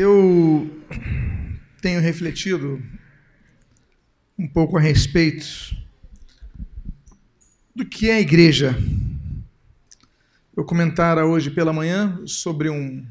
Eu 0.00 0.70
tenho 1.82 2.00
refletido 2.00 2.80
um 4.38 4.46
pouco 4.46 4.78
a 4.78 4.80
respeito 4.80 5.44
do 7.74 7.84
que 7.84 8.08
é 8.08 8.14
a 8.14 8.20
igreja. 8.20 8.76
Eu 10.56 10.64
comentara 10.64 11.26
hoje 11.26 11.50
pela 11.50 11.72
manhã 11.72 12.24
sobre 12.26 12.70
um 12.70 13.04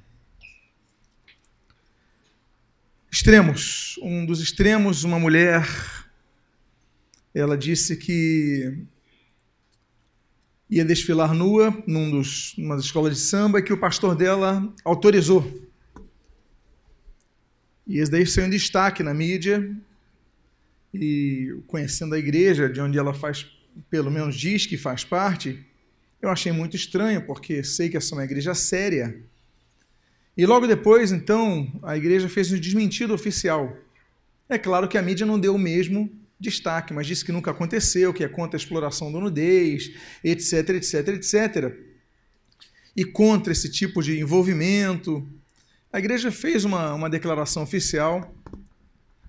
extremos, 3.11 3.99
um 4.01 4.25
dos 4.25 4.39
extremos, 4.39 5.03
uma 5.03 5.19
mulher, 5.19 5.67
ela 7.35 7.57
disse 7.57 7.97
que 7.97 8.81
ia 10.69 10.85
desfilar 10.85 11.33
nua 11.33 11.83
num 11.85 12.09
dos, 12.09 12.55
numa 12.57 12.77
das 12.77 12.85
escolas 12.85 13.13
de 13.13 13.19
samba 13.19 13.59
e 13.59 13.63
que 13.63 13.73
o 13.73 13.77
pastor 13.77 14.15
dela 14.15 14.73
autorizou. 14.85 15.66
E 17.87 17.99
esse 17.99 18.11
daí 18.11 18.25
saiu 18.25 18.47
em 18.47 18.49
destaque 18.49 19.01
na 19.01 19.13
mídia. 19.13 19.73
E 20.93 21.55
conhecendo 21.67 22.15
a 22.15 22.19
igreja, 22.19 22.67
de 22.67 22.81
onde 22.81 22.97
ela 22.97 23.13
faz, 23.13 23.45
pelo 23.89 24.11
menos 24.11 24.35
diz 24.35 24.65
que 24.65 24.77
faz 24.77 25.03
parte, 25.03 25.65
eu 26.21 26.29
achei 26.29 26.51
muito 26.51 26.75
estranho, 26.75 27.21
porque 27.25 27.63
sei 27.63 27.89
que 27.89 27.97
essa 27.97 28.13
é 28.13 28.17
uma 28.17 28.23
igreja 28.23 28.53
séria. 28.53 29.15
E 30.35 30.45
logo 30.45 30.67
depois, 30.67 31.11
então, 31.11 31.71
a 31.83 31.95
igreja 31.95 32.27
fez 32.27 32.51
um 32.51 32.59
desmentido 32.59 33.13
oficial. 33.13 33.75
É 34.49 34.57
claro 34.57 34.87
que 34.87 34.97
a 34.97 35.01
mídia 35.01 35.25
não 35.25 35.39
deu 35.39 35.55
o 35.55 35.59
mesmo 35.59 36.09
destaque, 36.39 36.93
mas 36.93 37.07
disse 37.07 37.25
que 37.25 37.31
nunca 37.31 37.51
aconteceu, 37.51 38.13
que 38.13 38.23
é 38.23 38.27
contra 38.27 38.57
a 38.57 38.59
exploração 38.59 39.11
da 39.11 39.19
nudez, 39.19 39.91
etc, 40.23 40.69
etc, 40.69 41.07
etc. 41.09 41.75
E 42.95 43.03
contra 43.03 43.51
esse 43.51 43.69
tipo 43.71 44.01
de 44.01 44.19
envolvimento. 44.19 45.27
A 45.97 45.99
igreja 45.99 46.31
fez 46.31 46.63
uma, 46.63 46.93
uma 46.93 47.09
declaração 47.09 47.63
oficial, 47.63 48.31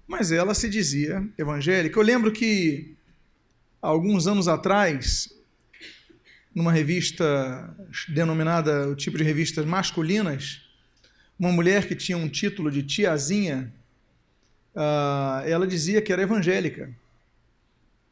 mas 0.06 0.30
ela 0.30 0.52
se 0.52 0.68
dizia 0.68 1.26
evangélica. 1.38 1.98
Eu 1.98 2.02
lembro 2.02 2.30
que, 2.30 2.94
alguns 3.80 4.26
anos 4.26 4.48
atrás, 4.48 5.32
numa 6.54 6.70
revista 6.70 7.74
denominada 8.10 8.86
o 8.86 8.94
tipo 8.94 9.16
de 9.16 9.24
revistas 9.24 9.64
masculinas, 9.64 10.60
uma 11.38 11.50
mulher 11.50 11.88
que 11.88 11.94
tinha 11.94 12.18
um 12.18 12.28
título 12.28 12.70
de 12.70 12.82
tiazinha, 12.82 13.72
uh, 14.74 15.48
ela 15.48 15.66
dizia 15.66 16.02
que 16.02 16.12
era 16.12 16.20
evangélica. 16.20 16.94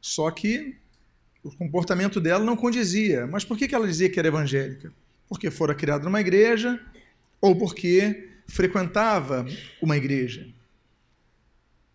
Só 0.00 0.30
que 0.30 0.78
o 1.44 1.54
comportamento 1.54 2.22
dela 2.22 2.42
não 2.42 2.56
condizia. 2.56 3.26
Mas 3.26 3.44
por 3.44 3.58
que 3.58 3.74
ela 3.74 3.86
dizia 3.86 4.08
que 4.08 4.18
era 4.18 4.28
evangélica? 4.28 4.90
Porque 5.28 5.50
fora 5.50 5.74
criada 5.74 6.04
numa 6.04 6.22
igreja 6.22 6.80
ou 7.38 7.54
porque 7.54 8.34
frequentava 8.46 9.46
uma 9.82 9.96
igreja. 9.96 10.48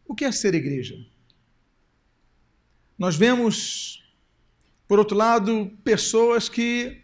O 0.06 0.14
que 0.14 0.26
é 0.26 0.32
ser 0.32 0.54
igreja? 0.54 0.96
Nós 2.98 3.16
vemos, 3.16 4.04
por 4.88 5.00
outro 5.00 5.18
lado, 5.18 5.72
pessoas 5.84 6.48
que 6.50 7.02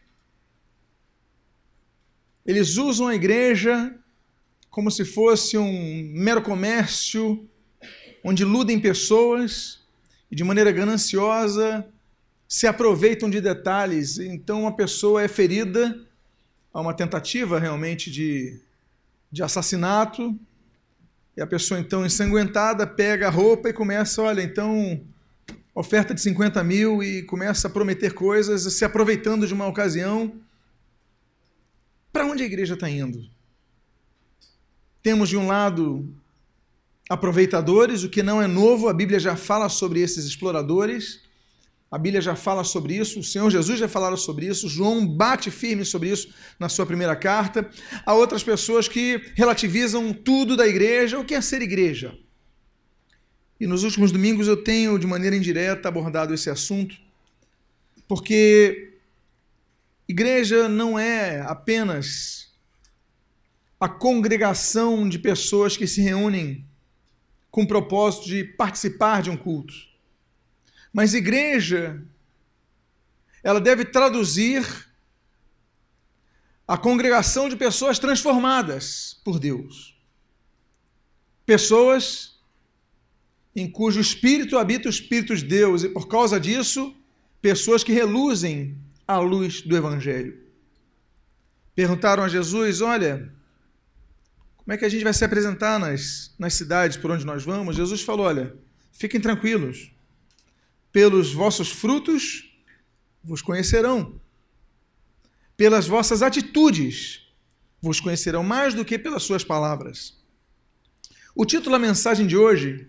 eles 2.45 2.77
usam 2.77 3.07
a 3.07 3.15
igreja 3.15 3.97
como 4.69 4.91
se 4.91 5.03
fosse 5.03 5.57
um 5.57 6.11
mero 6.13 6.41
comércio 6.41 7.49
onde 8.23 8.43
iludem 8.43 8.79
pessoas 8.79 9.79
e 10.29 10.35
de 10.35 10.43
maneira 10.43 10.71
gananciosa 10.71 11.87
se 12.47 12.67
aproveitam 12.67 13.29
de 13.29 13.41
detalhes. 13.41 14.19
Então 14.19 14.67
a 14.67 14.71
pessoa 14.71 15.23
é 15.23 15.27
ferida 15.27 16.05
a 16.73 16.79
uma 16.79 16.93
tentativa 16.93 17.59
realmente 17.59 18.11
de 18.11 18.59
de 19.31 19.43
assassinato, 19.43 20.37
e 21.35 21.41
a 21.41 21.47
pessoa 21.47 21.79
então 21.79 22.05
ensanguentada 22.05 22.87
pega 22.87 23.27
a 23.27 23.31
roupa 23.31 23.69
e 23.69 23.73
começa, 23.73 24.21
olha, 24.21 24.41
então 24.41 25.01
oferta 25.73 26.13
de 26.13 26.21
50 26.21 26.63
mil 26.63 27.03
e 27.03 27.21
começa 27.21 27.67
a 27.67 27.71
prometer 27.71 28.13
coisas, 28.13 28.73
se 28.73 28.83
aproveitando 28.83 29.45
de 29.45 29.53
uma 29.53 29.67
ocasião. 29.67 30.33
Para 32.11 32.25
onde 32.25 32.41
a 32.41 32.45
igreja 32.47 32.73
está 32.73 32.89
indo? 32.89 33.23
Temos 35.03 35.29
de 35.29 35.37
um 35.37 35.45
lado 35.45 36.11
aproveitadores, 37.07 38.03
o 38.03 38.09
que 38.09 38.23
não 38.23 38.41
é 38.41 38.47
novo, 38.47 38.89
a 38.89 38.93
Bíblia 38.93 39.19
já 39.19 39.35
fala 39.35 39.69
sobre 39.69 39.99
esses 39.99 40.25
exploradores. 40.25 41.26
A 41.89 41.97
Bíblia 41.97 42.21
já 42.21 42.35
fala 42.35 42.65
sobre 42.65 42.95
isso, 42.95 43.21
o 43.21 43.23
Senhor 43.23 43.49
Jesus 43.49 43.79
já 43.79 43.87
falaram 43.87 44.17
sobre 44.17 44.45
isso, 44.45 44.67
João 44.67 45.07
bate 45.07 45.49
firme 45.49 45.85
sobre 45.85 46.09
isso 46.09 46.33
na 46.59 46.67
sua 46.67 46.85
primeira 46.85 47.15
carta. 47.15 47.69
Há 48.05 48.13
outras 48.13 48.43
pessoas 48.43 48.89
que 48.89 49.31
relativizam 49.35 50.11
tudo 50.11 50.57
da 50.57 50.67
igreja, 50.67 51.17
o 51.17 51.23
que 51.23 51.33
é 51.33 51.39
ser 51.39 51.61
igreja. 51.61 52.17
E 53.57 53.65
nos 53.65 53.83
últimos 53.83 54.11
domingos 54.11 54.47
eu 54.47 54.57
tenho, 54.57 54.99
de 54.99 55.07
maneira 55.07 55.35
indireta, 55.35 55.87
abordado 55.87 56.33
esse 56.33 56.49
assunto, 56.49 56.97
porque 58.05 58.99
igreja 60.07 60.67
não 60.67 60.99
é 60.99 61.41
apenas 61.41 62.53
a 63.79 63.87
congregação 63.87 65.07
de 65.07 65.19
pessoas 65.19 65.77
que 65.77 65.87
se 65.87 66.01
reúnem 66.01 66.65
com 67.49 67.63
o 67.63 67.67
propósito 67.67 68.27
de 68.27 68.43
participar 68.43 69.21
de 69.21 69.29
um 69.29 69.37
culto. 69.37 69.86
Mas 70.91 71.13
igreja, 71.13 72.03
ela 73.43 73.61
deve 73.61 73.85
traduzir 73.85 74.65
a 76.67 76.77
congregação 76.77 77.47
de 77.47 77.55
pessoas 77.55 77.97
transformadas 77.97 79.19
por 79.23 79.39
Deus. 79.39 79.97
Pessoas 81.45 82.37
em 83.55 83.69
cujo 83.69 83.99
espírito 83.99 84.57
habita 84.57 84.87
o 84.87 84.91
Espírito 84.91 85.35
de 85.35 85.43
Deus 85.43 85.83
e 85.83 85.89
por 85.89 86.07
causa 86.07 86.39
disso, 86.39 86.95
pessoas 87.41 87.83
que 87.83 87.91
reluzem 87.91 88.77
à 89.07 89.17
luz 89.17 89.61
do 89.61 89.75
Evangelho. 89.75 90.37
Perguntaram 91.73 92.23
a 92.23 92.27
Jesus: 92.27 92.81
Olha, 92.81 93.33
como 94.57 94.73
é 94.73 94.77
que 94.77 94.85
a 94.85 94.89
gente 94.89 95.03
vai 95.03 95.13
se 95.13 95.23
apresentar 95.23 95.79
nas, 95.79 96.35
nas 96.37 96.53
cidades 96.53 96.97
por 96.97 97.09
onde 97.09 97.25
nós 97.25 97.43
vamos? 97.43 97.75
Jesus 97.75 98.01
falou: 98.01 98.25
Olha, 98.27 98.55
fiquem 98.91 99.19
tranquilos 99.19 99.91
pelos 100.97 101.31
vossos 101.31 101.69
frutos 101.69 102.51
vos 103.23 103.39
conhecerão. 103.39 104.19
Pelas 105.55 105.85
vossas 105.85 106.23
atitudes 106.23 107.21
vos 107.79 107.99
conhecerão 107.99 108.43
mais 108.43 108.73
do 108.73 108.83
que 108.83 108.97
pelas 108.97 109.21
suas 109.21 109.43
palavras. 109.43 110.17
O 111.35 111.45
título 111.45 111.73
da 111.73 111.77
mensagem 111.77 112.25
de 112.25 112.35
hoje 112.35 112.87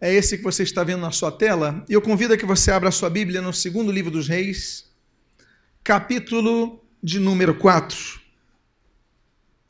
é 0.00 0.14
esse 0.14 0.38
que 0.38 0.44
você 0.44 0.62
está 0.62 0.84
vendo 0.84 1.00
na 1.00 1.10
sua 1.10 1.32
tela, 1.32 1.84
e 1.88 1.92
eu 1.92 2.00
convido 2.00 2.34
a 2.34 2.38
que 2.38 2.46
você 2.46 2.70
abra 2.70 2.90
a 2.90 2.92
sua 2.92 3.10
Bíblia 3.10 3.42
no 3.42 3.52
segundo 3.52 3.90
livro 3.90 4.12
dos 4.12 4.28
Reis, 4.28 4.88
capítulo 5.82 6.84
de 7.02 7.18
número 7.18 7.52
4. 7.52 7.98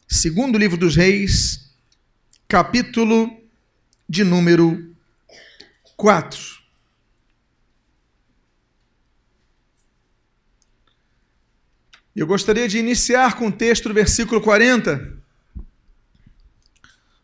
Segundo 0.06 0.58
livro 0.58 0.76
dos 0.76 0.96
Reis, 0.96 1.72
capítulo 2.46 3.40
de 4.06 4.22
número 4.22 4.91
4. 6.02 6.60
Eu 12.16 12.26
gostaria 12.26 12.66
de 12.66 12.76
iniciar 12.76 13.36
com 13.36 13.46
o 13.46 13.52
texto 13.52 13.86
do 13.86 13.94
versículo 13.94 14.40
40, 14.40 15.16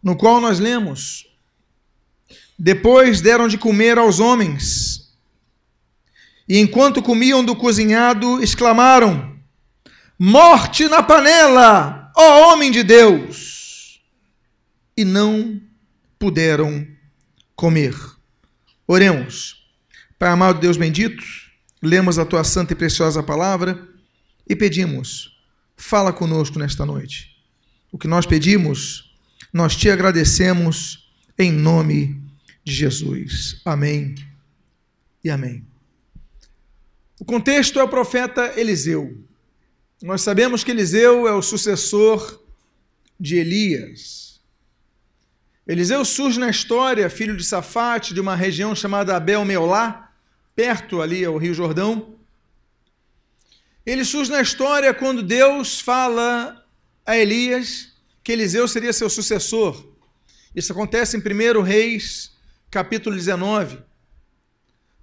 no 0.00 0.16
qual 0.16 0.41
nós 0.41 0.61
lemos: 0.61 1.27
Depois 2.56 3.21
deram 3.21 3.49
de 3.49 3.59
comer 3.59 3.99
aos 3.99 4.21
homens, 4.21 5.12
e 6.49 6.60
enquanto 6.60 7.03
comiam 7.03 7.45
do 7.45 7.56
cozinhado, 7.56 8.41
exclamaram: 8.41 9.41
Morte 10.16 10.87
na 10.87 11.03
panela, 11.03 12.12
ó 12.16 12.53
homem 12.53 12.71
de 12.71 12.84
Deus! 12.84 14.00
E 14.97 15.04
não 15.04 15.60
puderam 16.16 16.86
comer. 17.57 18.17
Oremos. 18.91 19.69
Pai 20.19 20.31
amado 20.31 20.61
Deus 20.61 20.79
bendito, 20.79 21.23
lemos 21.83 22.19
a 22.19 22.25
tua 22.25 22.43
santa 22.43 22.73
e 22.73 22.77
preciosa 22.77 23.23
palavra 23.23 23.87
e 24.49 24.57
pedimos, 24.57 25.39
fala 25.77 26.11
conosco 26.11 26.59
nesta 26.59 26.87
noite. 26.87 27.37
O 27.93 27.99
que 27.99 28.09
nós 28.09 28.25
pedimos, 28.25 29.15
nós 29.53 29.77
te 29.77 29.91
agradecemos 29.91 31.13
em 31.39 31.53
nome 31.53 32.19
de 32.65 32.73
Jesus. 32.73 33.61
Amém 33.63 34.15
e 35.23 35.29
amém. 35.29 35.65
O 37.21 37.27
contexto 37.27 37.79
é 37.79 37.83
o 37.85 37.89
profeta 37.89 38.59
Eliseu. 38.59 39.23
Nós 40.03 40.23
sabemos 40.23 40.65
que 40.65 40.71
Eliseu 40.71 41.29
é 41.29 41.35
o 41.35 41.43
sucessor 41.43 42.43
de 43.21 43.37
Elias. 43.37 44.28
Eliseu 45.68 46.03
surge 46.03 46.41
na 46.41 46.48
história, 46.48 47.10
filho 47.10 47.36
de 47.36 47.44
Safate, 47.44 48.15
de 48.15 48.20
uma 48.22 48.34
região 48.34 48.74
chamada 48.74 49.15
Abel 49.15 49.44
Meolá, 49.44 50.10
perto 50.56 51.03
ali 51.03 51.22
ao 51.22 51.36
Rio 51.36 51.53
Jordão. 51.53 52.18
Ele 53.84 54.03
surge 54.03 54.30
na 54.30 54.41
história 54.41 54.94
quando 54.94 55.22
Deus 55.22 55.78
fala 55.78 56.65
a 57.04 57.18
Elias 57.18 57.92
que 58.24 58.32
Eliseu 58.32 58.66
seria 58.66 58.94
seu 58.94 59.10
sucessor. 59.10 59.92
Isso 60.56 60.72
acontece 60.72 61.18
em 61.18 61.20
1 61.20 61.60
Reis, 61.60 62.32
capítulo 62.70 63.15
19. 63.15 63.78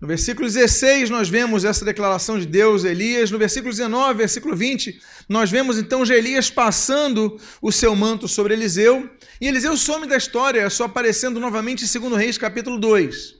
No 0.05 0.07
versículo 0.07 0.47
16, 0.47 1.09
nós 1.09 1.29
vemos 1.29 1.65
essa 1.65 1.83
declaração 1.83 2.37
de 2.37 2.45
Deus 2.45 2.83
Elias. 2.83 3.31
No 3.31 3.39
versículo 3.39 3.71
19, 3.71 4.13
versículo 4.13 4.55
20, 4.55 5.01
nós 5.27 5.49
vemos 5.49 5.79
então 5.79 6.03
Elias 6.03 6.47
passando 6.47 7.39
o 7.59 7.71
seu 7.71 7.95
manto 7.95 8.27
sobre 8.27 8.53
Eliseu. 8.53 9.09
E 9.41 9.47
Eliseu 9.47 9.75
some 9.75 10.05
da 10.05 10.15
história, 10.15 10.69
só 10.69 10.83
aparecendo 10.83 11.39
novamente 11.39 11.83
em 11.83 11.99
2 11.99 12.17
Reis, 12.17 12.37
capítulo 12.37 12.77
2. 12.77 13.33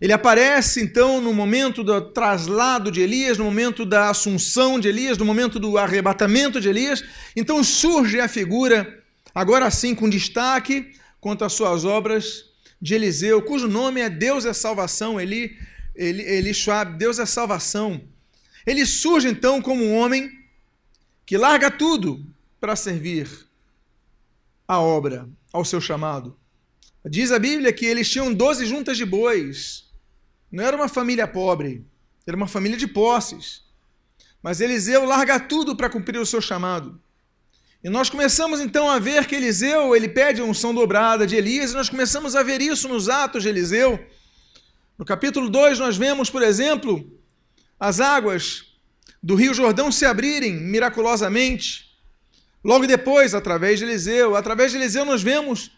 Ele 0.00 0.12
aparece 0.12 0.80
então 0.80 1.20
no 1.20 1.34
momento 1.34 1.82
do 1.82 2.00
traslado 2.00 2.92
de 2.92 3.00
Elias, 3.00 3.38
no 3.38 3.46
momento 3.46 3.84
da 3.84 4.08
assunção 4.08 4.78
de 4.78 4.86
Elias, 4.86 5.18
no 5.18 5.24
momento 5.24 5.58
do 5.58 5.78
arrebatamento 5.78 6.60
de 6.60 6.68
Elias. 6.68 7.02
Então 7.34 7.64
surge 7.64 8.20
a 8.20 8.28
figura, 8.28 9.02
agora 9.34 9.68
sim 9.68 9.96
com 9.96 10.08
destaque 10.08 10.92
quanto 11.20 11.44
às 11.44 11.54
suas 11.54 11.84
obras 11.84 12.49
de 12.80 12.94
Eliseu, 12.94 13.42
cujo 13.42 13.68
nome 13.68 14.00
é 14.00 14.08
Deus 14.08 14.44
é 14.44 14.52
salvação, 14.52 15.20
Eli, 15.20 15.58
Eli, 15.94 16.22
Eli 16.22 16.54
Schwab, 16.54 16.96
Deus 16.96 17.18
é 17.18 17.26
salvação. 17.26 18.00
Ele 18.66 18.86
surge 18.86 19.28
então 19.28 19.60
como 19.60 19.84
um 19.84 19.96
homem 19.96 20.30
que 21.26 21.36
larga 21.36 21.70
tudo 21.70 22.24
para 22.60 22.76
servir 22.76 23.28
a 24.66 24.78
obra, 24.80 25.28
ao 25.52 25.64
seu 25.64 25.80
chamado. 25.80 26.36
Diz 27.04 27.32
a 27.32 27.38
Bíblia 27.38 27.72
que 27.72 27.86
eles 27.86 28.10
tinham 28.10 28.32
doze 28.32 28.66
juntas 28.66 28.96
de 28.96 29.04
bois 29.04 29.90
não 30.50 30.64
era 30.64 30.76
uma 30.76 30.88
família 30.88 31.28
pobre, 31.28 31.86
era 32.26 32.36
uma 32.36 32.48
família 32.48 32.76
de 32.76 32.88
posses. 32.88 33.62
Mas 34.42 34.60
Eliseu 34.60 35.04
larga 35.04 35.38
tudo 35.38 35.76
para 35.76 35.90
cumprir 35.90 36.18
o 36.18 36.26
seu 36.26 36.40
chamado. 36.40 37.00
E 37.82 37.88
nós 37.88 38.10
começamos 38.10 38.60
então 38.60 38.90
a 38.90 38.98
ver 38.98 39.26
que 39.26 39.34
Eliseu, 39.34 39.96
ele 39.96 40.06
pede 40.06 40.42
a 40.42 40.44
unção 40.44 40.74
dobrada 40.74 41.26
de 41.26 41.34
Elias, 41.34 41.70
e 41.70 41.74
nós 41.74 41.88
começamos 41.88 42.36
a 42.36 42.42
ver 42.42 42.60
isso 42.60 42.86
nos 42.86 43.08
atos 43.08 43.42
de 43.42 43.48
Eliseu. 43.48 43.98
No 44.98 45.04
capítulo 45.04 45.48
2 45.48 45.78
nós 45.78 45.96
vemos, 45.96 46.28
por 46.28 46.42
exemplo, 46.42 47.10
as 47.78 47.98
águas 47.98 48.74
do 49.22 49.34
Rio 49.34 49.54
Jordão 49.54 49.90
se 49.90 50.04
abrirem 50.04 50.52
miraculosamente. 50.52 51.86
Logo 52.62 52.86
depois, 52.86 53.34
através 53.34 53.78
de 53.78 53.86
Eliseu, 53.86 54.36
através 54.36 54.72
de 54.72 54.76
Eliseu 54.76 55.06
nós 55.06 55.22
vemos 55.22 55.70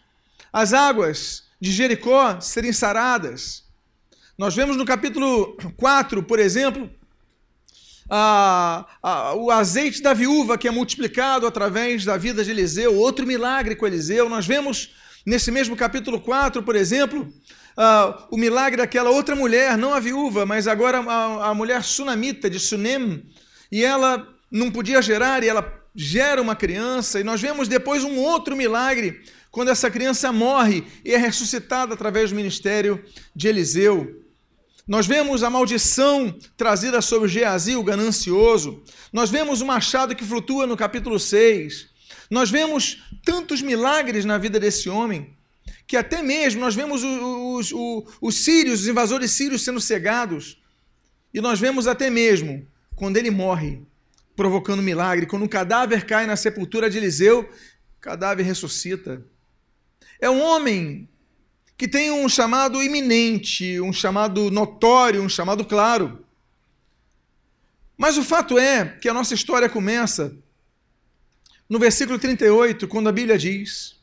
as 0.51 0.73
águas 0.73 1.43
de 1.57 1.71
Jericó 1.71 2.37
serem 2.41 2.73
saradas. 2.73 3.63
Nós 4.37 4.53
vemos 4.53 4.75
no 4.75 4.83
capítulo 4.83 5.55
4, 5.77 6.21
por 6.23 6.37
exemplo, 6.37 6.91
a, 8.15 8.85
a, 9.01 9.33
o 9.33 9.49
azeite 9.49 9.99
da 9.99 10.13
viúva 10.13 10.55
que 10.55 10.67
é 10.67 10.71
multiplicado 10.71 11.47
através 11.47 12.05
da 12.05 12.15
vida 12.15 12.43
de 12.43 12.51
Eliseu, 12.51 12.95
outro 12.95 13.25
milagre 13.25 13.75
com 13.75 13.87
Eliseu. 13.87 14.29
Nós 14.29 14.45
vemos 14.45 14.93
nesse 15.25 15.49
mesmo 15.49 15.75
capítulo 15.75 16.21
4, 16.21 16.61
por 16.61 16.75
exemplo, 16.75 17.27
o 18.29 18.37
milagre 18.37 18.77
daquela 18.77 19.09
outra 19.09 19.35
mulher, 19.35 19.79
não 19.79 19.95
a 19.95 19.99
viúva, 19.99 20.45
mas 20.45 20.67
agora 20.67 20.99
a, 20.99 21.49
a 21.49 21.53
mulher 21.55 21.81
sunamita 21.83 22.51
de 22.51 22.59
Sunem, 22.59 23.25
e 23.71 23.83
ela 23.83 24.27
não 24.51 24.69
podia 24.69 25.01
gerar 25.01 25.41
e 25.41 25.49
ela 25.49 25.73
gera 25.95 26.39
uma 26.39 26.55
criança, 26.55 27.19
e 27.19 27.23
nós 27.23 27.41
vemos 27.41 27.67
depois 27.67 28.03
um 28.03 28.19
outro 28.19 28.55
milagre, 28.55 29.23
quando 29.49 29.69
essa 29.69 29.89
criança 29.89 30.31
morre 30.31 30.83
e 31.03 31.15
é 31.15 31.17
ressuscitada 31.17 31.95
através 31.95 32.29
do 32.29 32.35
ministério 32.35 33.03
de 33.35 33.47
Eliseu. 33.47 34.22
Nós 34.85 35.07
vemos 35.07 35.43
a 35.43 35.49
maldição 35.49 36.37
trazida 36.57 37.01
sobre 37.01 37.29
Geazi, 37.29 37.75
o 37.75 37.83
ganancioso. 37.83 38.83
Nós 39.13 39.29
vemos 39.29 39.61
o 39.61 39.65
machado 39.65 40.13
que 40.13 40.25
flutua 40.25 40.67
no 40.67 40.75
capítulo 40.75 41.17
6. 41.17 41.87
Nós 42.29 42.49
vemos 42.49 43.01
tantos 43.23 43.61
milagres 43.61 44.25
na 44.25 44.37
vida 44.37 44.59
desse 44.59 44.89
homem, 44.89 45.37
que 45.87 45.95
até 45.95 46.21
mesmo 46.21 46.59
nós 46.59 46.75
vemos 46.75 47.01
os, 47.01 47.71
os, 47.71 48.05
os 48.19 48.35
sírios, 48.43 48.81
os 48.81 48.87
invasores 48.87 49.31
sírios 49.31 49.63
sendo 49.63 49.79
cegados. 49.79 50.61
E 51.33 51.39
nós 51.39 51.61
vemos 51.61 51.87
até 51.87 52.09
mesmo 52.09 52.67
quando 52.93 53.15
ele 53.15 53.31
morre, 53.31 53.81
provocando 54.35 54.83
milagre, 54.83 55.25
quando 55.25 55.43
um 55.43 55.47
cadáver 55.47 56.05
cai 56.05 56.25
na 56.25 56.35
sepultura 56.35 56.89
de 56.89 56.97
Eliseu, 56.97 57.49
o 57.97 58.01
cadáver 58.01 58.43
ressuscita. 58.43 59.25
É 60.19 60.29
um 60.29 60.41
homem 60.41 61.07
que 61.77 61.87
tem 61.87 62.11
um 62.11 62.29
chamado 62.29 62.81
iminente, 62.81 63.79
um 63.81 63.91
chamado 63.91 64.51
notório, 64.51 65.21
um 65.21 65.29
chamado 65.29 65.65
claro. 65.65 66.23
Mas 67.97 68.17
o 68.17 68.23
fato 68.23 68.57
é 68.57 68.85
que 68.85 69.09
a 69.09 69.13
nossa 69.13 69.33
história 69.33 69.69
começa 69.69 70.35
no 71.69 71.79
versículo 71.79 72.19
38, 72.19 72.87
quando 72.87 73.09
a 73.09 73.11
Bíblia 73.11 73.37
diz: 73.37 73.95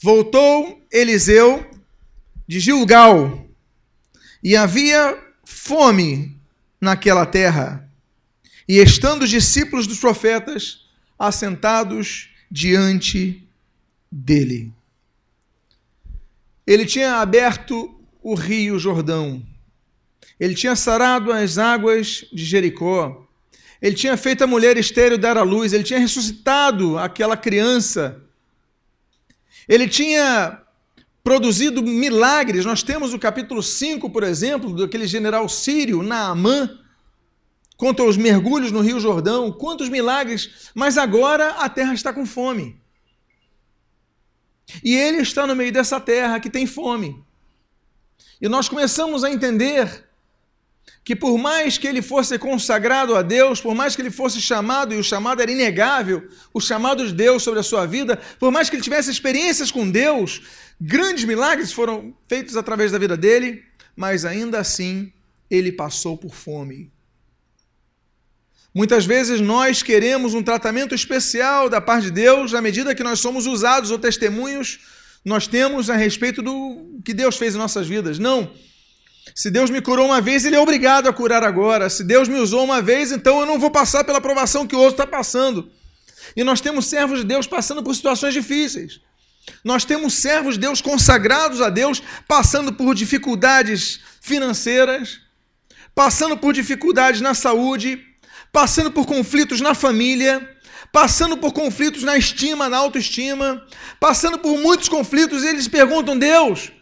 Voltou 0.00 0.80
Eliseu 0.90 1.68
de 2.46 2.60
Gilgal, 2.60 3.46
e 4.42 4.56
havia 4.56 5.18
fome 5.44 6.40
naquela 6.80 7.26
terra, 7.26 7.90
e 8.68 8.78
estando 8.78 9.22
os 9.22 9.30
discípulos 9.30 9.86
dos 9.86 9.98
profetas 9.98 10.86
assentados 11.18 12.30
diante 12.50 13.42
dele 14.10 14.72
ele 16.66 16.84
tinha 16.84 17.16
aberto 17.16 17.94
o 18.22 18.34
rio 18.34 18.78
Jordão. 18.78 19.42
Ele 20.38 20.54
tinha 20.54 20.74
sarado 20.74 21.32
as 21.32 21.58
águas 21.58 22.24
de 22.32 22.44
Jericó. 22.44 23.26
Ele 23.80 23.94
tinha 23.94 24.16
feito 24.16 24.42
a 24.42 24.46
mulher 24.46 24.76
estéreo 24.76 25.16
dar 25.16 25.38
à 25.38 25.42
luz. 25.42 25.72
Ele 25.72 25.84
tinha 25.84 25.98
ressuscitado 25.98 26.98
aquela 26.98 27.36
criança. 27.36 28.20
Ele 29.68 29.86
tinha 29.86 30.60
produzido 31.22 31.82
milagres. 31.82 32.64
Nós 32.64 32.82
temos 32.82 33.14
o 33.14 33.18
capítulo 33.18 33.62
5, 33.62 34.10
por 34.10 34.22
exemplo, 34.22 34.74
daquele 34.76 35.06
general 35.06 35.48
sírio, 35.48 36.02
Naamã, 36.02 36.78
contra 37.76 38.04
os 38.04 38.16
mergulhos 38.16 38.72
no 38.72 38.80
Rio 38.80 38.98
Jordão. 38.98 39.52
Quantos 39.52 39.88
milagres! 39.88 40.70
Mas 40.74 40.98
agora 40.98 41.50
a 41.58 41.68
terra 41.68 41.94
está 41.94 42.12
com 42.12 42.26
fome. 42.26 42.80
E 44.82 44.94
ele 44.94 45.18
está 45.18 45.46
no 45.46 45.54
meio 45.54 45.72
dessa 45.72 46.00
terra 46.00 46.40
que 46.40 46.50
tem 46.50 46.66
fome. 46.66 47.22
E 48.40 48.48
nós 48.48 48.68
começamos 48.68 49.24
a 49.24 49.30
entender 49.30 50.06
que 51.06 51.14
por 51.14 51.38
mais 51.38 51.78
que 51.78 51.86
ele 51.86 52.02
fosse 52.02 52.36
consagrado 52.36 53.14
a 53.14 53.22
Deus, 53.22 53.60
por 53.60 53.74
mais 53.76 53.94
que 53.94 54.02
ele 54.02 54.10
fosse 54.10 54.40
chamado, 54.40 54.92
e 54.92 54.98
o 54.98 55.04
chamado 55.04 55.40
era 55.40 55.50
inegável, 55.50 56.28
o 56.52 56.60
chamado 56.60 57.06
de 57.06 57.12
Deus 57.14 57.44
sobre 57.44 57.60
a 57.60 57.62
sua 57.62 57.86
vida, 57.86 58.20
por 58.40 58.50
mais 58.50 58.68
que 58.68 58.74
ele 58.74 58.82
tivesse 58.82 59.08
experiências 59.08 59.70
com 59.70 59.88
Deus, 59.88 60.42
grandes 60.80 61.24
milagres 61.24 61.72
foram 61.72 62.12
feitos 62.26 62.56
através 62.56 62.90
da 62.90 62.98
vida 62.98 63.16
dele, 63.16 63.62
mas 63.94 64.24
ainda 64.24 64.58
assim 64.58 65.12
ele 65.48 65.70
passou 65.70 66.18
por 66.18 66.34
fome. 66.34 66.90
Muitas 68.76 69.06
vezes 69.06 69.40
nós 69.40 69.82
queremos 69.82 70.34
um 70.34 70.42
tratamento 70.42 70.94
especial 70.94 71.70
da 71.70 71.80
parte 71.80 72.04
de 72.04 72.10
Deus 72.10 72.52
à 72.52 72.60
medida 72.60 72.94
que 72.94 73.02
nós 73.02 73.18
somos 73.18 73.46
usados 73.46 73.90
ou 73.90 73.98
testemunhos 73.98 74.78
nós 75.26 75.48
temos 75.48 75.90
a 75.90 75.96
respeito 75.96 76.40
do 76.40 77.00
que 77.04 77.12
Deus 77.12 77.36
fez 77.36 77.56
em 77.56 77.58
nossas 77.58 77.88
vidas. 77.88 78.16
Não. 78.16 78.48
Se 79.34 79.50
Deus 79.50 79.70
me 79.70 79.80
curou 79.80 80.06
uma 80.06 80.20
vez, 80.20 80.44
Ele 80.44 80.54
é 80.54 80.60
obrigado 80.60 81.08
a 81.08 81.12
curar 81.12 81.42
agora. 81.42 81.90
Se 81.90 82.04
Deus 82.04 82.28
me 82.28 82.38
usou 82.38 82.62
uma 82.62 82.80
vez, 82.80 83.10
então 83.10 83.40
eu 83.40 83.46
não 83.46 83.58
vou 83.58 83.68
passar 83.68 84.04
pela 84.04 84.20
provação 84.20 84.64
que 84.64 84.76
o 84.76 84.78
outro 84.78 85.02
está 85.02 85.06
passando. 85.06 85.68
E 86.36 86.44
nós 86.44 86.60
temos 86.60 86.86
servos 86.86 87.18
de 87.18 87.24
Deus 87.24 87.44
passando 87.44 87.82
por 87.82 87.92
situações 87.92 88.34
difíceis. 88.34 89.00
Nós 89.64 89.84
temos 89.84 90.14
servos 90.14 90.54
de 90.54 90.60
Deus 90.60 90.80
consagrados 90.80 91.60
a 91.60 91.70
Deus, 91.70 92.00
passando 92.28 92.72
por 92.72 92.94
dificuldades 92.94 93.98
financeiras, 94.20 95.18
passando 95.92 96.36
por 96.36 96.52
dificuldades 96.52 97.20
na 97.20 97.34
saúde, 97.34 98.05
passando 98.56 98.90
por 98.90 99.04
conflitos 99.04 99.60
na 99.60 99.74
família, 99.74 100.56
passando 100.90 101.36
por 101.36 101.52
conflitos 101.52 102.02
na 102.02 102.16
estima, 102.16 102.70
na 102.70 102.78
autoestima, 102.78 103.62
passando 104.00 104.38
por 104.38 104.56
muitos 104.56 104.88
conflitos, 104.88 105.44
e 105.44 105.48
eles 105.48 105.68
perguntam: 105.68 106.18
Deus, 106.18 106.72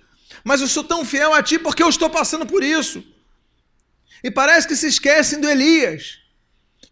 mas 0.45 0.61
eu 0.61 0.69
sou 0.69 0.85
tão 0.85 1.05
fiel 1.05 1.35
a 1.35 1.43
Ti 1.43 1.59
porque 1.59 1.83
eu 1.83 1.89
estou 1.89 2.09
passando 2.09 2.47
por 2.47 2.63
isso. 2.63 3.03
E 4.23 4.31
parece 4.31 4.69
que 4.69 4.77
se 4.77 4.87
esquecem 4.87 5.41
do 5.41 5.51
Elias, 5.51 6.19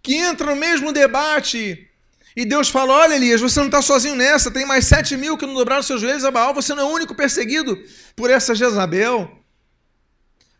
que 0.02 0.16
entra 0.16 0.52
no 0.52 0.56
mesmo 0.56 0.92
debate. 0.92 1.88
E 2.34 2.44
Deus 2.44 2.68
fala: 2.68 2.92
Olha, 2.92 3.14
Elias, 3.14 3.40
você 3.40 3.60
não 3.60 3.66
está 3.66 3.80
sozinho 3.80 4.16
nessa, 4.16 4.50
tem 4.50 4.66
mais 4.66 4.84
sete 4.84 5.16
mil 5.16 5.38
que 5.38 5.46
não 5.46 5.54
dobraram 5.54 5.84
seus 5.84 6.00
joelhos 6.00 6.24
a 6.24 6.30
Baal, 6.32 6.52
você 6.52 6.74
não 6.74 6.82
é 6.82 6.86
o 6.90 6.92
único 6.92 7.14
perseguido 7.14 7.80
por 8.16 8.30
essa 8.30 8.52
Jezabel. 8.52 9.41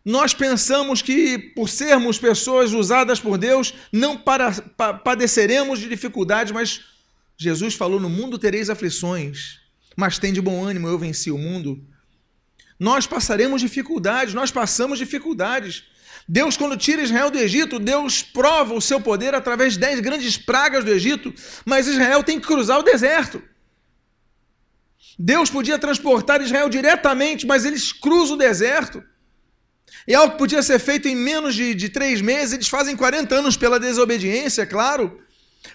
Nós 0.04 0.34
pensamos 0.34 1.00
que, 1.00 1.38
por 1.38 1.68
sermos 1.68 2.18
pessoas 2.18 2.72
usadas 2.72 3.20
por 3.20 3.38
Deus, 3.38 3.72
não 3.92 4.16
para, 4.16 4.50
pa, 4.52 4.92
padeceremos 4.92 5.78
de 5.78 5.88
dificuldades, 5.88 6.52
mas 6.52 6.80
Jesus 7.36 7.74
falou: 7.74 8.00
No 8.00 8.08
mundo 8.08 8.38
tereis 8.38 8.68
aflições, 8.68 9.60
mas 9.96 10.18
tem 10.18 10.32
de 10.32 10.40
bom 10.40 10.64
ânimo, 10.64 10.88
eu 10.88 10.98
venci 10.98 11.30
o 11.30 11.38
mundo. 11.38 11.80
Nós 12.78 13.06
passaremos 13.06 13.60
dificuldades, 13.60 14.34
nós 14.34 14.50
passamos 14.50 14.98
dificuldades, 14.98 15.84
Deus, 16.28 16.56
quando 16.56 16.76
tira 16.76 17.02
Israel 17.02 17.30
do 17.30 17.38
Egito, 17.38 17.78
Deus 17.78 18.22
prova 18.22 18.74
o 18.74 18.80
seu 18.80 19.00
poder 19.00 19.34
através 19.34 19.74
de 19.74 19.80
dez 19.80 20.00
grandes 20.00 20.36
pragas 20.36 20.84
do 20.84 20.90
Egito, 20.90 21.34
mas 21.64 21.86
Israel 21.86 22.22
tem 22.22 22.38
que 22.38 22.46
cruzar 22.46 22.78
o 22.78 22.82
deserto. 22.82 23.42
Deus 25.18 25.50
podia 25.50 25.78
transportar 25.78 26.40
Israel 26.40 26.68
diretamente, 26.68 27.46
mas 27.46 27.64
eles 27.64 27.92
cruzam 27.92 28.34
o 28.34 28.38
deserto. 28.38 29.02
E 30.06 30.14
algo 30.14 30.32
que 30.32 30.38
podia 30.38 30.62
ser 30.62 30.78
feito 30.78 31.06
em 31.06 31.14
menos 31.14 31.54
de, 31.54 31.74
de 31.74 31.88
três 31.88 32.20
meses, 32.20 32.54
eles 32.54 32.68
fazem 32.68 32.96
40 32.96 33.34
anos 33.34 33.56
pela 33.56 33.78
desobediência, 33.78 34.66
claro. 34.66 35.20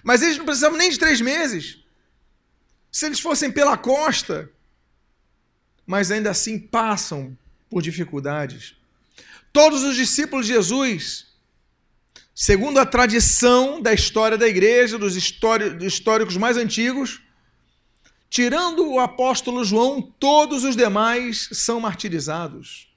Mas 0.02 0.22
eles 0.22 0.36
não 0.36 0.44
precisavam 0.44 0.76
nem 0.76 0.90
de 0.90 0.98
três 0.98 1.20
meses. 1.20 1.78
Se 2.90 3.06
eles 3.06 3.20
fossem 3.20 3.50
pela 3.50 3.76
costa, 3.76 4.50
mas 5.86 6.10
ainda 6.10 6.30
assim 6.30 6.58
passam 6.58 7.36
por 7.70 7.82
dificuldades. 7.82 8.74
Todos 9.52 9.82
os 9.82 9.96
discípulos 9.96 10.46
de 10.46 10.52
Jesus, 10.52 11.26
segundo 12.34 12.78
a 12.78 12.86
tradição 12.86 13.80
da 13.80 13.94
história 13.94 14.36
da 14.36 14.46
igreja, 14.46 14.98
dos 14.98 15.16
históricos 15.16 16.36
mais 16.36 16.56
antigos, 16.56 17.22
tirando 18.28 18.86
o 18.90 19.00
apóstolo 19.00 19.64
João, 19.64 20.02
todos 20.02 20.64
os 20.64 20.76
demais 20.76 21.48
são 21.52 21.80
martirizados. 21.80 22.87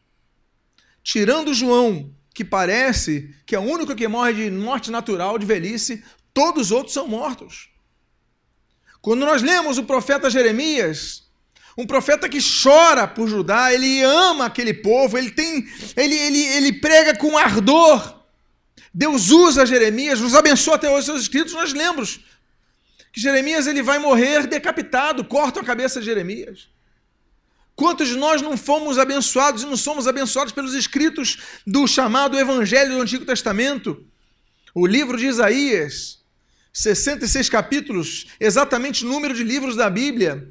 Tirando 1.04 1.54
João, 1.54 2.14
que 2.34 2.46
parece 2.46 3.34
que 3.46 3.56
é 3.56 3.60
o 3.60 3.64
único 3.64 3.96
que 3.96 4.08
morre 4.08 4.34
de 4.34 4.52
morte 4.52 4.92
natural, 4.92 5.38
de 5.38 5.46
velhice, 5.46 6.04
todos 6.34 6.68
os 6.68 6.72
outros 6.72 6.94
são 6.94 7.08
mortos. 7.08 7.70
Quando 9.02 9.26
nós 9.26 9.42
lemos 9.42 9.78
o 9.78 9.84
profeta 9.84 10.30
Jeremias, 10.30 11.24
um 11.78 11.86
profeta 11.86 12.30
que 12.30 12.40
chora 12.40 13.08
por 13.08 13.28
Judá, 13.28 13.74
ele 13.74 14.02
ama 14.04 14.46
aquele 14.46 14.74
povo, 14.74 15.18
ele 15.18 15.32
tem, 15.32 15.68
ele, 15.96 16.16
ele, 16.16 16.40
ele 16.40 16.74
prega 16.74 17.18
com 17.18 17.38
ardor. 17.38 18.22
Deus 18.94 19.30
usa 19.30 19.66
Jeremias, 19.66 20.20
nos 20.20 20.36
abençoa 20.36 20.76
até 20.76 20.90
hoje 20.90 21.06
seus 21.06 21.22
escritos, 21.22 21.54
nós 21.54 21.74
lembramos 21.74 22.20
que 23.12 23.20
Jeremias 23.20 23.68
ele 23.68 23.82
vai 23.82 24.00
morrer 24.00 24.48
decapitado, 24.48 25.26
cortam 25.26 25.62
a 25.62 25.66
cabeça 25.66 26.00
de 26.00 26.06
Jeremias. 26.06 26.70
Quantos 27.82 28.10
de 28.10 28.16
nós 28.16 28.44
não 28.44 28.56
fomos 28.56 29.00
abençoados 29.00 29.64
e 29.64 29.66
não 29.66 29.76
somos 29.76 30.08
abençoados 30.08 30.54
pelos 30.54 30.76
escritos 30.76 31.40
do 31.66 31.88
chamado 31.88 32.38
Evangelho 32.38 32.92
do 32.92 33.02
Antigo 33.02 33.26
Testamento? 33.26 34.06
O 34.76 34.86
livro 34.86 35.18
de 35.18 35.26
Isaías, 35.26 36.20
66 36.72 37.50
capítulos, 37.50 38.28
exatamente 38.40 39.04
o 39.04 39.08
número 39.08 39.34
de 39.34 39.44
livros 39.44 39.76
da 39.76 39.90
Bíblia 39.90 40.48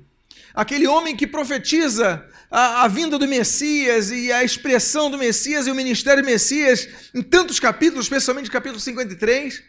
aquele 0.52 0.88
homem 0.88 1.14
que 1.14 1.24
profetiza 1.24 2.26
a, 2.50 2.82
a, 2.82 2.88
vinda 2.88 3.16
do 3.16 3.28
Messias 3.28 4.10
e 4.10 4.32
a 4.32 4.42
expressão 4.42 5.08
do 5.08 5.16
Messias 5.16 5.68
e 5.68 5.70
o 5.70 5.74
ministério 5.76 6.24
do 6.24 6.26
Messias 6.26 6.88
em 7.14 7.22
tantos 7.22 7.60
capítulos, 7.60 8.06
especialmente 8.06 8.50
capítulo 8.50 8.80
53. 8.80 9.62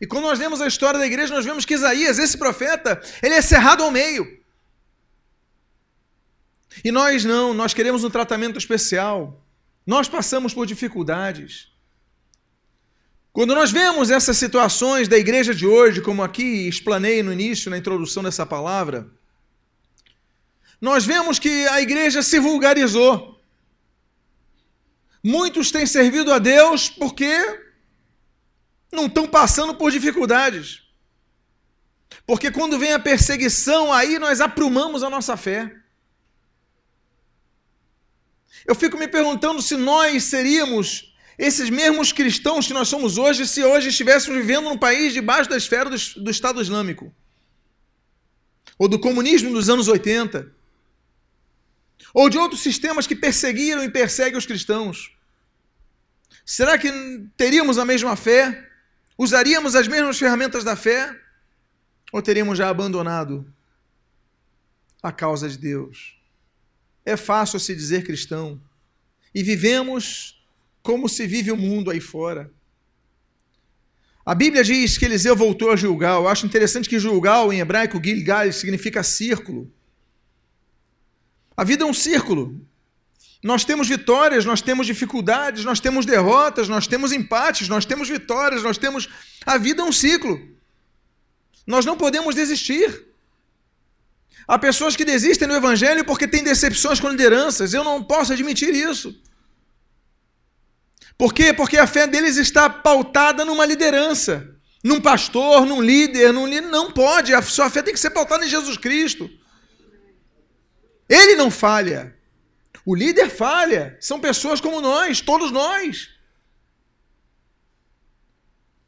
E 0.00 0.06
quando 0.08 0.24
nós 0.24 0.40
lemos 0.40 0.60
a 0.60 0.66
história 0.66 0.98
da 0.98 1.06
igreja, 1.06 1.32
nós 1.32 1.44
vemos 1.44 1.64
que 1.64 1.74
Isaías, 1.74 2.18
esse 2.18 2.36
profeta, 2.36 3.00
ele 3.22 3.34
é 3.34 3.40
cerrado 3.40 3.84
ao 3.84 3.92
meio. 3.92 4.37
E 6.84 6.92
nós 6.92 7.24
não, 7.24 7.54
nós 7.54 7.74
queremos 7.74 8.04
um 8.04 8.10
tratamento 8.10 8.58
especial. 8.58 9.44
Nós 9.86 10.08
passamos 10.08 10.52
por 10.52 10.66
dificuldades. 10.66 11.72
Quando 13.32 13.54
nós 13.54 13.70
vemos 13.70 14.10
essas 14.10 14.36
situações 14.36 15.08
da 15.08 15.16
igreja 15.16 15.54
de 15.54 15.66
hoje, 15.66 16.00
como 16.00 16.22
aqui 16.22 16.68
explanei 16.68 17.22
no 17.22 17.32
início, 17.32 17.70
na 17.70 17.78
introdução 17.78 18.22
dessa 18.22 18.44
palavra, 18.44 19.08
nós 20.80 21.04
vemos 21.04 21.38
que 21.38 21.66
a 21.68 21.80
igreja 21.80 22.22
se 22.22 22.38
vulgarizou. 22.38 23.40
Muitos 25.22 25.70
têm 25.70 25.86
servido 25.86 26.32
a 26.32 26.38
Deus 26.38 26.88
porque 26.88 27.32
não 28.92 29.06
estão 29.06 29.26
passando 29.26 29.74
por 29.74 29.90
dificuldades. 29.90 30.82
Porque 32.26 32.50
quando 32.50 32.78
vem 32.78 32.92
a 32.92 32.98
perseguição, 32.98 33.92
aí 33.92 34.18
nós 34.18 34.40
aprumamos 34.40 35.02
a 35.02 35.10
nossa 35.10 35.36
fé. 35.36 35.74
Eu 38.66 38.74
fico 38.74 38.96
me 38.96 39.08
perguntando 39.08 39.62
se 39.62 39.76
nós 39.76 40.24
seríamos 40.24 41.14
esses 41.38 41.70
mesmos 41.70 42.12
cristãos 42.12 42.66
que 42.66 42.72
nós 42.72 42.88
somos 42.88 43.16
hoje, 43.16 43.46
se 43.46 43.62
hoje 43.62 43.88
estivéssemos 43.88 44.36
vivendo 44.38 44.64
num 44.64 44.76
país 44.76 45.12
debaixo 45.12 45.48
da 45.48 45.56
esfera 45.56 45.88
do, 45.88 45.96
do 46.22 46.30
Estado 46.30 46.60
Islâmico, 46.60 47.14
ou 48.76 48.88
do 48.88 48.98
comunismo 48.98 49.52
dos 49.52 49.68
anos 49.68 49.86
80, 49.86 50.50
ou 52.12 52.28
de 52.28 52.38
outros 52.38 52.60
sistemas 52.60 53.06
que 53.06 53.14
perseguiram 53.14 53.84
e 53.84 53.90
perseguem 53.90 54.36
os 54.36 54.46
cristãos? 54.46 55.12
Será 56.44 56.76
que 56.78 56.90
teríamos 57.36 57.78
a 57.78 57.84
mesma 57.84 58.16
fé? 58.16 58.66
Usaríamos 59.16 59.74
as 59.74 59.86
mesmas 59.86 60.18
ferramentas 60.18 60.64
da 60.64 60.74
fé? 60.74 61.14
Ou 62.12 62.22
teríamos 62.22 62.56
já 62.56 62.68
abandonado 62.68 63.46
a 65.02 65.12
causa 65.12 65.48
de 65.48 65.58
Deus? 65.58 66.17
É 67.08 67.16
fácil 67.16 67.58
se 67.58 67.74
dizer 67.74 68.04
cristão 68.04 68.60
e 69.34 69.42
vivemos 69.42 70.44
como 70.82 71.08
se 71.08 71.26
vive 71.26 71.50
o 71.50 71.56
mundo 71.56 71.90
aí 71.90 72.00
fora. 72.00 72.52
A 74.26 74.34
Bíblia 74.34 74.62
diz 74.62 74.98
que 74.98 75.06
Eliseu 75.06 75.34
voltou 75.34 75.70
a 75.70 75.76
Gilgal. 75.76 76.24
Eu 76.24 76.28
acho 76.28 76.44
interessante 76.44 76.86
que 76.86 77.00
Gilgal, 77.00 77.50
em 77.50 77.60
hebraico, 77.60 77.98
Gilgal, 78.04 78.52
significa 78.52 79.02
círculo. 79.02 79.72
A 81.56 81.64
vida 81.64 81.82
é 81.82 81.86
um 81.86 81.94
círculo. 81.94 82.60
Nós 83.42 83.64
temos 83.64 83.88
vitórias, 83.88 84.44
nós 84.44 84.60
temos 84.60 84.86
dificuldades, 84.86 85.64
nós 85.64 85.80
temos 85.80 86.04
derrotas, 86.04 86.68
nós 86.68 86.86
temos 86.86 87.10
empates, 87.10 87.70
nós 87.70 87.86
temos 87.86 88.06
vitórias, 88.06 88.62
nós 88.62 88.76
temos. 88.76 89.08
A 89.46 89.56
vida 89.56 89.80
é 89.80 89.84
um 89.86 89.92
ciclo. 89.92 90.38
Nós 91.66 91.86
não 91.86 91.96
podemos 91.96 92.34
desistir. 92.34 93.07
Há 94.48 94.58
pessoas 94.58 94.96
que 94.96 95.04
desistem 95.04 95.46
do 95.46 95.54
Evangelho 95.54 96.06
porque 96.06 96.26
têm 96.26 96.42
decepções 96.42 96.98
com 96.98 97.10
lideranças. 97.10 97.74
Eu 97.74 97.84
não 97.84 98.02
posso 98.02 98.32
admitir 98.32 98.74
isso. 98.74 99.14
Por 101.18 101.34
quê? 101.34 101.52
Porque 101.52 101.76
a 101.76 101.86
fé 101.86 102.06
deles 102.06 102.38
está 102.38 102.70
pautada 102.70 103.44
numa 103.44 103.66
liderança, 103.66 104.56
num 104.82 105.02
pastor, 105.02 105.66
num 105.66 105.82
líder, 105.82 106.32
num 106.32 106.46
líder. 106.46 106.68
Não 106.68 106.90
pode. 106.90 107.34
A 107.34 107.42
sua 107.42 107.68
fé 107.68 107.82
tem 107.82 107.92
que 107.92 108.00
ser 108.00 108.08
pautada 108.08 108.46
em 108.46 108.48
Jesus 108.48 108.78
Cristo. 108.78 109.28
Ele 111.06 111.36
não 111.36 111.50
falha. 111.50 112.16
O 112.86 112.94
líder 112.94 113.28
falha. 113.28 113.98
São 114.00 114.18
pessoas 114.18 114.62
como 114.62 114.80
nós, 114.80 115.20
todos 115.20 115.52
nós. 115.52 116.08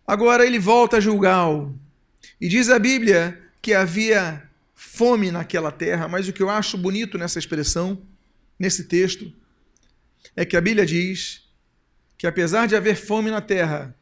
Agora 0.07 0.47
ele 0.47 0.59
volta 0.59 0.97
a 0.97 1.01
Gilgal. 1.01 1.75
E 2.41 2.49
diz 2.49 2.71
a 2.71 2.79
Bíblia 2.79 3.39
que 3.61 3.75
havia 3.75 4.50
fome 4.83 5.31
naquela 5.31 5.71
terra, 5.71 6.09
mas 6.09 6.27
o 6.27 6.33
que 6.33 6.43
eu 6.43 6.49
acho 6.49 6.79
bonito 6.79 7.19
nessa 7.19 7.39
expressão, 7.39 8.01
nesse 8.59 8.85
texto, 8.85 9.31
é 10.35 10.43
que 10.43 10.57
a 10.57 10.61
Bíblia 10.61 10.87
diz 10.87 11.43
que 12.17 12.27
apesar 12.27 12.67
de 12.67 12.75
haver 12.75 12.97
fome 12.97 13.31
na 13.31 13.43
terra, 13.43 13.95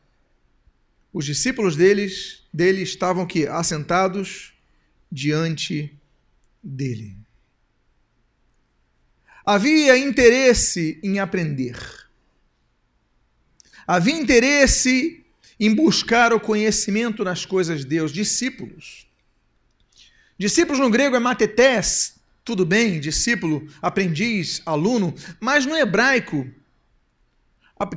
os 1.13 1.25
discípulos 1.25 1.75
deles, 1.75 2.45
dele 2.55 2.83
estavam 2.83 3.27
que 3.27 3.49
assentados 3.49 4.55
diante 5.11 5.99
dele. 6.63 7.17
Havia 9.45 9.99
interesse 9.99 11.01
em 11.03 11.19
aprender. 11.19 11.77
Havia 13.85 14.15
interesse 14.15 15.27
em 15.59 15.75
buscar 15.75 16.33
o 16.33 16.39
conhecimento 16.39 17.25
nas 17.25 17.45
coisas 17.45 17.81
de 17.81 17.87
Deus. 17.87 18.13
Discípulos. 18.13 19.08
Discípulos 20.39 20.79
no 20.79 20.89
grego 20.89 21.17
é 21.17 21.19
matetés, 21.19 22.15
tudo 22.45 22.65
bem, 22.65 23.01
discípulo, 23.01 23.69
aprendiz, 23.83 24.63
aluno, 24.65 25.13
mas 25.41 25.67
no 25.67 25.77
hebraico, 25.77 26.47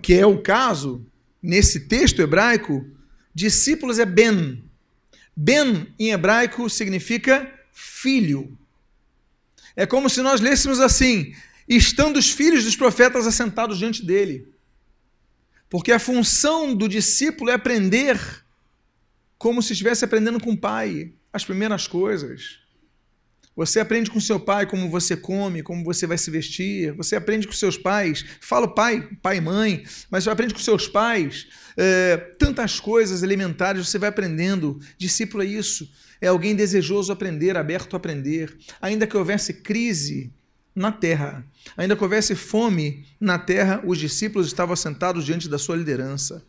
que 0.01 0.15
é 0.15 0.25
o 0.25 0.41
caso, 0.41 1.05
nesse 1.41 1.81
texto 1.81 2.19
hebraico, 2.19 2.85
discípulos 3.33 3.99
é 3.99 4.05
ben. 4.05 4.63
Ben 5.37 5.93
em 5.99 6.09
hebraico 6.09 6.67
significa 6.67 7.49
filho. 7.71 8.57
É 9.75 9.85
como 9.85 10.09
se 10.09 10.21
nós 10.21 10.41
lêssemos 10.41 10.79
assim: 10.79 11.35
estando 11.69 12.17
os 12.17 12.31
filhos 12.31 12.65
dos 12.65 12.75
profetas 12.75 13.27
assentados 13.27 13.77
diante 13.77 14.03
dele. 14.03 14.51
Porque 15.69 15.91
a 15.91 15.99
função 15.99 16.75
do 16.75 16.89
discípulo 16.89 17.51
é 17.51 17.53
aprender 17.53 18.19
como 19.37 19.61
se 19.61 19.73
estivesse 19.73 20.03
aprendendo 20.03 20.39
com 20.39 20.51
o 20.51 20.57
pai 20.57 21.13
as 21.33 21.45
primeiras 21.45 21.87
coisas. 21.87 22.61
Você 23.55 23.79
aprende 23.79 24.09
com 24.09 24.19
seu 24.19 24.39
pai 24.39 24.65
como 24.65 24.89
você 24.89 25.15
come, 25.15 25.61
como 25.61 25.83
você 25.83 26.07
vai 26.07 26.17
se 26.17 26.31
vestir. 26.31 26.93
Você 26.93 27.15
aprende 27.15 27.45
com 27.45 27.53
seus 27.53 27.77
pais. 27.77 28.25
Fala 28.39 28.67
pai, 28.73 29.09
pai 29.21 29.37
e 29.37 29.41
mãe, 29.41 29.83
mas 30.09 30.23
você 30.23 30.29
aprende 30.29 30.53
com 30.53 30.59
seus 30.59 30.87
pais 30.87 31.47
é, 31.75 32.17
tantas 32.39 32.79
coisas 32.79 33.23
elementares. 33.23 33.87
Você 33.87 33.99
vai 33.99 34.09
aprendendo. 34.09 34.79
Discípulo 34.97 35.43
é 35.43 35.45
isso. 35.45 35.91
É 36.21 36.27
alguém 36.27 36.55
desejoso 36.55 37.11
aprender, 37.11 37.57
aberto 37.57 37.93
a 37.93 37.97
aprender. 37.97 38.55
Ainda 38.81 39.05
que 39.05 39.17
houvesse 39.17 39.55
crise 39.55 40.31
na 40.73 40.91
terra. 40.91 41.45
Ainda 41.75 41.95
que 41.95 42.03
houvesse 42.03 42.35
fome 42.35 43.05
na 43.19 43.37
terra, 43.37 43.83
os 43.85 43.97
discípulos 43.97 44.47
estavam 44.47 44.75
sentados 44.75 45.25
diante 45.25 45.49
da 45.49 45.57
sua 45.57 45.75
liderança. 45.75 46.45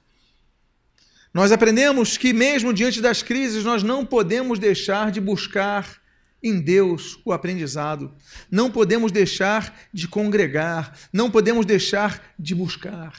Nós 1.32 1.50
aprendemos 1.50 2.16
que, 2.16 2.32
mesmo 2.32 2.72
diante 2.72 3.00
das 3.00 3.22
crises, 3.22 3.64
nós 3.64 3.82
não 3.82 4.04
podemos 4.04 4.58
deixar 4.58 5.10
de 5.10 5.20
buscar 5.20 6.00
em 6.42 6.60
Deus 6.60 7.18
o 7.24 7.32
aprendizado. 7.32 8.14
Não 8.50 8.70
podemos 8.70 9.10
deixar 9.10 9.74
de 9.92 10.06
congregar. 10.06 10.96
Não 11.12 11.30
podemos 11.30 11.64
deixar 11.64 12.34
de 12.38 12.54
buscar. 12.54 13.14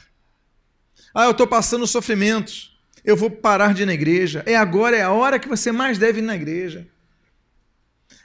Ah, 1.13 1.25
eu 1.25 1.31
estou 1.31 1.47
passando 1.47 1.87
sofrimentos. 1.87 2.77
Eu 3.03 3.17
vou 3.17 3.31
parar 3.31 3.73
de 3.73 3.83
ir 3.83 3.85
na 3.85 3.93
igreja. 3.93 4.43
É 4.45 4.55
agora, 4.55 4.95
é 4.95 5.01
a 5.01 5.11
hora 5.11 5.39
que 5.39 5.47
você 5.49 5.71
mais 5.71 5.97
deve 5.97 6.19
ir 6.19 6.23
na 6.23 6.35
igreja 6.35 6.92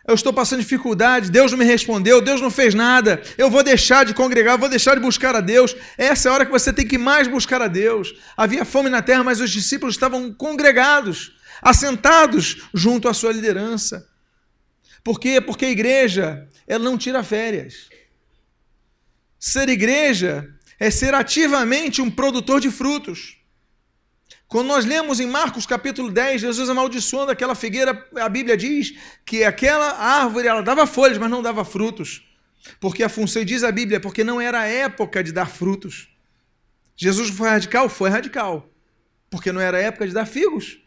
eu 0.09 0.15
estou 0.15 0.33
passando 0.33 0.61
dificuldade, 0.61 1.31
Deus 1.31 1.53
não 1.53 1.59
me 1.59 1.67
respondeu, 1.67 2.23
Deus 2.23 2.41
não 2.41 2.51
fez 2.51 2.73
nada, 2.75 3.23
eu 3.37 3.51
vou 3.51 3.63
deixar 3.63 4.07
de 4.07 4.15
congregar, 4.15 4.57
vou 4.57 4.69
deixar 4.69 4.95
de 4.95 5.03
buscar 5.03 5.37
a 5.37 5.41
Deus. 5.43 5.77
Essa 5.99 6.29
é 6.29 6.31
a 6.31 6.35
hora 6.35 6.47
que 6.47 6.51
você 6.51 6.73
tem 6.73 6.87
que 6.87 6.97
mais 6.97 7.29
buscar 7.29 7.61
a 7.61 7.69
Deus. 7.69 8.15
Havia 8.35 8.65
fome 8.65 8.89
na 8.89 9.03
terra, 9.03 9.23
mas 9.23 9.39
os 9.39 9.51
discípulos 9.51 9.97
estavam 9.97 10.33
congregados, 10.33 11.37
assentados 11.61 12.69
junto 12.73 13.07
à 13.07 13.13
sua 13.13 13.33
liderança. 13.33 14.09
Por 15.05 15.21
quê? 15.21 15.43
Porque 15.43 15.67
a 15.67 15.71
igreja, 15.71 16.49
ela 16.67 16.83
não 16.83 16.97
tira 16.97 17.23
férias. 17.23 17.91
Ser 19.39 19.69
igreja 19.69 20.49
é 20.81 20.91
ser 20.91 21.13
ativamente 21.15 22.01
um 22.01 22.11
produtor 22.11 22.63
de 22.63 22.71
frutos. 22.71 23.38
Quando 24.49 24.69
nós 24.69 24.87
lemos 24.87 25.21
em 25.21 25.27
Marcos 25.27 25.67
capítulo 25.67 26.11
10, 26.11 26.41
Jesus 26.41 26.71
amaldiçoando 26.71 27.31
aquela 27.31 27.55
figueira, 27.55 28.09
a 28.17 28.29
Bíblia 28.31 28.57
diz 28.57 28.95
que 29.27 29.45
aquela 29.45 29.93
árvore 29.93 30.49
ela 30.49 30.63
dava 30.63 30.87
folhas, 30.87 31.19
mas 31.19 31.31
não 31.31 31.43
dava 31.43 31.67
frutos. 31.67 32.27
Porque 32.81 33.03
a 33.03 33.11
função, 33.11 33.45
diz 33.45 33.63
a 33.63 33.71
Bíblia, 33.71 34.01
porque 34.01 34.25
não 34.25 34.41
era 34.41 34.61
a 34.61 34.67
época 34.67 35.23
de 35.23 35.33
dar 35.33 35.47
frutos. 35.47 36.09
Jesus 36.97 37.29
foi 37.29 37.47
radical? 37.47 37.91
Foi 37.91 38.09
radical. 38.09 38.73
Porque 39.29 39.53
não 39.53 39.61
era 39.61 39.77
a 39.77 39.83
época 39.83 40.09
de 40.09 40.15
dar 40.15 40.25
figos. 40.25 40.79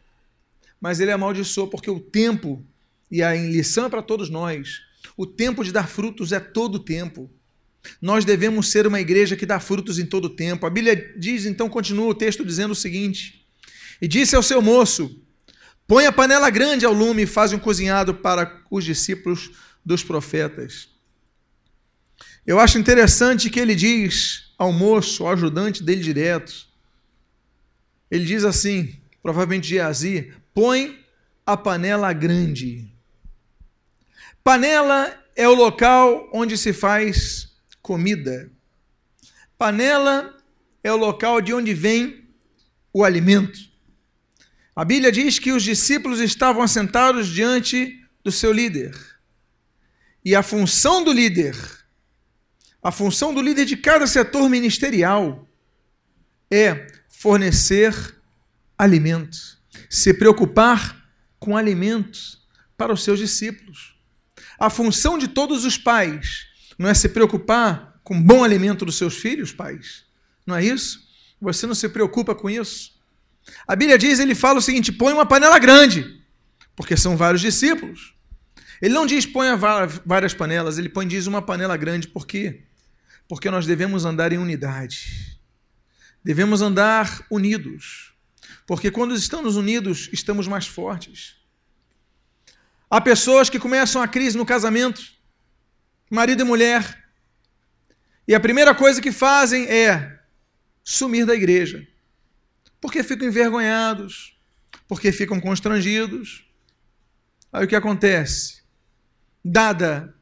Mas 0.79 0.99
ele 0.99 1.11
amaldiçoou 1.11 1.67
porque 1.67 1.89
o 1.89 1.99
tempo, 1.99 2.65
e 3.11 3.21
a 3.21 3.35
lição 3.35 3.85
é 3.85 3.89
para 3.89 4.01
todos 4.01 4.27
nós, 4.27 4.81
o 5.15 5.27
tempo 5.27 5.63
de 5.63 5.71
dar 5.71 5.87
frutos 5.87 6.31
é 6.31 6.39
todo 6.39 6.75
o 6.75 6.79
tempo. 6.79 7.29
Nós 8.01 8.25
devemos 8.25 8.71
ser 8.71 8.87
uma 8.87 8.99
igreja 8.99 9.35
que 9.35 9.45
dá 9.45 9.59
frutos 9.59 9.99
em 9.99 10.05
todo 10.05 10.25
o 10.25 10.29
tempo. 10.29 10.65
A 10.65 10.69
Bíblia 10.69 11.13
diz, 11.15 11.45
então, 11.45 11.69
continua 11.69 12.07
o 12.07 12.15
texto 12.15 12.43
dizendo 12.43 12.71
o 12.71 12.75
seguinte: 12.75 13.40
e 14.01 14.07
disse 14.07 14.35
ao 14.35 14.43
seu 14.43 14.61
moço: 14.61 15.21
Põe 15.87 16.05
a 16.05 16.11
panela 16.11 16.49
grande 16.49 16.85
ao 16.85 16.93
lume 16.93 17.23
e 17.23 17.27
faz 17.27 17.53
um 17.53 17.59
cozinhado 17.59 18.15
para 18.15 18.61
os 18.71 18.83
discípulos 18.83 19.51
dos 19.85 20.03
profetas. 20.03 20.89
Eu 22.45 22.59
acho 22.59 22.79
interessante 22.79 23.49
que 23.49 23.59
ele 23.59 23.75
diz 23.75 24.53
ao 24.57 24.71
moço, 24.71 25.25
ao 25.25 25.33
ajudante 25.33 25.83
dele 25.83 26.01
direto, 26.01 26.67
ele 28.11 28.25
diz 28.25 28.43
assim, 28.43 28.99
provavelmente 29.23 29.69
Geazi, 29.69 30.33
põe 30.53 30.99
a 31.45 31.55
panela 31.55 32.11
grande. 32.11 32.93
Panela 34.43 35.17
é 35.35 35.47
o 35.47 35.53
local 35.53 36.29
onde 36.33 36.57
se 36.57 36.73
faz 36.73 37.55
comida. 37.81 38.51
Panela 39.57 40.35
é 40.83 40.91
o 40.91 40.97
local 40.97 41.39
de 41.39 41.53
onde 41.53 41.73
vem 41.73 42.27
o 42.93 43.05
alimento. 43.05 43.70
A 44.75 44.85
Bíblia 44.85 45.11
diz 45.11 45.37
que 45.37 45.51
os 45.51 45.63
discípulos 45.63 46.19
estavam 46.19 46.61
assentados 46.61 47.27
diante 47.27 47.99
do 48.23 48.31
seu 48.31 48.53
líder. 48.53 48.95
E 50.23 50.35
a 50.35 50.41
função 50.41 51.03
do 51.03 51.11
líder, 51.11 51.55
a 52.81 52.91
função 52.91 53.33
do 53.33 53.41
líder 53.41 53.65
de 53.65 53.75
cada 53.75 54.07
setor 54.07 54.49
ministerial 54.49 55.47
é 56.49 56.87
fornecer 57.09 57.93
alimento, 58.77 59.37
se 59.89 60.13
preocupar 60.13 61.05
com 61.39 61.57
alimento 61.57 62.19
para 62.77 62.93
os 62.93 63.03
seus 63.03 63.19
discípulos. 63.19 63.95
A 64.57 64.69
função 64.69 65.17
de 65.17 65.27
todos 65.27 65.65
os 65.65 65.77
pais 65.77 66.47
não 66.77 66.87
é 66.87 66.93
se 66.93 67.09
preocupar 67.09 67.99
com 68.03 68.21
bom 68.21 68.43
alimento 68.43 68.85
dos 68.85 68.97
seus 68.97 69.17
filhos, 69.17 69.51
pais. 69.51 70.03
Não 70.45 70.55
é 70.55 70.63
isso? 70.63 71.01
Você 71.39 71.67
não 71.67 71.75
se 71.75 71.89
preocupa 71.89 72.33
com 72.33 72.49
isso? 72.49 72.90
A 73.67 73.75
Bíblia 73.75 73.97
diz, 73.97 74.19
ele 74.19 74.35
fala 74.35 74.59
o 74.59 74.61
seguinte: 74.61 74.91
põe 74.91 75.13
uma 75.13 75.25
panela 75.25 75.57
grande, 75.59 76.21
porque 76.75 76.95
são 76.95 77.17
vários 77.17 77.41
discípulos. 77.41 78.13
Ele 78.81 78.93
não 78.93 79.05
diz 79.05 79.25
põe 79.25 79.47
várias 80.05 80.33
panelas, 80.33 80.77
ele 80.77 80.89
põe 80.89 81.07
diz 81.07 81.27
uma 81.27 81.41
panela 81.41 81.77
grande, 81.77 82.07
por 82.07 82.25
quê? 82.25 82.63
Porque 83.27 83.51
nós 83.51 83.65
devemos 83.65 84.05
andar 84.05 84.31
em 84.33 84.37
unidade. 84.37 85.39
Devemos 86.23 86.61
andar 86.61 87.25
unidos. 87.29 88.13
Porque 88.65 88.89
quando 88.89 89.15
estamos 89.15 89.55
unidos, 89.55 90.09
estamos 90.11 90.47
mais 90.47 90.65
fortes. 90.67 91.35
Há 92.89 92.99
pessoas 92.99 93.49
que 93.49 93.59
começam 93.59 94.01
a 94.01 94.07
crise 94.07 94.37
no 94.37 94.45
casamento, 94.45 95.01
marido 96.09 96.41
e 96.41 96.45
mulher, 96.45 97.05
e 98.27 98.35
a 98.35 98.39
primeira 98.39 98.75
coisa 98.75 99.01
que 99.01 99.11
fazem 99.11 99.65
é 99.65 100.19
sumir 100.83 101.25
da 101.25 101.35
igreja 101.35 101.87
porque 102.81 103.03
ficam 103.03 103.27
envergonhados, 103.27 104.37
porque 104.87 105.11
ficam 105.11 105.39
constrangidos. 105.39 106.45
Aí 107.53 107.65
o 107.65 107.67
que 107.67 107.75
acontece? 107.75 108.63
Dada 109.45 110.13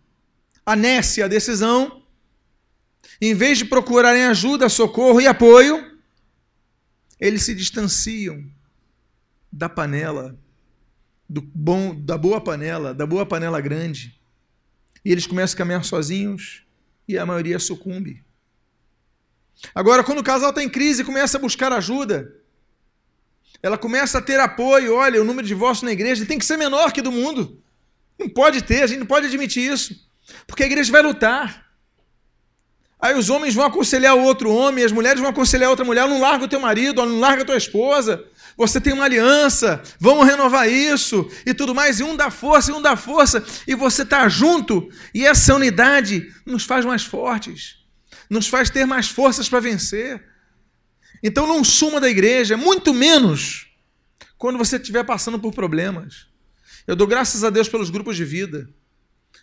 a 0.66 0.76
nécia 0.76 1.26
a 1.26 1.28
decisão, 1.28 2.04
em 3.20 3.34
vez 3.34 3.58
de 3.58 3.66
procurarem 3.66 4.26
ajuda, 4.26 4.70
socorro 4.70 5.20
e 5.20 5.26
apoio, 5.26 5.98
eles 7.20 7.44
se 7.44 7.56
distanciam 7.56 8.46
da 9.52 9.68
panela, 9.68 10.38
do 11.28 11.42
bom, 11.42 12.00
da 12.00 12.18
boa 12.18 12.40
panela, 12.40 12.94
da 12.94 13.06
boa 13.06 13.26
panela 13.26 13.60
grande. 13.60 14.20
E 15.04 15.12
eles 15.12 15.26
começam 15.26 15.56
a 15.56 15.58
caminhar 15.58 15.84
sozinhos 15.84 16.64
e 17.08 17.18
a 17.18 17.26
maioria 17.26 17.58
sucumbe. 17.58 18.24
Agora, 19.74 20.04
quando 20.04 20.20
o 20.20 20.24
casal 20.24 20.50
está 20.50 20.64
em 20.64 20.70
crise 20.70 21.04
começa 21.04 21.38
a 21.38 21.42
buscar 21.42 21.74
ajuda, 21.74 22.39
ela 23.62 23.78
começa 23.78 24.18
a 24.18 24.22
ter 24.22 24.40
apoio. 24.40 24.96
Olha, 24.96 25.22
o 25.22 25.26
número 25.26 25.44
de 25.44 25.54
divórcios 25.54 25.84
na 25.84 25.92
igreja 25.92 26.26
tem 26.26 26.40
que 26.40 26.46
ser 26.46 26.58
menor 26.58 26.92
que 26.92 27.02
do 27.02 27.12
mundo. 27.12 27.62
Não 28.18 28.28
pode 28.28 28.64
ter, 28.64 28.84
a 28.84 28.88
gente 28.88 29.00
não 29.00 29.06
pode 29.06 29.28
admitir 29.28 29.72
isso. 29.72 29.96
Porque 30.46 30.64
a 30.64 30.66
igreja 30.66 30.92
vai 30.92 31.02
lutar. 31.02 31.70
Aí 33.02 33.18
os 33.18 33.30
homens 33.30 33.56
vão 33.56 33.66
aconselhar 33.66 34.14
o 34.16 34.22
outro 34.22 34.52
homem, 34.52 34.84
as 34.84 34.92
mulheres 34.92 35.22
vão 35.22 35.30
aconselhar 35.30 35.70
outra 35.70 35.86
mulher, 35.86 36.06
não 36.08 36.20
larga 36.20 36.44
o 36.44 36.48
teu 36.50 36.60
marido, 36.60 37.06
não 37.06 37.20
larga 37.20 37.44
a 37.44 37.46
tua 37.46 37.56
esposa. 37.56 38.26
Você 38.58 38.82
tem 38.82 38.92
uma 38.92 39.06
aliança, 39.06 39.82
vamos 39.98 40.28
renovar 40.28 40.70
isso 40.70 41.30
e 41.46 41.54
tudo 41.54 41.74
mais. 41.74 42.02
E 42.02 42.04
um 42.04 42.18
dá 42.18 42.30
força, 42.30 42.72
e 42.72 42.74
um 42.74 42.82
dá 42.82 42.98
força, 42.98 43.42
e 43.66 43.74
você 43.74 44.02
está 44.02 44.28
junto. 44.28 44.90
E 45.14 45.26
essa 45.26 45.56
unidade 45.56 46.30
nos 46.46 46.66
faz 46.66 46.84
mais 46.84 47.06
fortes, 47.06 47.78
nos 48.30 48.48
faz 48.48 48.70
ter 48.70 48.86
mais 48.86 49.08
forças 49.08 49.48
para 49.48 49.62
vencer. 49.62 50.22
Então 51.22 51.48
não 51.48 51.64
suma 51.64 52.00
da 52.00 52.10
igreja, 52.10 52.56
muito 52.56 52.94
menos 52.94 53.68
quando 54.38 54.58
você 54.58 54.78
estiver 54.78 55.04
passando 55.04 55.40
por 55.40 55.54
problemas. 55.54 56.28
Eu 56.88 56.96
dou 56.96 57.06
graças 57.06 57.44
a 57.44 57.50
Deus 57.50 57.68
pelos 57.68 57.90
grupos 57.90 58.16
de 58.16 58.26
vida. 58.26 58.70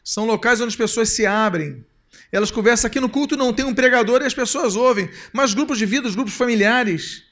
São 0.02 0.26
locais 0.26 0.60
onde 0.60 0.68
as 0.68 0.76
pessoas 0.76 1.10
se 1.10 1.26
abrem. 1.26 1.84
Elas 2.32 2.50
conversam 2.50 2.88
aqui 2.88 2.98
no 2.98 3.08
culto, 3.08 3.36
não 3.36 3.52
tem 3.52 3.64
um 3.64 3.74
pregador 3.74 4.22
e 4.22 4.26
as 4.26 4.34
pessoas 4.34 4.74
ouvem. 4.74 5.08
Mas 5.32 5.54
grupos 5.54 5.78
de 5.78 5.86
vida, 5.86 6.08
os 6.08 6.14
grupos 6.14 6.34
familiares, 6.34 7.24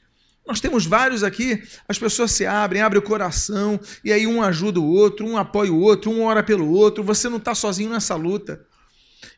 nós 0.47 0.61
temos 0.61 0.85
vários 0.85 1.23
aqui, 1.23 1.63
as 1.89 1.99
pessoas 1.99 2.33
se 2.33 2.45
abrem, 2.45 2.83
abrem 2.83 3.01
o 3.01 3.05
coração, 3.05 3.81
e 4.05 4.13
aí 4.13 4.27
um 4.27 4.43
ajuda 4.43 4.79
o 4.79 4.87
outro, 4.87 5.27
um 5.27 5.39
apoia 5.39 5.73
o 5.73 5.81
outro, 5.81 6.11
um 6.11 6.23
ora 6.23 6.43
pelo 6.43 6.69
outro. 6.71 7.03
Você 7.03 7.29
não 7.29 7.39
está 7.39 7.55
sozinho 7.55 7.91
nessa 7.91 8.15
luta. 8.15 8.65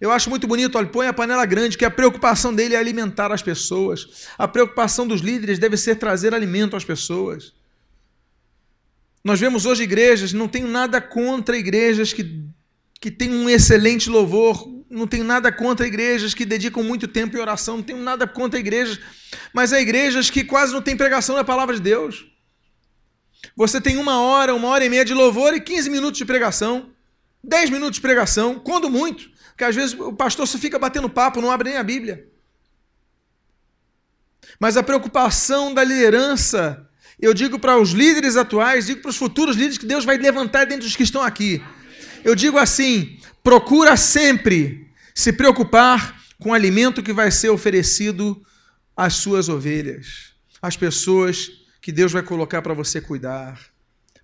Eu 0.00 0.10
acho 0.10 0.28
muito 0.28 0.46
bonito, 0.46 0.76
olha, 0.76 0.86
põe 0.86 1.06
a 1.06 1.12
panela 1.12 1.46
grande, 1.46 1.78
que 1.78 1.84
a 1.84 1.90
preocupação 1.90 2.54
dele 2.54 2.74
é 2.74 2.78
alimentar 2.78 3.32
as 3.32 3.42
pessoas. 3.42 4.26
A 4.36 4.46
preocupação 4.46 5.06
dos 5.06 5.20
líderes 5.20 5.58
deve 5.58 5.76
ser 5.76 5.96
trazer 5.96 6.34
alimento 6.34 6.76
às 6.76 6.84
pessoas. 6.84 7.54
Nós 9.24 9.40
vemos 9.40 9.66
hoje 9.66 9.82
igrejas, 9.82 10.32
não 10.32 10.46
tenho 10.46 10.68
nada 10.68 11.00
contra 11.00 11.56
igrejas 11.56 12.12
que, 12.12 12.44
que 13.00 13.10
têm 13.10 13.32
um 13.32 13.48
excelente 13.48 14.08
louvor, 14.08 14.68
não 14.88 15.06
tenho 15.06 15.24
nada 15.24 15.50
contra 15.50 15.86
igrejas 15.86 16.32
que 16.32 16.44
dedicam 16.44 16.82
muito 16.82 17.08
tempo 17.08 17.36
em 17.36 17.40
oração, 17.40 17.78
não 17.78 17.82
tenho 17.82 17.98
nada 17.98 18.26
contra 18.26 18.60
igrejas, 18.60 19.00
mas 19.52 19.72
há 19.72 19.80
igrejas 19.80 20.30
que 20.30 20.44
quase 20.44 20.72
não 20.72 20.82
têm 20.82 20.96
pregação 20.96 21.34
da 21.34 21.42
palavra 21.42 21.74
de 21.74 21.80
Deus. 21.80 22.26
Você 23.56 23.80
tem 23.80 23.96
uma 23.96 24.20
hora, 24.20 24.54
uma 24.54 24.68
hora 24.68 24.84
e 24.84 24.88
meia 24.88 25.04
de 25.04 25.14
louvor 25.14 25.54
e 25.54 25.60
15 25.60 25.90
minutos 25.90 26.18
de 26.18 26.24
pregação, 26.24 26.90
10 27.42 27.70
minutos 27.70 27.96
de 27.96 28.02
pregação, 28.02 28.58
quando 28.58 28.90
muito. 28.90 29.30
Porque 29.56 29.64
às 29.64 29.74
vezes 29.74 29.98
o 29.98 30.12
pastor 30.12 30.46
só 30.46 30.58
fica 30.58 30.78
batendo 30.78 31.08
papo, 31.08 31.40
não 31.40 31.50
abre 31.50 31.70
nem 31.70 31.78
a 31.78 31.82
Bíblia. 31.82 32.28
Mas 34.60 34.76
a 34.76 34.82
preocupação 34.82 35.72
da 35.72 35.82
liderança, 35.82 36.86
eu 37.18 37.32
digo 37.32 37.58
para 37.58 37.78
os 37.78 37.92
líderes 37.92 38.36
atuais, 38.36 38.84
digo 38.84 39.00
para 39.00 39.08
os 39.08 39.16
futuros 39.16 39.56
líderes 39.56 39.78
que 39.78 39.86
Deus 39.86 40.04
vai 40.04 40.18
levantar 40.18 40.66
dentro 40.66 40.84
dos 40.84 40.94
que 40.94 41.04
estão 41.04 41.22
aqui. 41.22 41.64
Eu 42.22 42.34
digo 42.34 42.58
assim: 42.58 43.18
procura 43.42 43.96
sempre 43.96 44.90
se 45.14 45.32
preocupar 45.32 46.20
com 46.38 46.50
o 46.50 46.54
alimento 46.54 47.02
que 47.02 47.14
vai 47.14 47.30
ser 47.30 47.48
oferecido 47.48 48.44
às 48.94 49.14
suas 49.14 49.48
ovelhas, 49.48 50.34
às 50.60 50.76
pessoas 50.76 51.50
que 51.80 51.90
Deus 51.90 52.12
vai 52.12 52.22
colocar 52.22 52.60
para 52.60 52.74
você 52.74 53.00
cuidar. 53.00 53.58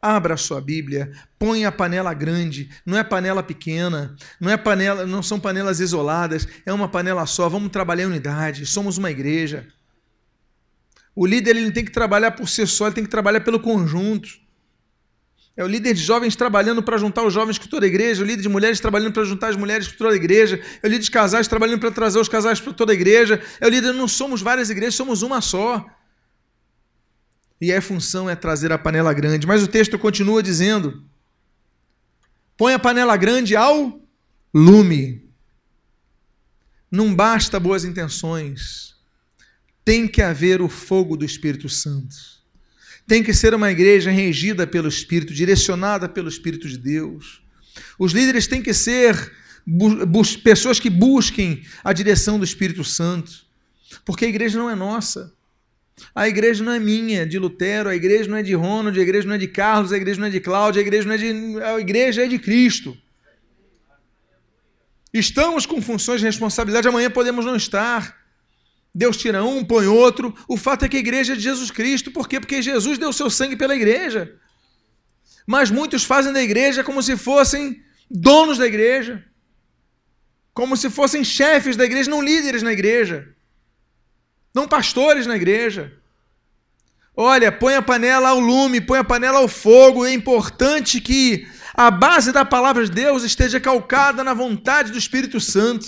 Abra 0.05 0.35
a 0.35 0.37
sua 0.37 0.61
Bíblia, 0.61 1.13
põe 1.39 1.65
a 1.65 1.71
panela 1.71 2.13
grande, 2.13 2.69
não 2.85 2.99
é 2.99 3.05
panela 3.05 3.41
pequena, 3.41 4.17
não 4.41 4.51
é 4.51 4.57
panela, 4.57 5.07
não 5.07 5.23
são 5.23 5.39
panelas 5.39 5.79
isoladas, 5.79 6.49
é 6.67 6.73
uma 6.73 6.89
panela 6.89 7.25
só. 7.25 7.49
Vamos 7.49 7.71
trabalhar 7.71 8.03
em 8.03 8.07
unidade. 8.07 8.67
Somos 8.67 8.99
uma 8.99 9.13
igreja. 9.13 9.69
O 11.15 11.25
líder 11.25 11.51
ele 11.51 11.67
não 11.67 11.71
tem 11.71 11.85
que 11.85 11.93
trabalhar 11.93 12.33
por 12.33 12.49
si 12.49 12.67
só, 12.67 12.87
ele 12.87 12.97
tem 12.97 13.05
que 13.05 13.11
trabalhar 13.11 13.43
pelo 13.43 13.61
conjunto. 13.61 14.29
É 15.57 15.63
o 15.63 15.69
líder 15.69 15.95
de 15.95 16.01
jovens 16.01 16.35
trabalhando 16.35 16.83
para 16.83 16.99
juntar 16.99 17.23
os 17.23 17.33
jovens 17.33 17.59
com 17.59 17.69
toda 17.69 17.87
a 17.87 17.89
igreja, 17.89 18.25
o 18.25 18.27
líder 18.27 18.43
de 18.43 18.49
mulheres 18.49 18.81
trabalhando 18.81 19.13
para 19.13 19.23
juntar 19.23 19.51
as 19.51 19.57
mulheres 19.57 19.87
com 19.87 19.99
toda 19.99 20.15
a 20.15 20.17
igreja, 20.17 20.61
é 20.83 20.87
o 20.87 20.91
líder 20.91 21.05
de 21.05 21.11
casais 21.11 21.47
trabalhando 21.47 21.79
para 21.79 21.93
trazer 21.93 22.19
os 22.19 22.29
casais 22.29 22.59
para 22.59 22.73
toda 22.73 22.91
a 22.91 22.95
igreja, 22.95 23.41
é 23.61 23.67
o 23.67 23.71
líder, 23.71 23.93
não 23.93 24.09
somos 24.09 24.41
várias 24.41 24.71
igrejas, 24.71 24.95
somos 24.95 25.23
uma 25.23 25.41
só 25.43 25.87
e 27.63 27.73
a 27.73 27.81
função 27.81 28.29
é 28.29 28.35
trazer 28.35 28.73
a 28.73 28.79
panela 28.79 29.13
grande. 29.15 29.47
Mas 29.47 29.63
o 29.63 29.69
texto 29.69 29.97
continua 29.97 30.43
dizendo: 30.43 31.05
põe 32.57 32.75
a 32.75 32.79
panela 32.79 33.17
grande 33.17 33.55
ao 33.55 34.01
lume. 34.53 35.31
Não 36.91 37.15
basta 37.15 37.61
boas 37.61 37.85
intenções, 37.85 38.97
tem 39.85 40.09
que 40.09 40.21
haver 40.21 40.61
o 40.61 40.69
fogo 40.69 41.17
do 41.17 41.25
Espírito 41.25 41.69
Santo. 41.69 42.17
Tem 43.07 43.23
que 43.23 43.33
ser 43.33 43.55
uma 43.55 43.71
igreja 43.71 44.11
regida 44.11 44.67
pelo 44.67 44.89
Espírito, 44.89 45.33
direcionada 45.33 46.09
pelo 46.09 46.29
Espírito 46.29 46.69
de 46.69 46.77
Deus. 46.77 47.43
Os 47.97 48.13
líderes 48.13 48.49
têm 48.49 48.61
que 48.61 48.75
ser 48.75 49.33
pessoas 50.43 50.81
que 50.81 50.91
busquem 50.91 51.65
a 51.85 51.93
direção 51.93 52.39
do 52.39 52.45
Espírito 52.45 52.83
Santo, 52.83 53.47
porque 54.05 54.25
a 54.25 54.29
igreja 54.29 54.59
não 54.59 54.69
é 54.69 54.75
nossa. 54.75 55.33
A 56.15 56.29
igreja 56.29 56.65
não 56.65 56.73
é 56.73 56.79
minha, 56.79 57.27
de 57.27 57.39
Lutero, 57.39 57.89
a 57.89 57.95
igreja 57.95 58.29
não 58.29 58.37
é 58.37 58.43
de 58.43 58.55
Ronald, 58.55 58.99
a 58.99 59.03
igreja 59.03 59.27
não 59.27 59.35
é 59.35 59.39
de 59.39 59.49
Carlos, 59.49 59.93
a 59.93 59.97
igreja 59.97 60.21
não 60.21 60.27
é 60.27 60.31
de 60.31 60.41
Cláudia, 60.41 60.81
a 60.81 60.83
igreja 60.83 61.07
não 61.07 61.15
é 61.15 61.19
de. 61.19 61.63
A 61.63 61.81
igreja 61.81 62.25
é 62.25 62.29
de 62.29 62.39
Cristo. 62.39 62.97
Estamos 65.13 65.67
com 65.67 65.81
funções 65.83 66.21
de 66.21 66.27
responsabilidade, 66.27 66.89
amanhã 66.89 67.11
podemos 67.11 67.45
não 67.45 67.57
estar. 67.57 68.21
Deus 68.95 69.17
tira 69.17 69.45
um, 69.45 69.65
põe 69.65 69.87
outro. 69.87 70.35
O 70.49 70.57
fato 70.57 70.85
é 70.85 70.89
que 70.89 70.97
a 70.97 71.01
igreja 71.01 71.35
é 71.35 71.37
de 71.37 71.43
Jesus 71.43 71.71
Cristo. 71.71 72.11
Por 72.11 72.29
quê? 72.29 72.41
Porque 72.41 72.63
Jesus 72.63 72.99
deu 72.99 73.13
seu 73.13 73.31
sangue 73.31 73.57
pela 73.57 73.75
igreja. 73.75 74.35
Mas 75.47 75.71
muitos 75.71 76.05
fazem 76.05 76.33
da 76.33 76.43
igreja 76.43 76.85
como 76.85 77.03
se 77.03 77.17
fossem 77.17 77.83
donos 78.11 78.59
da 78.59 78.67
igreja, 78.67 79.25
como 80.55 80.77
se 80.77 80.91
fossem 80.91 81.25
chefes 81.25 81.77
da 81.77 81.85
igreja, 81.85 82.11
não 82.11 82.23
líderes 82.23 82.63
na 82.63 82.73
igreja 82.73 83.35
não 84.55 84.69
pastores 84.69 85.27
na 85.27 85.37
igreja. 85.37 85.93
Olha, 87.17 87.53
põe 87.53 87.75
a 87.75 87.83
panela 87.83 88.31
ao 88.31 88.41
lume, 88.41 88.81
põe 88.81 88.99
a 88.99 89.05
panela 89.05 89.39
ao 89.39 89.49
fogo. 89.49 90.05
É 90.05 90.13
importante 90.13 91.01
que 91.01 91.47
a 91.75 91.91
base 91.91 92.33
da 92.33 92.45
palavra 92.45 92.85
de 92.85 92.91
Deus 92.91 93.23
esteja 93.23 93.61
calcada 93.61 94.25
na 94.25 94.35
vontade 94.35 94.93
do 94.93 94.99
Espírito 94.99 95.39
Santo. 95.41 95.87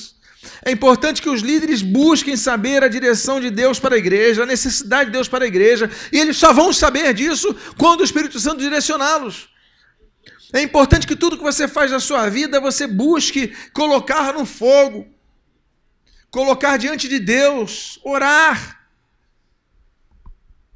É 0.62 0.70
importante 0.70 1.22
que 1.22 1.30
os 1.30 1.40
líderes 1.40 1.80
busquem 1.80 2.36
saber 2.36 2.82
a 2.82 2.88
direção 2.88 3.40
de 3.40 3.50
Deus 3.50 3.78
para 3.78 3.94
a 3.94 3.98
igreja, 3.98 4.42
a 4.42 4.46
necessidade 4.46 5.06
de 5.06 5.12
Deus 5.12 5.28
para 5.28 5.44
a 5.44 5.48
igreja, 5.48 5.90
e 6.12 6.18
eles 6.18 6.36
só 6.36 6.52
vão 6.52 6.72
saber 6.72 7.14
disso 7.14 7.54
quando 7.78 8.00
o 8.00 8.04
Espírito 8.04 8.38
Santo 8.38 8.60
direcioná-los. 8.60 9.48
É 10.52 10.60
importante 10.62 11.06
que 11.06 11.16
tudo 11.16 11.36
que 11.36 11.42
você 11.42 11.66
faz 11.66 11.90
na 11.90 11.98
sua 11.98 12.28
vida 12.28 12.60
você 12.60 12.86
busque 12.86 13.54
colocar 13.72 14.34
no 14.34 14.44
fogo 14.44 15.13
colocar 16.34 16.76
diante 16.76 17.08
de 17.08 17.20
Deus, 17.20 18.00
orar. 18.02 18.88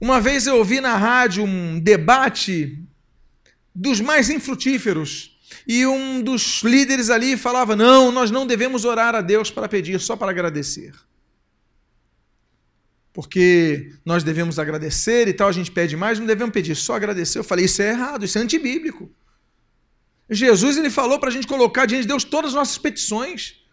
Uma 0.00 0.20
vez 0.20 0.46
eu 0.46 0.56
ouvi 0.56 0.80
na 0.80 0.96
rádio 0.96 1.42
um 1.42 1.80
debate 1.80 2.80
dos 3.74 4.00
mais 4.00 4.30
infrutíferos. 4.30 5.36
E 5.66 5.84
um 5.84 6.22
dos 6.22 6.62
líderes 6.62 7.10
ali 7.10 7.36
falava: 7.36 7.74
Não, 7.74 8.12
nós 8.12 8.30
não 8.30 8.46
devemos 8.46 8.84
orar 8.84 9.16
a 9.16 9.20
Deus 9.20 9.50
para 9.50 9.68
pedir, 9.68 9.98
só 9.98 10.14
para 10.14 10.30
agradecer. 10.30 10.94
Porque 13.12 13.92
nós 14.04 14.22
devemos 14.22 14.60
agradecer 14.60 15.26
e 15.26 15.32
tal, 15.32 15.48
a 15.48 15.52
gente 15.52 15.72
pede 15.72 15.96
mais, 15.96 16.20
não 16.20 16.26
devemos 16.26 16.52
pedir, 16.52 16.76
só 16.76 16.94
agradecer. 16.94 17.40
Eu 17.40 17.44
falei: 17.44 17.64
Isso 17.64 17.82
é 17.82 17.88
errado, 17.88 18.24
isso 18.24 18.38
é 18.38 18.40
antibíblico. 18.40 19.10
Jesus 20.30 20.76
ele 20.76 20.90
falou 20.90 21.18
para 21.18 21.30
a 21.30 21.32
gente 21.32 21.48
colocar 21.48 21.84
diante 21.84 22.02
de 22.02 22.08
Deus 22.08 22.22
todas 22.22 22.50
as 22.50 22.54
nossas 22.54 22.78
petições. 22.78 23.67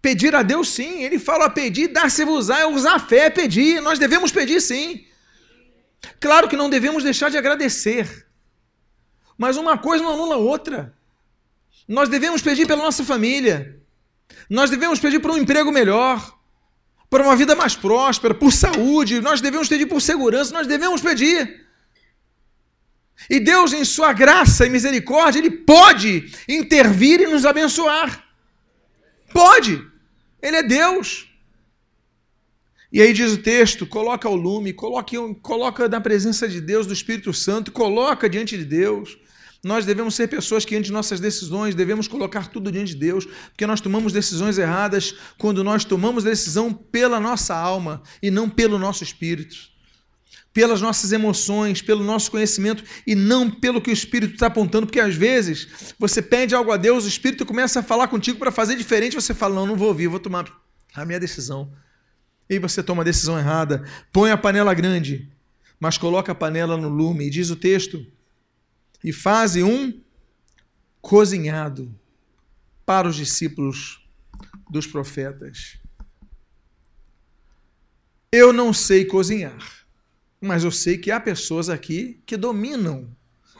Pedir 0.00 0.34
a 0.34 0.42
Deus, 0.42 0.68
sim. 0.68 1.02
Ele 1.02 1.18
fala 1.18 1.50
pedir, 1.50 1.88
dar-se-vos-á, 1.88 2.60
é 2.60 2.66
usar 2.66 2.94
a 2.94 2.98
fé, 2.98 3.26
é 3.26 3.30
pedir. 3.30 3.80
Nós 3.80 3.98
devemos 3.98 4.30
pedir, 4.30 4.60
sim. 4.60 5.04
Claro 6.20 6.48
que 6.48 6.56
não 6.56 6.70
devemos 6.70 7.02
deixar 7.02 7.30
de 7.30 7.38
agradecer. 7.38 8.26
Mas 9.36 9.56
uma 9.56 9.76
coisa 9.76 10.04
não 10.04 10.14
anula 10.14 10.36
outra. 10.36 10.94
Nós 11.88 12.08
devemos 12.08 12.42
pedir 12.42 12.66
pela 12.66 12.82
nossa 12.82 13.04
família. 13.04 13.80
Nós 14.48 14.70
devemos 14.70 14.98
pedir 14.98 15.20
por 15.20 15.30
um 15.30 15.36
emprego 15.36 15.70
melhor, 15.70 16.38
por 17.08 17.20
uma 17.20 17.36
vida 17.36 17.54
mais 17.54 17.74
próspera, 17.74 18.34
por 18.34 18.52
saúde. 18.52 19.20
Nós 19.20 19.40
devemos 19.40 19.68
pedir 19.68 19.86
por 19.86 20.00
segurança. 20.00 20.52
Nós 20.52 20.66
devemos 20.66 21.00
pedir. 21.00 21.66
E 23.30 23.40
Deus, 23.40 23.72
em 23.72 23.84
Sua 23.84 24.12
graça 24.12 24.66
e 24.66 24.70
misericórdia, 24.70 25.38
Ele 25.38 25.50
pode 25.50 26.30
intervir 26.48 27.20
e 27.20 27.26
nos 27.26 27.46
abençoar. 27.46 28.25
Pode. 29.36 29.86
Ele 30.40 30.56
é 30.56 30.62
Deus. 30.62 31.28
E 32.90 33.02
aí 33.02 33.12
diz 33.12 33.32
o 33.32 33.36
texto: 33.36 33.86
coloca 33.86 34.26
o 34.26 34.34
lume, 34.34 34.72
coloque, 34.72 35.14
coloca 35.42 35.86
na 35.90 36.00
presença 36.00 36.48
de 36.48 36.58
Deus, 36.58 36.86
do 36.86 36.94
Espírito 36.94 37.34
Santo, 37.34 37.70
coloca 37.70 38.30
diante 38.30 38.56
de 38.56 38.64
Deus. 38.64 39.18
Nós 39.62 39.84
devemos 39.84 40.14
ser 40.14 40.28
pessoas 40.28 40.64
que, 40.64 40.70
diante 40.70 40.86
de 40.86 40.92
nossas 40.92 41.20
decisões, 41.20 41.74
devemos 41.74 42.08
colocar 42.08 42.48
tudo 42.48 42.72
diante 42.72 42.94
de 42.94 43.00
Deus, 43.00 43.26
porque 43.26 43.66
nós 43.66 43.82
tomamos 43.82 44.10
decisões 44.10 44.56
erradas 44.56 45.14
quando 45.36 45.62
nós 45.62 45.84
tomamos 45.84 46.24
decisão 46.24 46.72
pela 46.72 47.20
nossa 47.20 47.54
alma 47.54 48.02
e 48.22 48.30
não 48.30 48.48
pelo 48.48 48.78
nosso 48.78 49.04
espírito 49.04 49.75
pelas 50.56 50.80
nossas 50.80 51.12
emoções, 51.12 51.82
pelo 51.82 52.02
nosso 52.02 52.30
conhecimento 52.30 52.82
e 53.06 53.14
não 53.14 53.50
pelo 53.50 53.78
que 53.78 53.90
o 53.90 53.92
Espírito 53.92 54.32
está 54.32 54.46
apontando, 54.46 54.86
porque 54.86 54.98
às 54.98 55.14
vezes 55.14 55.68
você 55.98 56.22
pede 56.22 56.54
algo 56.54 56.72
a 56.72 56.78
Deus, 56.78 57.04
o 57.04 57.08
Espírito 57.08 57.44
começa 57.44 57.80
a 57.80 57.82
falar 57.82 58.08
contigo 58.08 58.38
para 58.38 58.50
fazer 58.50 58.74
diferente, 58.74 59.14
você 59.14 59.34
fala: 59.34 59.54
Não, 59.54 59.66
não 59.66 59.76
vou 59.76 59.88
ouvir, 59.88 60.08
vou 60.08 60.18
tomar 60.18 60.50
a 60.94 61.04
minha 61.04 61.20
decisão. 61.20 61.70
E 62.48 62.58
você 62.58 62.82
toma 62.82 63.02
a 63.02 63.04
decisão 63.04 63.38
errada, 63.38 63.86
põe 64.10 64.30
a 64.30 64.36
panela 64.38 64.72
grande, 64.72 65.30
mas 65.78 65.98
coloca 65.98 66.32
a 66.32 66.34
panela 66.34 66.74
no 66.78 66.88
lume, 66.88 67.26
e 67.26 67.30
diz 67.30 67.50
o 67.50 67.56
texto, 67.56 68.06
e 69.04 69.12
faze 69.12 69.62
um 69.62 70.00
cozinhado 71.02 71.94
para 72.86 73.06
os 73.06 73.14
discípulos 73.14 74.08
dos 74.70 74.86
profetas. 74.86 75.76
Eu 78.32 78.54
não 78.54 78.72
sei 78.72 79.04
cozinhar 79.04 79.85
mas 80.40 80.64
eu 80.64 80.70
sei 80.70 80.98
que 80.98 81.10
há 81.10 81.18
pessoas 81.18 81.68
aqui 81.68 82.20
que 82.26 82.36
dominam 82.36 83.14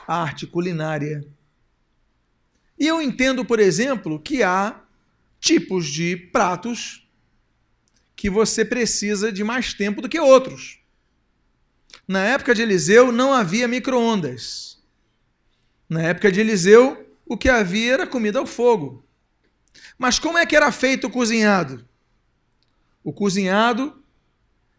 a 0.07 0.23
arte 0.23 0.47
culinária. 0.47 1.27
E 2.79 2.87
eu 2.87 3.01
entendo, 3.01 3.45
por 3.45 3.59
exemplo, 3.59 4.21
que 4.21 4.43
há 4.43 4.83
tipos 5.41 5.87
de 5.87 6.17
pratos 6.17 7.09
que 8.15 8.31
você 8.31 8.65
precisa 8.65 9.31
de 9.31 9.43
mais 9.45 9.75
tempo 9.75 10.01
do 10.01 10.09
que 10.09 10.19
outros. 10.19 10.79
Na 12.07 12.25
época 12.25 12.55
de 12.55 12.62
Eliseu 12.62 13.11
não 13.11 13.33
havia 13.33 13.67
micro-ondas. 13.67 14.83
Na 15.89 16.03
época 16.03 16.31
de 16.31 16.41
Eliseu, 16.41 17.15
o 17.25 17.37
que 17.37 17.49
havia 17.49 17.95
era 17.95 18.07
comida 18.07 18.39
ao 18.39 18.47
fogo. 18.47 19.05
Mas 19.99 20.19
como 20.19 20.39
é 20.39 20.47
que 20.47 20.57
era 20.57 20.71
feito 20.71 21.07
o 21.07 21.11
cozinhado? 21.11 21.87
O 23.03 23.12
cozinhado 23.12 24.03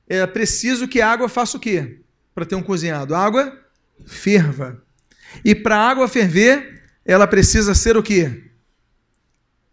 é 0.07 0.25
preciso 0.25 0.87
que 0.87 1.01
a 1.01 1.11
água 1.11 1.27
faça 1.27 1.57
o 1.57 1.59
quê? 1.59 2.01
Para 2.33 2.45
ter 2.45 2.55
um 2.55 2.63
cozinhado? 2.63 3.13
A 3.13 3.19
água 3.19 3.65
ferva. 4.05 4.83
E 5.43 5.53
para 5.53 5.77
a 5.77 5.89
água 5.89 6.07
ferver, 6.07 6.83
ela 7.03 7.27
precisa 7.27 7.73
ser 7.75 7.97
o 7.97 8.03
quê? 8.03 8.51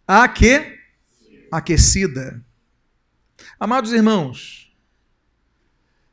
Aque... 0.07 0.75
Aquecida. 1.51 2.45
Amados 3.61 3.93
irmãos, 3.93 4.75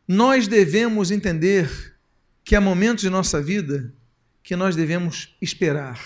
nós 0.07 0.47
devemos 0.47 1.09
entender 1.09 1.97
que 2.43 2.55
há 2.55 2.61
momentos 2.61 3.03
em 3.03 3.09
nossa 3.09 3.41
vida 3.41 3.91
que 4.43 4.55
nós 4.55 4.75
devemos 4.75 5.35
esperar. 5.41 5.99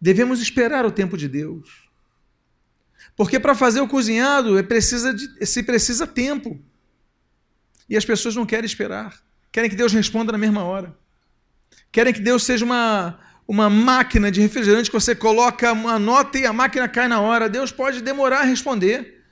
Devemos 0.00 0.40
esperar 0.40 0.84
o 0.84 0.92
tempo 0.92 1.16
de 1.16 1.28
Deus. 1.28 1.85
Porque 3.16 3.40
para 3.40 3.54
fazer 3.54 3.80
o 3.80 3.88
cozinhado 3.88 4.58
é 4.58 4.62
precisa 4.62 5.14
de, 5.14 5.46
se 5.46 5.62
precisa 5.62 6.06
tempo. 6.06 6.60
E 7.88 7.96
as 7.96 8.04
pessoas 8.04 8.36
não 8.36 8.44
querem 8.44 8.66
esperar. 8.66 9.18
Querem 9.50 9.70
que 9.70 9.76
Deus 9.76 9.92
responda 9.92 10.32
na 10.32 10.38
mesma 10.38 10.62
hora. 10.64 10.94
Querem 11.90 12.12
que 12.12 12.20
Deus 12.20 12.44
seja 12.44 12.64
uma, 12.64 13.18
uma 13.48 13.70
máquina 13.70 14.30
de 14.30 14.40
refrigerante 14.40 14.90
que 14.90 15.00
você 15.00 15.14
coloca 15.14 15.72
uma 15.72 15.98
nota 15.98 16.38
e 16.38 16.44
a 16.44 16.52
máquina 16.52 16.86
cai 16.88 17.08
na 17.08 17.20
hora. 17.20 17.48
Deus 17.48 17.72
pode 17.72 18.02
demorar 18.02 18.40
a 18.40 18.44
responder. 18.44 19.24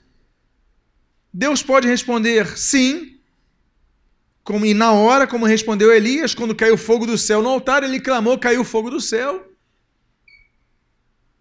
Deus 1.33 1.63
pode 1.63 1.87
responder 1.87 2.57
sim, 2.57 3.19
como, 4.43 4.65
e 4.65 4.73
na 4.73 4.93
hora, 4.93 5.27
como 5.27 5.47
respondeu 5.47 5.93
Elias, 5.93 6.35
quando 6.35 6.55
caiu 6.55 6.79
fogo 6.79 7.07
do 7.07 7.19
céu 7.19 7.43
no 7.43 7.49
altar, 7.49 7.83
ele 7.83 7.99
clamou, 7.99 8.39
caiu 8.39 8.63
fogo 8.63 8.89
do 8.89 9.01
céu. 9.01 9.53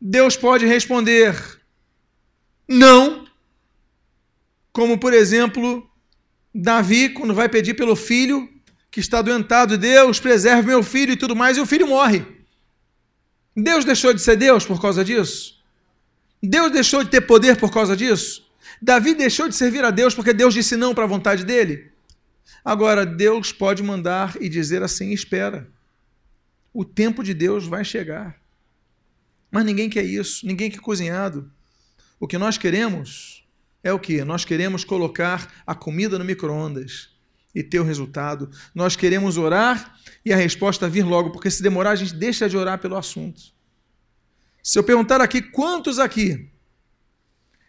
Deus 0.02 0.36
pode 0.36 0.66
responder 0.66 1.63
não, 2.74 3.28
como 4.72 4.98
por 4.98 5.14
exemplo, 5.14 5.88
Davi, 6.54 7.10
quando 7.10 7.34
vai 7.34 7.48
pedir 7.48 7.76
pelo 7.76 7.96
filho 7.96 8.50
que 8.90 9.00
está 9.00 9.22
doentado, 9.22 9.78
Deus 9.78 10.20
preserve 10.20 10.68
meu 10.68 10.84
filho 10.84 11.14
e 11.14 11.18
tudo 11.18 11.36
mais, 11.36 11.58
e 11.58 11.62
o 11.62 11.66
filho 11.66 11.88
morre. 11.88 12.26
Deus 13.56 13.86
deixou 13.86 14.14
de 14.14 14.22
ser 14.22 14.36
Deus 14.36 14.66
por 14.66 14.82
causa 14.82 15.04
disso? 15.04 15.62
Deus 16.42 16.72
deixou 16.72 17.04
de 17.04 17.10
ter 17.12 17.22
poder 17.22 17.58
por 17.58 17.72
causa 17.72 17.96
disso? 17.96 18.44
Davi 18.82 19.14
deixou 19.14 19.48
de 19.48 19.56
servir 19.56 19.86
a 19.86 19.92
Deus 19.92 20.16
porque 20.16 20.34
Deus 20.34 20.54
disse 20.54 20.76
não 20.76 20.96
para 20.96 21.04
a 21.04 21.08
vontade 21.08 21.46
dele? 21.46 21.92
Agora, 22.66 23.06
Deus 23.06 23.52
pode 23.52 23.84
mandar 23.84 24.36
e 24.42 24.50
dizer 24.50 24.82
assim: 24.82 25.12
espera, 25.12 25.70
o 26.74 26.84
tempo 26.84 27.24
de 27.24 27.34
Deus 27.34 27.68
vai 27.68 27.86
chegar. 27.86 28.42
Mas 29.52 29.64
ninguém 29.64 29.90
quer 29.90 30.04
isso, 30.04 30.46
ninguém 30.46 30.72
quer 30.72 30.80
cozinhado. 30.80 31.53
O 32.24 32.28
que 32.28 32.38
nós 32.38 32.58
queremos 32.58 33.44
é 33.84 33.92
o 33.92 34.00
que? 34.00 34.24
Nós 34.24 34.46
queremos 34.46 34.86
colocar 34.86 35.62
a 35.68 35.76
comida 35.76 36.18
no 36.18 36.24
micro-ondas 36.24 37.10
e 37.54 37.62
ter 37.62 37.82
o 37.82 37.84
resultado. 37.84 38.50
Nós 38.74 38.96
queremos 38.96 39.38
orar 39.38 40.00
e 40.24 40.32
a 40.32 40.38
resposta 40.38 40.88
vir 40.88 41.04
logo, 41.04 41.32
porque 41.32 41.52
se 41.52 41.62
demorar, 41.62 41.90
a 41.90 41.96
gente 41.98 42.16
deixa 42.16 42.48
de 42.48 42.56
orar 42.56 42.80
pelo 42.80 42.96
assunto. 42.96 43.42
Se 44.64 44.80
eu 44.80 44.86
perguntar 44.86 45.20
aqui, 45.20 45.42
quantos 45.42 46.00
aqui 46.00 46.50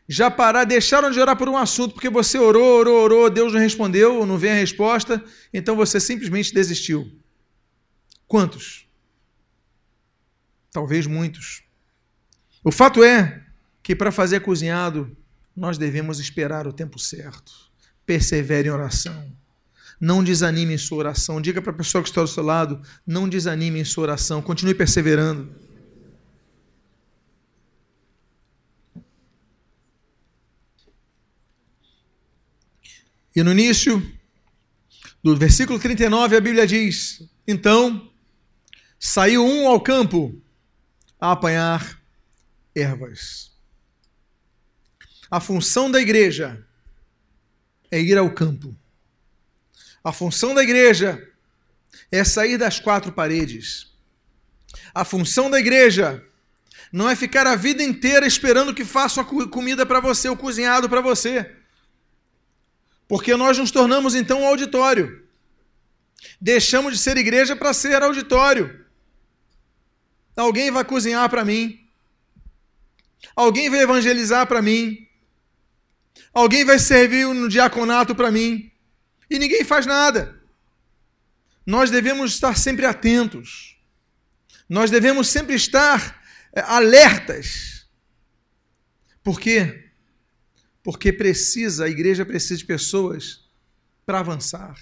já 0.08 0.30
parar, 0.30 0.62
deixaram 0.62 1.10
de 1.10 1.18
orar 1.18 1.36
por 1.36 1.48
um 1.48 1.56
assunto 1.56 1.94
porque 1.94 2.08
você 2.08 2.38
orou, 2.38 2.78
orou, 2.78 3.02
orou, 3.02 3.30
Deus 3.30 3.52
não 3.52 3.58
respondeu, 3.58 4.24
não 4.24 4.38
vem 4.38 4.52
a 4.52 4.54
resposta, 4.54 5.20
então 5.52 5.74
você 5.74 5.98
simplesmente 5.98 6.54
desistiu. 6.54 7.10
Quantos? 8.28 8.86
Talvez 10.70 11.08
muitos. 11.08 11.64
O 12.62 12.70
fato 12.70 13.02
é 13.02 13.43
que 13.85 13.94
para 13.94 14.11
fazer 14.11 14.40
cozinhado, 14.40 15.14
nós 15.55 15.77
devemos 15.77 16.18
esperar 16.18 16.66
o 16.66 16.73
tempo 16.73 16.99
certo. 16.99 17.53
Persevere 18.07 18.66
em 18.66 18.70
oração. 18.70 19.31
Não 20.01 20.25
desanime 20.25 20.73
em 20.73 20.79
sua 20.79 20.99
oração. 20.99 21.38
Diga 21.38 21.61
para 21.61 21.70
a 21.70 21.77
pessoa 21.77 22.03
que 22.03 22.09
está 22.09 22.23
do 22.23 22.27
seu 22.27 22.42
lado: 22.42 22.81
não 23.07 23.29
desanime 23.29 23.79
em 23.79 23.85
sua 23.85 24.05
oração. 24.05 24.40
Continue 24.40 24.75
perseverando. 24.75 25.55
E 33.37 33.42
no 33.42 33.53
início 33.53 34.01
do 35.23 35.37
versículo 35.37 35.79
39, 35.79 36.37
a 36.37 36.40
Bíblia 36.40 36.66
diz: 36.66 37.23
Então 37.47 38.11
saiu 38.99 39.44
um 39.44 39.68
ao 39.68 39.79
campo 39.79 40.40
a 41.20 41.33
apanhar 41.33 42.01
ervas. 42.75 43.53
A 45.35 45.40
função 45.40 45.90
da 45.90 46.01
igreja 46.01 46.64
é 47.90 48.01
ir 48.01 48.16
ao 48.16 48.33
campo. 48.33 48.73
A 50.05 50.12
função 50.12 50.55
da 50.55 50.62
igreja 50.62 51.29
é 52.09 52.23
sair 52.23 52.57
das 52.57 52.79
quatro 52.79 53.11
paredes. 53.11 53.92
A 54.94 55.05
função 55.05 55.51
da 55.51 55.59
igreja 55.59 56.25
não 56.92 57.11
é 57.11 57.16
ficar 57.16 57.49
a 57.49 57.57
vida 57.57 57.83
inteira 57.83 58.25
esperando 58.25 58.73
que 58.73 58.85
faça 58.85 59.23
a 59.23 59.25
comida 59.25 59.85
para 59.85 59.99
você, 59.99 60.29
o 60.29 60.37
cozinhado 60.37 60.88
para 60.88 61.01
você. 61.01 61.53
Porque 63.09 63.35
nós 63.35 63.59
nos 63.59 63.73
tornamos 63.73 64.14
então 64.14 64.42
um 64.42 64.47
auditório. 64.47 65.27
Deixamos 66.40 66.92
de 66.92 67.01
ser 67.01 67.16
igreja 67.16 67.57
para 67.57 67.75
ser 67.75 68.01
auditório. 68.01 68.87
Alguém 70.37 70.70
vai 70.70 70.85
cozinhar 70.85 71.29
para 71.29 71.44
mim. 71.44 71.90
Alguém 73.35 73.68
vai 73.68 73.81
evangelizar 73.81 74.47
para 74.47 74.62
mim. 74.62 75.03
Alguém 76.35 76.64
vai 76.64 76.79
servir 76.79 77.27
no 77.27 77.49
diaconato 77.49 78.14
para 78.14 78.31
mim. 78.31 78.70
E 79.31 79.38
ninguém 79.38 79.64
faz 79.64 79.87
nada. 79.87 80.42
Nós 81.64 81.90
devemos 81.90 82.33
estar 82.33 82.57
sempre 82.57 82.85
atentos. 82.85 83.79
Nós 84.68 84.90
devemos 84.90 85.29
sempre 85.29 85.55
estar 85.55 86.23
é, 86.53 86.61
alertas. 86.61 87.87
Por 89.23 89.40
quê? 89.40 89.85
porque 90.85 91.11
precisa, 91.11 91.87
a 91.87 91.88
igreja 91.88 92.27
precisa 92.27 92.59
de 92.59 92.66
pessoas 92.66 93.40
para 94.05 94.20
avançar. 94.20 94.79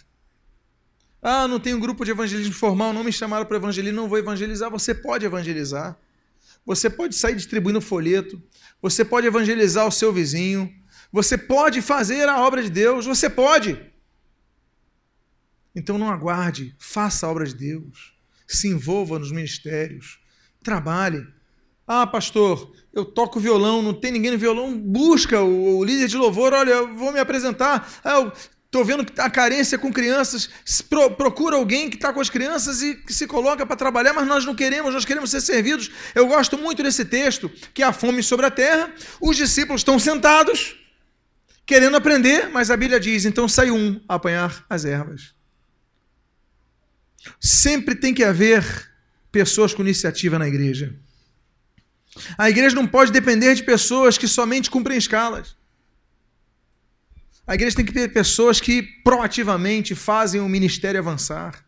Ah, 1.23 1.47
não 1.47 1.61
tem 1.61 1.73
um 1.73 1.79
grupo 1.79 2.05
de 2.05 2.11
evangelismo 2.11 2.53
formal, 2.53 2.93
não 2.93 3.05
me 3.05 3.12
chamaram 3.12 3.47
para 3.47 3.57
evangelizar, 3.57 3.95
não 3.95 4.09
vou 4.09 4.19
evangelizar. 4.19 4.69
Você 4.69 4.93
pode 4.93 5.25
evangelizar. 5.25 5.97
Você 6.67 6.91
pode 6.91 7.15
sair 7.15 7.37
distribuindo 7.37 7.81
folheto. 7.81 8.43
Você 8.83 9.05
pode 9.05 9.29
evangelizar 9.29 9.87
o 9.87 9.93
seu 9.93 10.12
vizinho. 10.12 10.75
Você 11.12 11.37
pode 11.37 11.83
fazer 11.83 12.29
a 12.29 12.40
obra 12.40 12.62
de 12.62 12.70
Deus. 12.70 13.07
Você 13.07 13.29
pode. 13.29 13.79
Então 15.75 15.98
não 15.98 16.11
aguarde, 16.11 16.75
faça 16.79 17.27
a 17.27 17.31
obra 17.31 17.44
de 17.46 17.55
Deus. 17.55 18.14
Se 18.46 18.68
envolva 18.68 19.18
nos 19.18 19.31
ministérios. 19.31 20.18
Trabalhe. 20.62 21.27
Ah, 21.87 22.07
pastor, 22.07 22.72
eu 22.92 23.05
toco 23.05 23.40
violão, 23.40 23.83
não 23.83 23.92
tem 23.92 24.12
ninguém 24.12 24.31
no 24.31 24.38
violão, 24.38 24.79
busca 24.79 25.42
o, 25.42 25.79
o 25.79 25.85
líder 25.85 26.09
de 26.09 26.16
louvor, 26.16 26.53
olha, 26.53 26.70
eu 26.70 26.94
vou 26.94 27.12
me 27.12 27.18
apresentar. 27.18 27.90
Ah, 28.05 28.20
eu 28.20 28.33
estou 28.66 28.85
vendo 28.85 29.05
que 29.05 29.20
a 29.20 29.29
carência 29.29 29.79
com 29.79 29.92
crianças, 29.92 30.48
pro, 30.88 31.11
procura 31.11 31.57
alguém 31.57 31.90
que 31.90 31.96
está 31.96 32.12
com 32.12 32.20
as 32.20 32.31
crianças 32.31 32.81
e 32.83 32.94
que 32.94 33.12
se 33.12 33.27
coloca 33.27 33.66
para 33.66 33.77
trabalhar, 33.77 34.12
mas 34.12 34.27
nós 34.27 34.44
não 34.44 34.55
queremos, 34.55 34.94
nós 34.94 35.05
queremos 35.05 35.31
ser 35.31 35.40
servidos. 35.40 35.90
Eu 36.14 36.27
gosto 36.27 36.57
muito 36.57 36.83
desse 36.83 37.05
texto, 37.05 37.51
que 37.75 37.83
é 37.83 37.87
a 37.87 37.92
fome 37.92 38.22
sobre 38.22 38.46
a 38.46 38.51
terra. 38.51 38.94
Os 39.20 39.37
discípulos 39.37 39.81
estão 39.81 39.98
sentados, 39.98 40.77
querendo 41.72 41.96
aprender, 41.96 42.50
mas 42.50 42.70
a 42.70 42.76
Bíblia 42.76 43.00
diz: 43.00 43.24
então 43.24 43.48
sai 43.48 43.70
um 43.70 43.98
a 44.06 44.16
apanhar 44.16 44.66
as 44.68 44.85
ervas. 44.85 45.35
Sempre 47.40 47.94
tem 47.94 48.12
que 48.12 48.22
haver 48.22 48.62
pessoas 49.30 49.72
com 49.72 49.80
iniciativa 49.80 50.38
na 50.38 50.46
igreja. 50.46 50.94
A 52.37 52.50
igreja 52.50 52.76
não 52.76 52.87
pode 52.87 53.11
depender 53.11 53.54
de 53.54 53.62
pessoas 53.62 54.18
que 54.18 54.28
somente 54.28 54.70
cumprem 54.70 54.98
escalas. 54.98 55.56
A 57.46 57.54
igreja 57.54 57.76
tem 57.76 57.87
que 57.87 57.92
ter 57.92 58.12
pessoas 58.12 58.61
que 58.61 58.82
proativamente 59.02 59.94
fazem 59.94 60.42
o 60.42 60.48
ministério 60.48 61.00
avançar. 61.00 61.64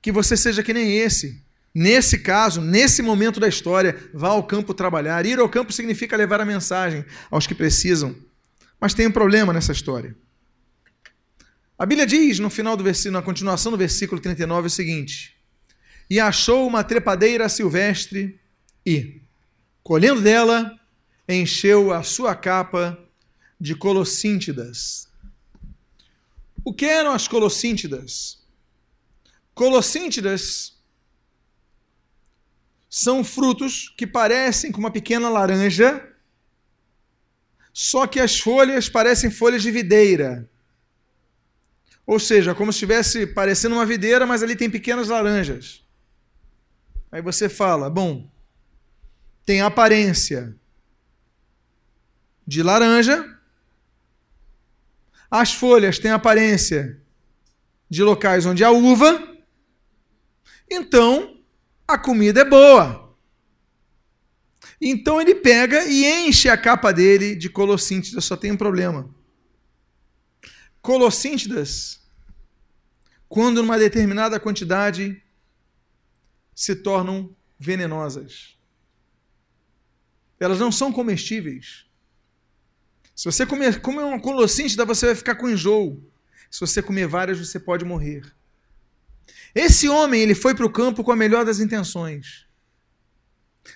Que 0.00 0.10
você 0.10 0.34
seja 0.34 0.62
que 0.62 0.72
nem 0.72 0.96
esse. 0.96 1.42
Nesse 1.74 2.20
caso, 2.20 2.62
nesse 2.62 3.02
momento 3.02 3.38
da 3.38 3.48
história, 3.48 4.10
vá 4.14 4.28
ao 4.28 4.44
campo 4.44 4.72
trabalhar. 4.72 5.26
Ir 5.26 5.38
ao 5.38 5.48
campo 5.48 5.74
significa 5.74 6.16
levar 6.16 6.40
a 6.40 6.46
mensagem 6.46 7.04
aos 7.30 7.46
que 7.46 7.54
precisam. 7.54 8.16
Mas 8.80 8.94
tem 8.94 9.06
um 9.06 9.12
problema 9.12 9.52
nessa 9.52 9.72
história. 9.72 10.16
A 11.78 11.84
Bíblia 11.86 12.06
diz 12.06 12.38
no 12.38 12.50
final 12.50 12.76
do 12.76 12.84
versículo, 12.84 13.14
na 13.14 13.22
continuação 13.22 13.72
do 13.72 13.78
versículo 13.78 14.20
39 14.20 14.66
o 14.66 14.70
seguinte: 14.70 15.36
E 16.08 16.20
achou 16.20 16.66
uma 16.66 16.84
trepadeira 16.84 17.48
silvestre 17.48 18.38
e 18.86 19.24
Colhendo 19.84 20.22
dela, 20.22 20.80
encheu 21.28 21.92
a 21.92 22.02
sua 22.02 22.34
capa 22.34 22.98
de 23.60 23.74
colossíntidas. 23.74 25.06
O 26.64 26.72
que 26.72 26.86
eram 26.86 27.12
as 27.12 27.28
colossíntidas? 27.28 28.42
Colossíntidas 29.54 30.82
são 32.88 33.22
frutos 33.22 33.92
que 33.94 34.06
parecem 34.06 34.72
com 34.72 34.78
uma 34.78 34.90
pequena 34.90 35.28
laranja, 35.28 36.13
só 37.76 38.06
que 38.06 38.20
as 38.20 38.38
folhas 38.38 38.88
parecem 38.88 39.32
folhas 39.32 39.60
de 39.60 39.72
videira. 39.72 40.48
Ou 42.06 42.20
seja, 42.20 42.54
como 42.54 42.72
se 42.72 42.76
estivesse 42.76 43.26
parecendo 43.26 43.74
uma 43.74 43.84
videira, 43.84 44.24
mas 44.24 44.44
ali 44.44 44.54
tem 44.54 44.70
pequenas 44.70 45.08
laranjas. 45.08 45.84
Aí 47.10 47.20
você 47.20 47.48
fala, 47.48 47.90
bom, 47.90 48.30
tem 49.44 49.60
aparência 49.60 50.54
de 52.46 52.62
laranja, 52.62 53.38
as 55.28 55.52
folhas 55.52 55.98
têm 55.98 56.12
aparência 56.12 57.02
de 57.90 58.04
locais 58.04 58.46
onde 58.46 58.62
há 58.62 58.70
uva, 58.70 59.36
então 60.70 61.40
a 61.88 61.98
comida 61.98 62.42
é 62.42 62.44
boa. 62.44 63.03
Então 64.80 65.20
ele 65.20 65.34
pega 65.34 65.84
e 65.84 66.04
enche 66.04 66.48
a 66.48 66.56
capa 66.56 66.92
dele 66.92 67.34
de 67.34 67.48
colossíntidas, 67.48 68.24
só 68.24 68.36
tem 68.36 68.52
um 68.52 68.56
problema. 68.56 69.08
Colossíntidas, 70.82 72.02
quando 73.28 73.62
numa 73.62 73.78
determinada 73.78 74.38
quantidade 74.38 75.22
se 76.54 76.76
tornam 76.76 77.34
venenosas. 77.58 78.56
Elas 80.38 80.58
não 80.58 80.70
são 80.70 80.92
comestíveis. 80.92 81.86
Se 83.14 83.24
você 83.24 83.46
comer, 83.46 83.80
comer 83.80 84.02
uma 84.02 84.20
colossíntida, 84.20 84.84
você 84.84 85.06
vai 85.06 85.14
ficar 85.14 85.36
com 85.36 85.48
enjoo. 85.48 86.02
Se 86.50 86.60
você 86.60 86.82
comer 86.82 87.06
várias, 87.06 87.38
você 87.38 87.58
pode 87.58 87.84
morrer. 87.84 88.22
Esse 89.54 89.88
homem, 89.88 90.20
ele 90.20 90.34
foi 90.34 90.54
para 90.54 90.66
o 90.66 90.70
campo 90.70 91.04
com 91.04 91.12
a 91.12 91.16
melhor 91.16 91.44
das 91.44 91.60
intenções. 91.60 92.46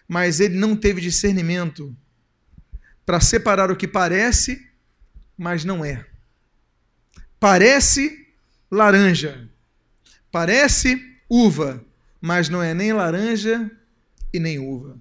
Mas 0.07 0.40
ele 0.40 0.57
não 0.57 0.77
teve 0.77 1.01
discernimento 1.01 1.96
para 3.05 3.20
separar 3.20 3.70
o 3.70 3.77
que 3.77 3.88
parece, 3.88 4.68
mas 5.37 5.64
não 5.64 5.85
é. 5.85 6.05
Parece 7.40 8.27
laranja, 8.70 9.48
parece 10.31 11.01
uva, 11.29 11.85
mas 12.20 12.48
não 12.48 12.62
é 12.62 12.74
nem 12.74 12.92
laranja 12.92 13.70
e 14.33 14.38
nem 14.38 14.59
uva. 14.59 14.98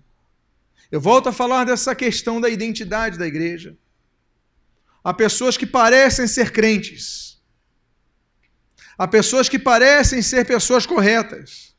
Eu 0.91 1.01
volto 1.01 1.27
a 1.27 1.33
falar 1.33 1.65
dessa 1.65 1.93
questão 1.93 2.39
da 2.39 2.49
identidade 2.49 3.17
da 3.17 3.27
igreja. 3.27 3.77
Há 5.03 5.13
pessoas 5.13 5.57
que 5.57 5.65
parecem 5.65 6.27
ser 6.27 6.51
crentes. 6.51 7.41
Há 8.97 9.07
pessoas 9.07 9.49
que 9.49 9.59
parecem 9.59 10.21
ser 10.21 10.45
pessoas 10.45 10.85
corretas. 10.85 11.75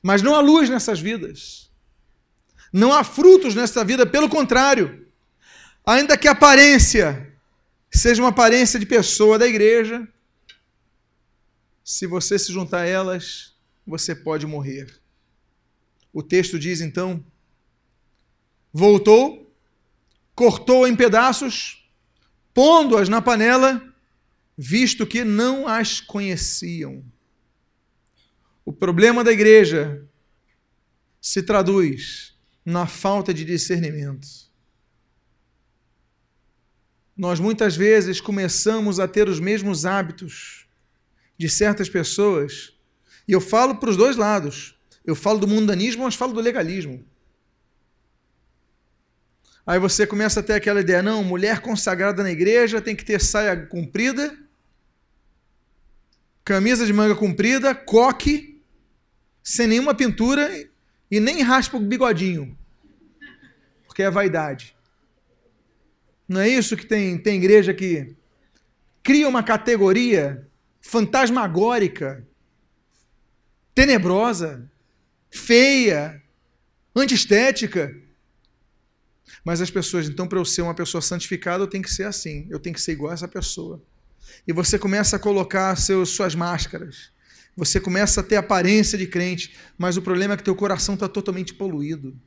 Mas 0.00 0.22
não 0.22 0.34
há 0.34 0.40
luz 0.40 0.70
nessas 0.70 1.00
vidas. 1.00 1.70
Não 2.72 2.92
há 2.92 3.02
frutos 3.02 3.54
nessa 3.54 3.84
vida, 3.84 4.06
pelo 4.06 4.28
contrário. 4.28 5.06
Ainda 5.84 6.16
que 6.16 6.28
a 6.28 6.32
aparência 6.32 7.36
seja 7.90 8.22
uma 8.22 8.30
aparência 8.30 8.78
de 8.78 8.86
pessoa 8.86 9.38
da 9.38 9.46
igreja, 9.46 10.08
se 11.84 12.06
você 12.06 12.38
se 12.38 12.52
juntar 12.52 12.82
a 12.82 12.86
elas, 12.86 13.54
você 13.86 14.14
pode 14.14 14.46
morrer. 14.46 15.00
O 16.12 16.22
texto 16.22 16.58
diz 16.58 16.80
então: 16.80 17.24
voltou, 18.72 19.52
cortou 20.34 20.86
em 20.86 20.96
pedaços, 20.96 21.86
pondo-as 22.54 23.08
na 23.08 23.20
panela, 23.20 23.82
visto 24.56 25.06
que 25.06 25.24
não 25.24 25.66
as 25.66 26.00
conheciam. 26.00 27.04
O 28.64 28.72
problema 28.72 29.24
da 29.24 29.32
igreja 29.32 30.04
se 31.20 31.42
traduz 31.42 32.34
na 32.64 32.86
falta 32.86 33.32
de 33.34 33.44
discernimento 33.44 34.52
nós 37.16 37.38
muitas 37.38 37.76
vezes 37.76 38.20
começamos 38.20 38.98
a 38.98 39.06
ter 39.06 39.28
os 39.28 39.38
mesmos 39.38 39.84
hábitos 39.84 40.66
de 41.38 41.48
certas 41.48 41.88
pessoas, 41.88 42.76
e 43.28 43.32
eu 43.32 43.40
falo 43.40 43.76
para 43.76 43.90
os 43.90 43.96
dois 43.96 44.16
lados. 44.16 44.76
Eu 45.04 45.14
falo 45.14 45.38
do 45.38 45.48
mundanismo, 45.48 46.04
mas 46.04 46.14
falo 46.14 46.32
do 46.32 46.40
legalismo. 46.40 47.04
Aí 49.66 49.78
você 49.78 50.06
começa 50.06 50.40
a 50.40 50.42
ter 50.42 50.54
aquela 50.54 50.80
ideia, 50.80 51.02
não, 51.02 51.22
mulher 51.22 51.60
consagrada 51.60 52.22
na 52.22 52.30
igreja 52.30 52.80
tem 52.80 52.96
que 52.96 53.04
ter 53.04 53.20
saia 53.20 53.56
comprida, 53.66 54.36
camisa 56.44 56.84
de 56.84 56.92
manga 56.92 57.14
comprida, 57.14 57.72
coque, 57.74 58.51
sem 59.42 59.66
nenhuma 59.66 59.94
pintura 59.94 60.50
e 61.10 61.20
nem 61.20 61.42
raspa 61.42 61.76
o 61.76 61.80
bigodinho, 61.80 62.56
porque 63.86 64.02
é 64.02 64.10
vaidade. 64.10 64.76
Não 66.28 66.40
é 66.40 66.48
isso 66.48 66.76
que 66.76 66.86
tem, 66.86 67.18
tem 67.18 67.36
igreja 67.36 67.74
que 67.74 68.16
cria 69.02 69.28
uma 69.28 69.42
categoria 69.42 70.48
fantasmagórica, 70.80 72.26
tenebrosa, 73.74 74.70
feia, 75.30 76.22
antiestética. 76.94 77.94
Mas 79.44 79.60
as 79.60 79.70
pessoas, 79.70 80.08
então, 80.08 80.26
para 80.26 80.38
eu 80.38 80.44
ser 80.44 80.62
uma 80.62 80.74
pessoa 80.74 81.02
santificada, 81.02 81.62
eu 81.62 81.68
tenho 81.68 81.84
que 81.84 81.92
ser 81.92 82.04
assim, 82.04 82.46
eu 82.48 82.58
tenho 82.58 82.74
que 82.74 82.80
ser 82.80 82.92
igual 82.92 83.10
a 83.10 83.14
essa 83.14 83.28
pessoa. 83.28 83.82
E 84.46 84.52
você 84.52 84.78
começa 84.78 85.16
a 85.16 85.18
colocar 85.18 85.76
seus, 85.76 86.10
suas 86.10 86.34
máscaras, 86.34 87.11
você 87.56 87.78
começa 87.78 88.20
a 88.20 88.24
ter 88.24 88.36
aparência 88.36 88.96
de 88.96 89.06
crente, 89.06 89.54
mas 89.76 89.96
o 89.96 90.02
problema 90.02 90.34
é 90.34 90.36
que 90.36 90.42
teu 90.42 90.56
coração 90.56 90.94
está 90.94 91.08
totalmente 91.08 91.52
poluído. 91.52 92.18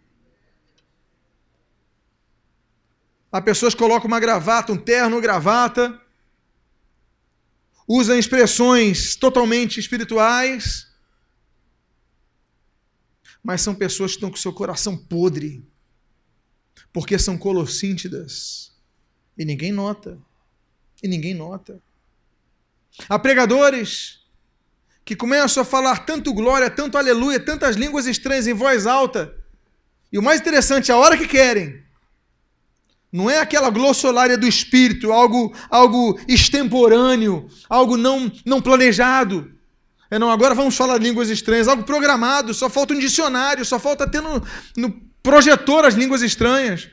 Há 3.32 3.42
pessoas 3.42 3.74
que 3.74 3.80
colocam 3.80 4.08
uma 4.08 4.20
gravata, 4.20 4.72
um 4.72 4.78
terno, 4.78 5.20
gravata, 5.20 6.00
usam 7.88 8.18
expressões 8.18 9.16
totalmente 9.16 9.80
espirituais, 9.80 10.88
mas 13.44 13.62
são 13.62 13.76
pessoas 13.76 14.12
que 14.12 14.18
estão 14.18 14.30
com 14.30 14.38
seu 14.38 14.54
coração 14.54 14.96
podre, 14.96 15.68
porque 16.94 17.20
são 17.20 17.38
colossíntidas, 17.38 18.74
e 19.38 19.44
ninguém 19.44 19.72
nota, 19.72 20.20
e 21.04 21.08
ninguém 21.08 21.34
nota. 21.34 21.82
Há 23.10 23.20
pregadores 23.20 24.25
que 25.06 25.16
começam 25.16 25.62
a 25.62 25.66
falar 25.66 26.00
tanto 26.00 26.34
glória, 26.34 26.70
tanto 26.70 26.98
aleluia, 26.98 27.40
tantas 27.40 27.76
línguas 27.76 28.08
estranhas 28.08 28.48
em 28.48 28.54
voz 28.54 28.88
alta, 28.88 29.34
e 30.12 30.18
o 30.18 30.24
mais 30.24 30.42
interessante, 30.42 30.92
a 30.92 30.98
hora 30.98 31.16
que 31.16 31.28
querem, 31.28 31.84
não 33.12 33.30
é 33.30 33.40
aquela 33.40 33.70
glossolária 33.70 34.38
do 34.38 34.48
espírito, 34.48 35.12
algo, 35.12 35.56
algo 35.70 36.20
extemporâneo, 36.28 37.48
algo 37.70 37.96
não, 37.96 38.32
não 38.46 38.62
planejado. 38.62 39.54
É 40.10 40.20
não, 40.20 40.30
agora 40.30 40.56
vamos 40.56 40.76
falar 40.76 40.98
línguas 40.98 41.30
estranhas, 41.30 41.68
algo 41.68 41.84
programado, 41.84 42.54
só 42.54 42.70
falta 42.70 42.94
um 42.94 43.00
dicionário, 43.00 43.64
só 43.64 43.80
falta 43.80 44.10
ter 44.10 44.22
no, 44.22 44.42
no 44.76 44.92
projetor 45.24 45.86
as 45.86 45.94
línguas 45.94 46.22
estranhas, 46.22 46.90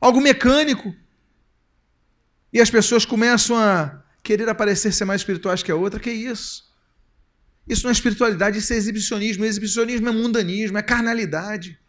algo 0.00 0.20
mecânico. 0.20 0.94
E 2.52 2.60
as 2.60 2.70
pessoas 2.70 3.04
começam 3.04 3.56
a 3.56 4.02
querer 4.22 4.48
aparecer 4.48 4.92
ser 4.92 5.04
mais 5.04 5.20
espirituais 5.20 5.62
que 5.62 5.70
a 5.70 5.76
outra, 5.76 6.00
que 6.00 6.10
isso? 6.10 6.69
Isso 7.68 7.84
não 7.84 7.90
é 7.90 7.92
espiritualidade, 7.92 8.58
isso 8.58 8.72
é 8.72 8.76
exibicionismo. 8.76 9.44
Exibicionismo 9.44 10.08
é 10.08 10.12
mundanismo, 10.12 10.78
é 10.78 10.82
carnalidade 10.82 11.80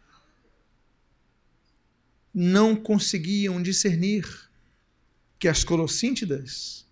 não 2.34 2.74
conseguiam 2.74 3.62
discernir 3.62 4.24
que 5.38 5.48
as 5.48 5.64
colossíntidas 5.64 6.86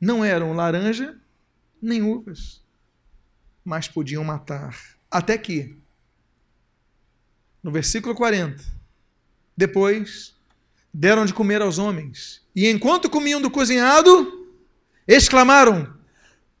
não 0.00 0.24
eram 0.24 0.52
laranja 0.52 1.18
nem 1.80 2.02
uvas, 2.02 2.62
mas 3.64 3.88
podiam 3.88 4.22
matar. 4.22 4.78
Até 5.10 5.38
que, 5.38 5.76
no 7.62 7.70
versículo 7.70 8.14
40, 8.14 8.62
depois 9.56 10.34
deram 10.92 11.24
de 11.24 11.32
comer 11.32 11.62
aos 11.62 11.78
homens, 11.78 12.44
e 12.54 12.68
enquanto 12.68 13.08
comiam 13.08 13.40
do 13.40 13.50
cozinhado, 13.50 14.50
exclamaram: 15.06 15.95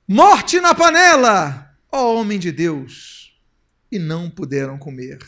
Morte 0.08 0.60
na 0.60 0.72
panela, 0.72 1.76
ó 1.90 2.14
homem 2.14 2.38
de 2.38 2.52
Deus! 2.52 3.34
E 3.90 3.98
não 3.98 4.30
puderam 4.30 4.78
comer. 4.78 5.18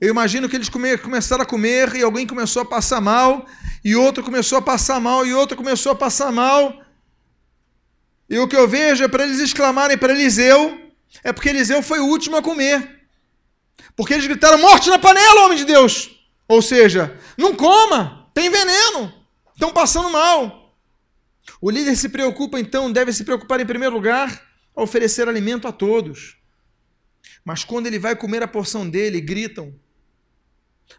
Eu 0.00 0.08
imagino 0.08 0.48
que 0.48 0.56
eles 0.56 0.70
come, 0.70 0.96
começaram 0.96 1.42
a 1.42 1.46
comer 1.46 1.94
e 1.96 2.02
alguém 2.02 2.26
começou 2.26 2.62
a 2.62 2.64
passar 2.64 2.98
mal, 2.98 3.44
e 3.84 3.94
outro 3.94 4.24
começou 4.24 4.56
a 4.56 4.62
passar 4.62 4.98
mal, 5.00 5.26
e 5.26 5.34
outro 5.34 5.54
começou 5.54 5.92
a 5.92 5.94
passar 5.94 6.32
mal. 6.32 6.82
E 8.26 8.38
o 8.38 8.48
que 8.48 8.56
eu 8.56 8.66
vejo 8.66 9.04
é 9.04 9.08
para 9.08 9.24
eles 9.24 9.38
exclamarem 9.38 9.98
para 9.98 10.14
Eliseu, 10.14 10.80
é 11.22 11.30
porque 11.30 11.50
Eliseu 11.50 11.82
foi 11.82 11.98
o 11.98 12.06
último 12.06 12.38
a 12.38 12.42
comer. 12.42 13.02
Porque 13.94 14.14
eles 14.14 14.26
gritaram: 14.26 14.56
Morte 14.56 14.88
na 14.88 14.98
panela, 14.98 15.44
homem 15.44 15.58
de 15.58 15.66
Deus! 15.66 16.10
Ou 16.48 16.62
seja, 16.62 17.20
não 17.36 17.54
coma, 17.54 18.30
tem 18.32 18.48
veneno, 18.48 19.12
estão 19.52 19.70
passando 19.72 20.08
mal. 20.08 20.59
O 21.60 21.70
líder 21.70 21.96
se 21.96 22.08
preocupa, 22.08 22.58
então, 22.58 22.90
deve 22.90 23.12
se 23.12 23.24
preocupar 23.24 23.60
em 23.60 23.66
primeiro 23.66 23.94
lugar 23.94 24.46
a 24.74 24.82
oferecer 24.82 25.28
alimento 25.28 25.66
a 25.66 25.72
todos. 25.72 26.36
Mas 27.44 27.64
quando 27.64 27.86
ele 27.86 27.98
vai 27.98 28.14
comer 28.14 28.42
a 28.42 28.48
porção 28.48 28.88
dele, 28.88 29.20
gritam: 29.20 29.74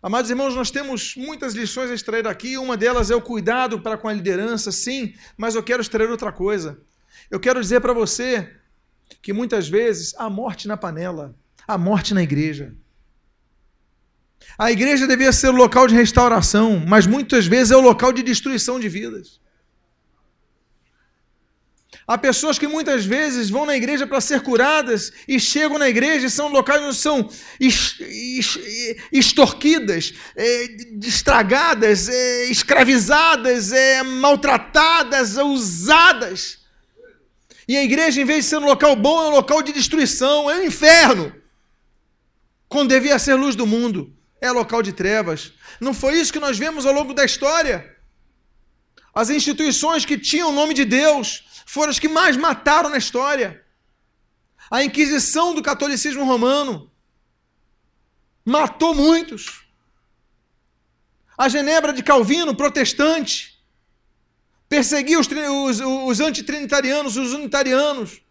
Amados 0.01 0.29
irmãos, 0.29 0.55
nós 0.55 0.71
temos 0.71 1.15
muitas 1.15 1.53
lições 1.53 1.91
a 1.91 1.93
extrair 1.93 2.27
aqui. 2.27 2.57
Uma 2.57 2.77
delas 2.77 3.11
é 3.11 3.15
o 3.15 3.21
cuidado 3.21 3.79
para 3.79 3.97
com 3.97 4.07
a 4.07 4.13
liderança, 4.13 4.71
sim, 4.71 5.13
mas 5.37 5.55
eu 5.55 5.63
quero 5.63 5.81
extrair 5.81 6.09
outra 6.09 6.31
coisa. 6.31 6.79
Eu 7.29 7.39
quero 7.39 7.61
dizer 7.61 7.81
para 7.81 7.93
você 7.93 8.55
que 9.21 9.33
muitas 9.33 9.67
vezes 9.67 10.13
há 10.17 10.29
morte 10.29 10.67
na 10.67 10.77
panela, 10.77 11.35
há 11.67 11.77
morte 11.77 12.13
na 12.13 12.23
igreja. 12.23 12.75
A 14.57 14.71
igreja 14.71 15.07
devia 15.07 15.31
ser 15.31 15.49
o 15.49 15.55
local 15.55 15.87
de 15.87 15.95
restauração, 15.95 16.83
mas 16.87 17.05
muitas 17.05 17.45
vezes 17.45 17.71
é 17.71 17.77
o 17.77 17.81
local 17.81 18.11
de 18.11 18.23
destruição 18.23 18.79
de 18.79 18.89
vidas. 18.89 19.39
Há 22.11 22.17
pessoas 22.17 22.59
que 22.59 22.67
muitas 22.67 23.05
vezes 23.05 23.49
vão 23.49 23.65
na 23.65 23.73
igreja 23.73 24.05
para 24.05 24.19
ser 24.19 24.41
curadas 24.41 25.13
e 25.25 25.39
chegam 25.39 25.77
na 25.77 25.87
igreja 25.87 26.27
e 26.27 26.29
são 26.29 26.49
locais 26.49 26.83
onde 26.83 26.97
são 26.97 27.29
extorquidas, 29.09 30.13
é, 30.35 30.65
estragadas, 31.01 32.09
é, 32.09 32.47
escravizadas, 32.47 33.71
é, 33.71 34.03
maltratadas, 34.03 35.37
usadas. 35.37 36.59
E 37.65 37.77
a 37.77 37.83
igreja, 37.83 38.19
em 38.19 38.25
vez 38.25 38.43
de 38.43 38.49
ser 38.49 38.57
um 38.57 38.65
local 38.65 38.93
bom, 38.97 39.23
é 39.23 39.27
um 39.29 39.31
local 39.31 39.61
de 39.61 39.71
destruição, 39.71 40.51
é 40.51 40.57
um 40.57 40.65
inferno. 40.65 41.33
Quando 42.67 42.89
devia 42.89 43.17
ser 43.19 43.35
luz 43.35 43.55
do 43.55 43.65
mundo, 43.65 44.13
é 44.41 44.51
local 44.51 44.81
de 44.83 44.91
trevas. 44.91 45.53
Não 45.79 45.93
foi 45.93 46.19
isso 46.19 46.33
que 46.33 46.41
nós 46.41 46.57
vemos 46.57 46.85
ao 46.85 46.91
longo 46.91 47.13
da 47.13 47.23
história? 47.23 47.89
As 49.15 49.29
instituições 49.29 50.03
que 50.03 50.17
tinham 50.17 50.49
o 50.49 50.53
nome 50.53 50.73
de 50.73 50.83
Deus 50.83 51.45
foram 51.71 51.89
as 51.89 51.99
que 51.99 52.09
mais 52.09 52.35
mataram 52.35 52.89
na 52.89 52.97
história. 52.97 53.65
A 54.69 54.83
Inquisição 54.83 55.55
do 55.55 55.63
catolicismo 55.63 56.25
romano 56.25 56.91
matou 58.43 58.93
muitos. 58.93 59.63
A 61.37 61.47
Genebra 61.47 61.93
de 61.93 62.03
Calvino, 62.03 62.53
protestante, 62.53 63.57
perseguia 64.67 65.17
os, 65.17 65.29
os, 65.29 65.79
os 65.79 66.19
antitrinitarianos, 66.19 67.15
os 67.15 67.31
unitarianos 67.31 68.21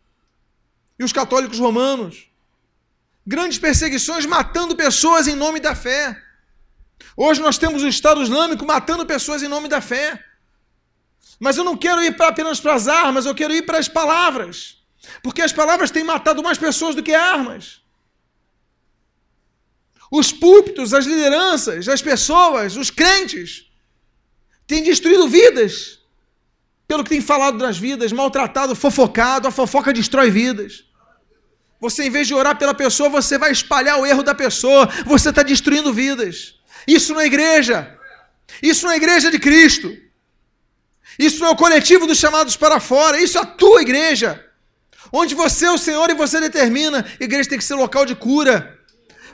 e 0.98 1.02
os 1.02 1.10
católicos 1.10 1.58
romanos. 1.58 2.28
Grandes 3.26 3.58
perseguições 3.58 4.26
matando 4.26 4.76
pessoas 4.76 5.26
em 5.26 5.34
nome 5.34 5.60
da 5.60 5.74
fé. 5.74 6.14
Hoje 7.16 7.40
nós 7.40 7.56
temos 7.56 7.82
o 7.82 7.88
Estado 7.88 8.22
Islâmico 8.22 8.66
matando 8.66 9.06
pessoas 9.06 9.42
em 9.42 9.48
nome 9.48 9.66
da 9.66 9.80
fé. 9.80 10.29
Mas 11.40 11.56
eu 11.56 11.64
não 11.64 11.74
quero 11.74 12.02
ir 12.02 12.14
apenas 12.22 12.60
para 12.60 12.74
as 12.74 12.86
armas, 12.86 13.24
eu 13.24 13.34
quero 13.34 13.54
ir 13.54 13.62
para 13.62 13.78
as 13.78 13.88
palavras. 13.88 14.76
Porque 15.22 15.40
as 15.40 15.52
palavras 15.52 15.90
têm 15.90 16.04
matado 16.04 16.42
mais 16.42 16.58
pessoas 16.58 16.94
do 16.94 17.02
que 17.02 17.14
armas. 17.14 17.80
Os 20.10 20.32
púlpitos, 20.32 20.92
as 20.92 21.06
lideranças, 21.06 21.88
as 21.88 22.02
pessoas, 22.02 22.76
os 22.76 22.90
crentes, 22.90 23.64
têm 24.66 24.82
destruído 24.82 25.26
vidas. 25.28 25.98
Pelo 26.86 27.02
que 27.04 27.10
tem 27.10 27.20
falado 27.22 27.56
das 27.56 27.78
vidas, 27.78 28.12
maltratado, 28.12 28.76
fofocado, 28.76 29.48
a 29.48 29.50
fofoca 29.50 29.92
destrói 29.94 30.30
vidas. 30.30 30.84
Você, 31.80 32.04
em 32.04 32.10
vez 32.10 32.26
de 32.26 32.34
orar 32.34 32.58
pela 32.58 32.74
pessoa, 32.74 33.08
você 33.08 33.38
vai 33.38 33.50
espalhar 33.50 33.98
o 33.98 34.04
erro 34.04 34.22
da 34.22 34.34
pessoa. 34.34 34.86
Você 35.06 35.30
está 35.30 35.42
destruindo 35.42 35.94
vidas. 35.94 36.56
Isso 36.86 37.14
não 37.14 37.20
é 37.20 37.26
igreja. 37.26 37.98
Isso 38.62 38.84
não 38.84 38.92
é 38.92 38.96
igreja 38.96 39.30
de 39.30 39.38
Cristo. 39.38 39.96
Isso 41.20 41.44
é 41.44 41.50
o 41.50 41.54
coletivo 41.54 42.06
dos 42.06 42.16
chamados 42.16 42.56
para 42.56 42.80
fora. 42.80 43.20
Isso 43.20 43.36
é 43.36 43.42
a 43.42 43.44
tua 43.44 43.82
igreja. 43.82 44.42
Onde 45.12 45.34
você 45.34 45.66
é 45.66 45.70
o 45.70 45.76
Senhor 45.76 46.08
e 46.08 46.14
você 46.14 46.40
determina. 46.40 47.04
A 47.20 47.22
igreja 47.22 47.50
tem 47.50 47.58
que 47.58 47.64
ser 47.64 47.74
local 47.74 48.06
de 48.06 48.14
cura. 48.14 48.78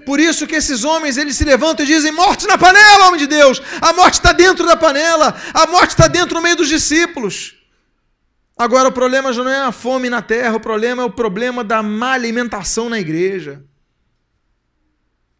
Por 0.05 0.19
isso 0.19 0.49
que 0.49 0.57
esses 0.57 0.83
homens 0.83 1.17
eles 1.17 1.37
se 1.37 1.45
levantam 1.45 1.87
e 1.87 1.89
dizem: 1.89 2.11
morte 2.11 2.45
na 2.49 2.59
panela, 2.59 3.07
homem 3.07 3.21
de 3.21 3.29
Deus! 3.29 3.63
A 3.81 3.93
morte 3.93 4.15
está 4.15 4.33
dentro 4.33 4.67
da 4.67 4.77
panela, 4.77 5.41
a 5.55 5.69
morte 5.69 5.91
está 5.91 6.09
dentro 6.09 6.35
no 6.35 6.43
meio 6.43 6.57
dos 6.57 6.69
discípulos. 6.69 7.55
Agora 8.59 8.89
o 8.89 8.93
problema 8.93 9.33
já 9.33 9.45
não 9.45 9.51
é 9.51 9.61
a 9.61 9.71
fome 9.71 10.11
na 10.11 10.21
terra, 10.21 10.57
o 10.57 10.61
problema 10.61 11.03
é 11.03 11.07
o 11.07 11.11
problema 11.11 11.63
da 11.63 11.85
má 11.85 12.15
alimentação 12.15 12.89
na 12.89 12.99
igreja. 12.99 13.65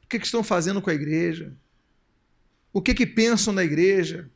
O 0.05 0.09
que, 0.09 0.21
que 0.21 0.27
estão 0.27 0.45
fazendo 0.45 0.81
com 0.81 0.91
a 0.91 0.95
igreja? 0.95 1.53
O 2.73 2.81
que, 2.81 2.95
que 2.95 3.07
pensam 3.07 3.53
da 3.53 3.65
igreja? 3.65 4.31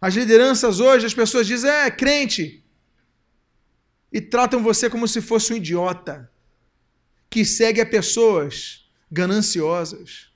As 0.00 0.14
lideranças 0.14 0.80
hoje, 0.80 1.06
as 1.06 1.14
pessoas 1.14 1.46
dizem, 1.46 1.70
é 1.70 1.90
crente, 1.90 2.64
e 4.12 4.20
tratam 4.20 4.62
você 4.62 4.88
como 4.88 5.06
se 5.06 5.20
fosse 5.20 5.52
um 5.52 5.56
idiota 5.56 6.30
que 7.28 7.44
segue 7.44 7.80
a 7.80 7.86
pessoas 7.86 8.88
gananciosas. 9.10 10.32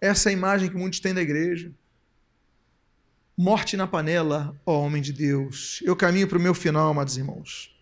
Essa 0.00 0.28
é 0.28 0.30
a 0.30 0.32
imagem 0.32 0.70
que 0.70 0.76
muitos 0.76 1.00
têm 1.00 1.12
da 1.12 1.20
igreja. 1.20 1.72
Morte 3.36 3.76
na 3.76 3.86
panela, 3.86 4.58
ó 4.64 4.80
homem 4.80 5.02
de 5.02 5.12
Deus. 5.12 5.80
Eu 5.82 5.96
caminho 5.96 6.28
para 6.28 6.38
o 6.38 6.40
meu 6.40 6.54
final, 6.54 6.90
amados 6.90 7.16
irmãos. 7.16 7.74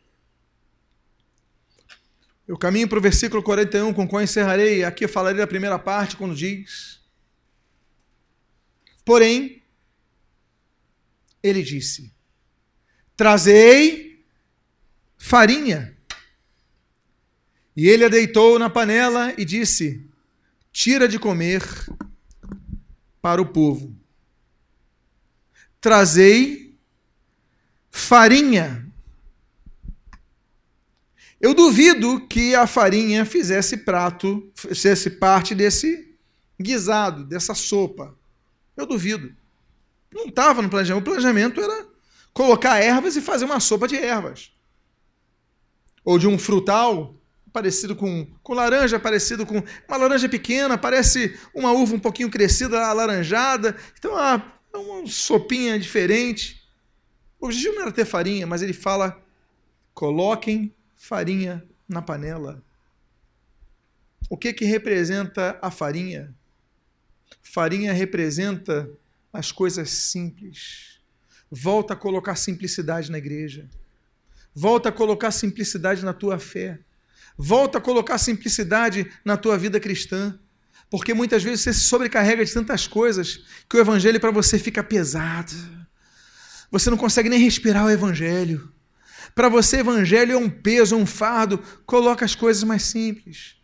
Eu 2.46 2.56
caminho 2.56 2.88
para 2.88 2.98
o 2.98 3.02
versículo 3.02 3.42
41, 3.42 3.92
com 3.92 4.04
o 4.04 4.08
qual 4.08 4.22
encerrarei. 4.22 4.84
Aqui 4.84 5.04
eu 5.04 5.08
falarei 5.08 5.38
da 5.38 5.46
primeira 5.46 5.78
parte, 5.78 6.16
quando 6.16 6.34
diz: 6.34 7.00
Porém, 9.04 9.57
ele 11.42 11.62
disse: 11.62 12.12
Trazei 13.16 14.24
farinha 15.16 15.96
e 17.76 17.88
ele 17.88 18.04
a 18.04 18.08
deitou 18.08 18.58
na 18.58 18.68
panela 18.68 19.32
e 19.38 19.44
disse: 19.44 20.04
Tira 20.72 21.06
de 21.06 21.16
comer 21.16 21.62
para 23.22 23.40
o 23.40 23.46
povo. 23.46 23.96
Trazei 25.80 26.76
farinha. 27.88 28.84
Eu 31.40 31.54
duvido 31.54 32.26
que 32.26 32.52
a 32.52 32.66
farinha 32.66 33.24
fizesse 33.24 33.76
prato, 33.76 34.50
fizesse 34.56 35.10
parte 35.10 35.54
desse 35.54 36.16
guisado, 36.60 37.24
dessa 37.24 37.54
sopa. 37.54 38.12
Eu 38.76 38.86
duvido. 38.86 39.32
Não 40.12 40.26
estava 40.26 40.62
no 40.62 40.68
planejamento. 40.70 41.02
O 41.02 41.04
planejamento 41.04 41.60
era 41.60 41.86
colocar 42.32 42.78
ervas 42.78 43.16
e 43.16 43.20
fazer 43.20 43.44
uma 43.44 43.60
sopa 43.60 43.86
de 43.86 43.96
ervas. 43.96 44.52
Ou 46.04 46.18
de 46.18 46.26
um 46.26 46.38
frutal 46.38 47.14
parecido 47.52 47.96
com, 47.96 48.26
com 48.42 48.54
laranja, 48.54 49.00
parecido 49.00 49.44
com 49.44 49.62
uma 49.88 49.96
laranja 49.96 50.28
pequena, 50.28 50.78
parece 50.78 51.38
uma 51.54 51.72
uva 51.72 51.94
um 51.94 51.98
pouquinho 51.98 52.30
crescida, 52.30 52.86
alaranjada. 52.86 53.76
Então, 53.98 54.12
uma, 54.12 54.52
uma 54.74 55.06
sopinha 55.06 55.78
diferente. 55.78 56.62
O 57.40 57.46
objetivo 57.46 57.74
não 57.74 57.82
era 57.82 57.92
ter 57.92 58.04
farinha, 58.04 58.46
mas 58.46 58.62
ele 58.62 58.72
fala: 58.72 59.20
coloquem 59.92 60.74
farinha 60.96 61.64
na 61.88 62.02
panela. 62.02 62.62
O 64.30 64.36
que 64.36 64.52
que 64.52 64.64
representa 64.64 65.58
a 65.62 65.70
farinha? 65.70 66.34
Farinha 67.42 67.92
representa 67.92 68.90
as 69.32 69.52
coisas 69.52 69.90
simples. 69.90 70.98
Volta 71.50 71.94
a 71.94 71.96
colocar 71.96 72.36
simplicidade 72.36 73.10
na 73.10 73.18
igreja. 73.18 73.68
Volta 74.54 74.88
a 74.88 74.92
colocar 74.92 75.30
simplicidade 75.30 76.04
na 76.04 76.12
tua 76.12 76.38
fé. 76.38 76.78
Volta 77.36 77.78
a 77.78 77.80
colocar 77.80 78.18
simplicidade 78.18 79.10
na 79.24 79.36
tua 79.36 79.56
vida 79.56 79.78
cristã. 79.78 80.38
Porque 80.90 81.12
muitas 81.12 81.42
vezes 81.42 81.60
você 81.60 81.72
se 81.72 81.80
sobrecarrega 81.80 82.44
de 82.44 82.52
tantas 82.52 82.86
coisas 82.86 83.44
que 83.68 83.76
o 83.76 83.80
evangelho 83.80 84.18
para 84.18 84.30
você 84.30 84.58
fica 84.58 84.82
pesado. 84.82 85.54
Você 86.70 86.90
não 86.90 86.96
consegue 86.96 87.28
nem 87.28 87.38
respirar 87.38 87.84
o 87.84 87.90
evangelho. 87.90 88.72
Para 89.34 89.48
você, 89.48 89.78
evangelho 89.78 90.32
é 90.32 90.36
um 90.36 90.50
peso, 90.50 90.94
é 90.94 90.98
um 90.98 91.06
fardo. 91.06 91.62
Coloca 91.86 92.24
as 92.24 92.34
coisas 92.34 92.64
mais 92.64 92.82
simples. 92.82 93.56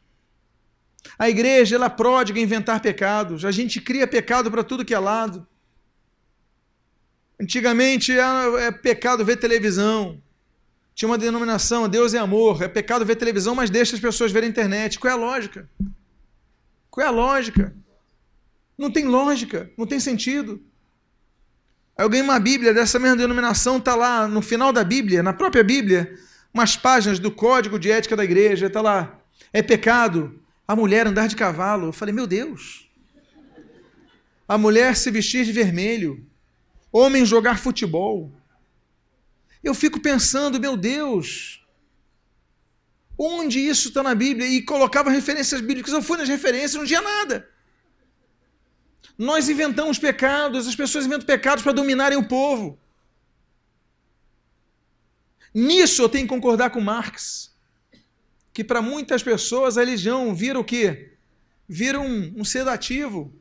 A 1.18 1.28
igreja, 1.28 1.76
ela 1.76 1.86
é 1.86 1.90
pródiga 1.90 2.38
em 2.38 2.42
inventar 2.42 2.80
pecados. 2.80 3.44
A 3.44 3.50
gente 3.50 3.80
cria 3.80 4.06
pecado 4.06 4.50
para 4.50 4.64
tudo 4.64 4.84
que 4.84 4.94
é 4.94 4.98
lado. 4.98 5.46
Antigamente 7.40 8.12
é, 8.12 8.66
é 8.66 8.70
pecado 8.70 9.24
ver 9.24 9.36
televisão 9.36 10.22
tinha 10.94 11.08
uma 11.08 11.18
denominação, 11.18 11.88
Deus 11.88 12.14
é 12.14 12.18
amor, 12.18 12.62
é 12.62 12.68
pecado 12.68 13.04
ver 13.04 13.16
televisão, 13.16 13.54
mas 13.54 13.68
deixa 13.68 13.96
as 13.96 14.00
pessoas 14.00 14.30
verem 14.30 14.48
internet. 14.48 14.98
Qual 14.98 15.10
é 15.10 15.14
a 15.14 15.18
lógica? 15.18 15.68
Qual 16.88 17.04
é 17.04 17.08
a 17.08 17.12
lógica? 17.12 17.74
Não 18.78 18.90
tem 18.90 19.04
lógica, 19.04 19.70
não 19.76 19.86
tem 19.86 19.98
sentido. 19.98 20.62
Aí 21.98 22.04
eu 22.04 22.08
ganhei 22.08 22.24
uma 22.24 22.38
Bíblia 22.38 22.72
dessa 22.72 22.98
mesma 23.00 23.16
denominação, 23.16 23.78
está 23.78 23.96
lá 23.96 24.28
no 24.28 24.40
final 24.40 24.72
da 24.72 24.84
Bíblia, 24.84 25.20
na 25.20 25.32
própria 25.32 25.64
Bíblia, 25.64 26.16
umas 26.52 26.76
páginas 26.76 27.18
do 27.18 27.30
código 27.30 27.76
de 27.76 27.90
ética 27.90 28.14
da 28.14 28.22
igreja, 28.22 28.66
está 28.66 28.80
lá. 28.80 29.18
É 29.52 29.62
pecado 29.62 30.40
a 30.66 30.76
mulher 30.76 31.08
andar 31.08 31.26
de 31.26 31.34
cavalo. 31.34 31.88
Eu 31.88 31.92
falei, 31.92 32.14
meu 32.14 32.26
Deus. 32.26 32.88
A 34.46 34.56
mulher 34.56 34.94
se 34.94 35.10
vestir 35.10 35.44
de 35.44 35.50
vermelho. 35.50 36.24
Homem 36.96 37.26
jogar 37.26 37.58
futebol 37.58 38.32
eu 39.64 39.74
fico 39.74 39.98
pensando, 39.98 40.60
meu 40.60 40.76
Deus, 40.76 41.64
onde 43.18 43.58
isso 43.58 43.88
está 43.88 44.02
na 44.02 44.14
Bíblia? 44.14 44.46
E 44.46 44.60
colocava 44.60 45.10
referências 45.10 45.62
bíblicas. 45.62 45.92
Eu 45.92 46.02
fui 46.02 46.18
nas 46.18 46.28
referências, 46.28 46.74
não 46.74 46.84
tinha 46.84 47.00
nada. 47.00 47.48
Nós 49.16 49.48
inventamos 49.48 49.98
pecados, 49.98 50.68
as 50.68 50.76
pessoas 50.76 51.06
inventam 51.06 51.26
pecados 51.26 51.64
para 51.64 51.72
dominarem 51.72 52.18
o 52.18 52.28
povo. 52.28 52.78
Nisso 55.54 56.02
eu 56.02 56.08
tenho 56.10 56.26
que 56.26 56.34
concordar 56.34 56.70
com 56.70 56.80
Marx, 56.80 57.54
que 58.52 58.62
para 58.62 58.82
muitas 58.82 59.22
pessoas 59.22 59.78
a 59.78 59.80
religião 59.80 60.34
vira 60.34 60.60
o 60.60 60.64
quê? 60.64 61.16
Vira 61.66 61.98
um, 61.98 62.34
um 62.36 62.44
sedativo 62.44 63.32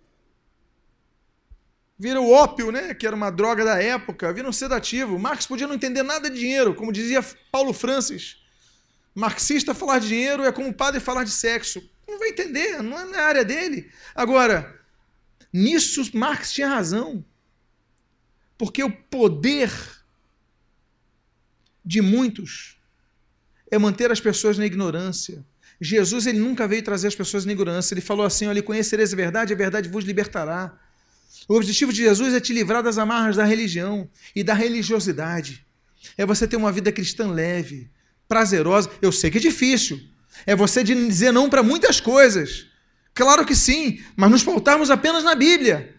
vira 1.97 2.19
o 2.19 2.31
ópio, 2.31 2.71
né, 2.71 2.93
que 2.93 3.05
era 3.05 3.15
uma 3.15 3.29
droga 3.29 3.63
da 3.63 3.81
época, 3.81 4.33
vira 4.33 4.47
um 4.47 4.53
sedativo. 4.53 5.17
Marx 5.19 5.45
podia 5.45 5.67
não 5.67 5.75
entender 5.75 6.03
nada 6.03 6.29
de 6.29 6.39
dinheiro, 6.39 6.75
como 6.75 6.91
dizia 6.91 7.23
Paulo 7.51 7.73
Francis. 7.73 8.37
Marxista 9.15 9.73
falar 9.73 9.99
de 9.99 10.07
dinheiro 10.07 10.43
é 10.43 10.51
como 10.51 10.73
padre 10.73 10.99
falar 10.99 11.23
de 11.23 11.31
sexo. 11.31 11.81
Não 12.07 12.17
vai 12.17 12.29
entender, 12.29 12.81
não 12.81 12.99
é 12.99 13.05
na 13.05 13.21
área 13.21 13.45
dele. 13.45 13.91
Agora, 14.15 14.79
nisso 15.51 16.03
Marx 16.13 16.51
tinha 16.51 16.67
razão. 16.67 17.23
Porque 18.57 18.83
o 18.83 18.91
poder 18.91 19.71
de 21.85 22.01
muitos 22.01 22.77
é 23.69 23.77
manter 23.77 24.11
as 24.11 24.19
pessoas 24.19 24.57
na 24.57 24.65
ignorância. 24.65 25.45
Jesus 25.79 26.25
ele 26.25 26.39
nunca 26.39 26.67
veio 26.67 26.83
trazer 26.83 27.07
as 27.07 27.15
pessoas 27.15 27.45
na 27.45 27.51
ignorância. 27.51 27.93
Ele 27.93 28.01
falou 28.01 28.25
assim: 28.25 28.47
olha, 28.47 28.63
conhecereis 28.63 29.11
a 29.13 29.15
verdade, 29.15 29.53
a 29.53 29.55
verdade 29.55 29.89
vos 29.89 30.05
libertará. 30.05 30.79
O 31.47 31.55
objetivo 31.55 31.91
de 31.91 32.01
Jesus 32.01 32.33
é 32.33 32.39
te 32.39 32.53
livrar 32.53 32.81
das 32.81 32.97
amarras 32.97 33.35
da 33.35 33.43
religião 33.43 34.09
e 34.35 34.43
da 34.43 34.53
religiosidade. 34.53 35.65
É 36.17 36.25
você 36.25 36.47
ter 36.47 36.55
uma 36.55 36.71
vida 36.71 36.91
cristã 36.91 37.27
leve, 37.27 37.89
prazerosa. 38.27 38.89
Eu 39.01 39.11
sei 39.11 39.29
que 39.29 39.37
é 39.37 39.41
difícil. 39.41 39.99
É 40.45 40.55
você 40.55 40.83
dizer 40.83 41.31
não 41.31 41.49
para 41.49 41.61
muitas 41.61 41.99
coisas. 41.99 42.67
Claro 43.13 43.45
que 43.45 43.55
sim, 43.55 44.03
mas 44.15 44.31
nos 44.31 44.43
pautarmos 44.43 44.89
apenas 44.89 45.23
na 45.23 45.35
Bíblia 45.35 45.95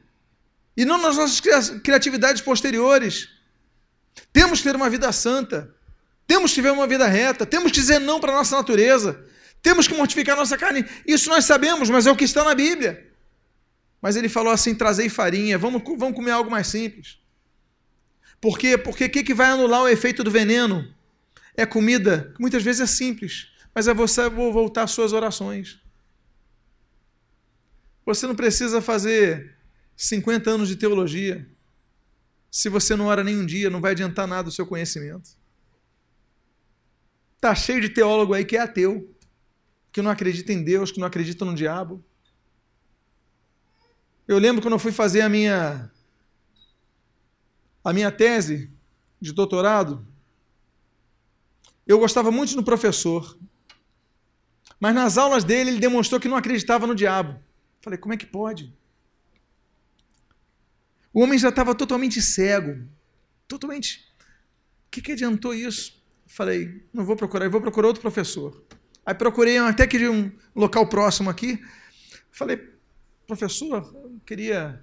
e 0.76 0.84
não 0.84 1.00
nas 1.00 1.16
nossas 1.16 1.40
criatividades 1.80 2.42
posteriores. 2.42 3.28
Temos 4.32 4.58
que 4.58 4.64
ter 4.64 4.76
uma 4.76 4.90
vida 4.90 5.12
santa, 5.12 5.72
temos 6.26 6.52
que 6.52 6.60
viver 6.60 6.72
uma 6.72 6.86
vida 6.86 7.06
reta, 7.06 7.46
temos 7.46 7.70
que 7.70 7.78
dizer 7.78 8.00
não 8.00 8.18
para 8.18 8.32
a 8.32 8.36
nossa 8.36 8.56
natureza, 8.56 9.24
temos 9.62 9.86
que 9.86 9.94
mortificar 9.94 10.36
a 10.36 10.40
nossa 10.40 10.58
carne. 10.58 10.84
Isso 11.06 11.28
nós 11.28 11.44
sabemos, 11.44 11.88
mas 11.88 12.06
é 12.06 12.10
o 12.10 12.16
que 12.16 12.24
está 12.24 12.44
na 12.44 12.54
Bíblia. 12.54 13.13
Mas 14.04 14.16
ele 14.16 14.28
falou 14.28 14.52
assim: 14.52 14.74
trazei 14.74 15.08
farinha, 15.08 15.56
vamos, 15.56 15.82
vamos 15.96 16.14
comer 16.14 16.32
algo 16.32 16.50
mais 16.50 16.66
simples. 16.66 17.18
Por 18.38 18.58
quê? 18.58 18.76
Porque 18.76 19.06
o 19.06 19.10
que, 19.10 19.24
que 19.24 19.32
vai 19.32 19.46
anular 19.46 19.80
o 19.80 19.88
efeito 19.88 20.22
do 20.22 20.30
veneno? 20.30 20.94
É 21.56 21.64
comida, 21.64 22.30
que 22.34 22.38
muitas 22.38 22.62
vezes 22.62 22.82
é 22.82 22.86
simples, 22.86 23.48
mas 23.74 23.88
é 23.88 23.94
você 23.94 24.28
voltar 24.28 24.82
às 24.82 24.90
suas 24.90 25.14
orações. 25.14 25.80
Você 28.04 28.26
não 28.26 28.34
precisa 28.34 28.82
fazer 28.82 29.56
50 29.96 30.50
anos 30.50 30.68
de 30.68 30.76
teologia. 30.76 31.48
Se 32.50 32.68
você 32.68 32.94
não 32.94 33.06
ora 33.06 33.24
nem 33.24 33.38
um 33.38 33.46
dia, 33.46 33.70
não 33.70 33.80
vai 33.80 33.92
adiantar 33.92 34.26
nada 34.26 34.50
o 34.50 34.52
seu 34.52 34.66
conhecimento. 34.66 35.30
Tá 37.40 37.54
cheio 37.54 37.80
de 37.80 37.88
teólogo 37.88 38.34
aí 38.34 38.44
que 38.44 38.58
é 38.58 38.60
ateu, 38.60 39.10
que 39.90 40.02
não 40.02 40.10
acredita 40.10 40.52
em 40.52 40.62
Deus, 40.62 40.92
que 40.92 41.00
não 41.00 41.06
acredita 41.06 41.42
no 41.46 41.54
diabo. 41.54 42.04
Eu 44.26 44.38
lembro 44.38 44.62
quando 44.62 44.74
eu 44.74 44.78
fui 44.78 44.92
fazer 44.92 45.20
a 45.20 45.28
minha 45.28 45.90
a 47.82 47.92
minha 47.92 48.10
tese 48.10 48.72
de 49.20 49.32
doutorado, 49.32 50.06
eu 51.86 51.98
gostava 51.98 52.30
muito 52.30 52.54
do 52.54 52.64
professor. 52.64 53.38
Mas 54.80 54.94
nas 54.94 55.18
aulas 55.18 55.44
dele 55.44 55.70
ele 55.70 55.80
demonstrou 55.80 56.18
que 56.20 56.28
não 56.28 56.36
acreditava 56.36 56.86
no 56.86 56.94
diabo. 56.94 57.38
Falei, 57.82 57.98
como 57.98 58.14
é 58.14 58.16
que 58.16 58.24
pode? 58.24 58.74
O 61.12 61.20
homem 61.20 61.38
já 61.38 61.50
estava 61.50 61.74
totalmente 61.74 62.20
cego. 62.22 62.88
Totalmente. 63.46 64.10
O 64.86 64.90
que, 64.90 65.02
que 65.02 65.12
adiantou 65.12 65.54
isso? 65.54 66.02
Falei, 66.26 66.86
não 66.92 67.04
vou 67.04 67.16
procurar, 67.16 67.44
eu 67.44 67.50
vou 67.50 67.60
procurar 67.60 67.88
outro 67.88 68.00
professor. 68.00 68.64
Aí 69.04 69.14
procurei 69.14 69.58
até 69.58 69.86
que 69.86 69.98
de 69.98 70.08
um 70.08 70.32
local 70.56 70.88
próximo 70.88 71.28
aqui. 71.28 71.62
Falei, 72.32 72.73
professor, 73.26 73.90
eu 73.94 74.20
queria 74.24 74.82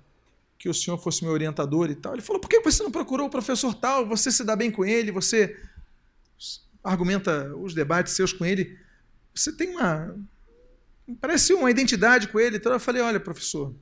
que 0.57 0.69
o 0.69 0.73
senhor 0.73 0.97
fosse 0.97 1.23
meu 1.23 1.33
orientador 1.33 1.89
e 1.89 1.95
tal. 1.95 2.13
Ele 2.13 2.21
falou: 2.21 2.39
por 2.39 2.47
que 2.47 2.59
você 2.59 2.83
não 2.83 2.91
procurou 2.91 3.27
o 3.27 3.29
professor 3.29 3.73
tal? 3.73 4.05
Você 4.07 4.31
se 4.31 4.43
dá 4.43 4.55
bem 4.55 4.69
com 4.69 4.85
ele, 4.85 5.11
você 5.11 5.59
argumenta 6.83 7.55
os 7.55 7.73
debates 7.73 8.13
seus 8.13 8.31
com 8.31 8.45
ele. 8.45 8.77
Você 9.33 9.51
tem 9.51 9.69
uma. 9.71 10.15
Parece 11.19 11.53
uma 11.53 11.71
identidade 11.71 12.27
com 12.27 12.39
ele. 12.39 12.57
Então 12.57 12.71
eu 12.71 12.79
falei: 12.79 13.01
olha, 13.01 13.19
professor, 13.19 13.73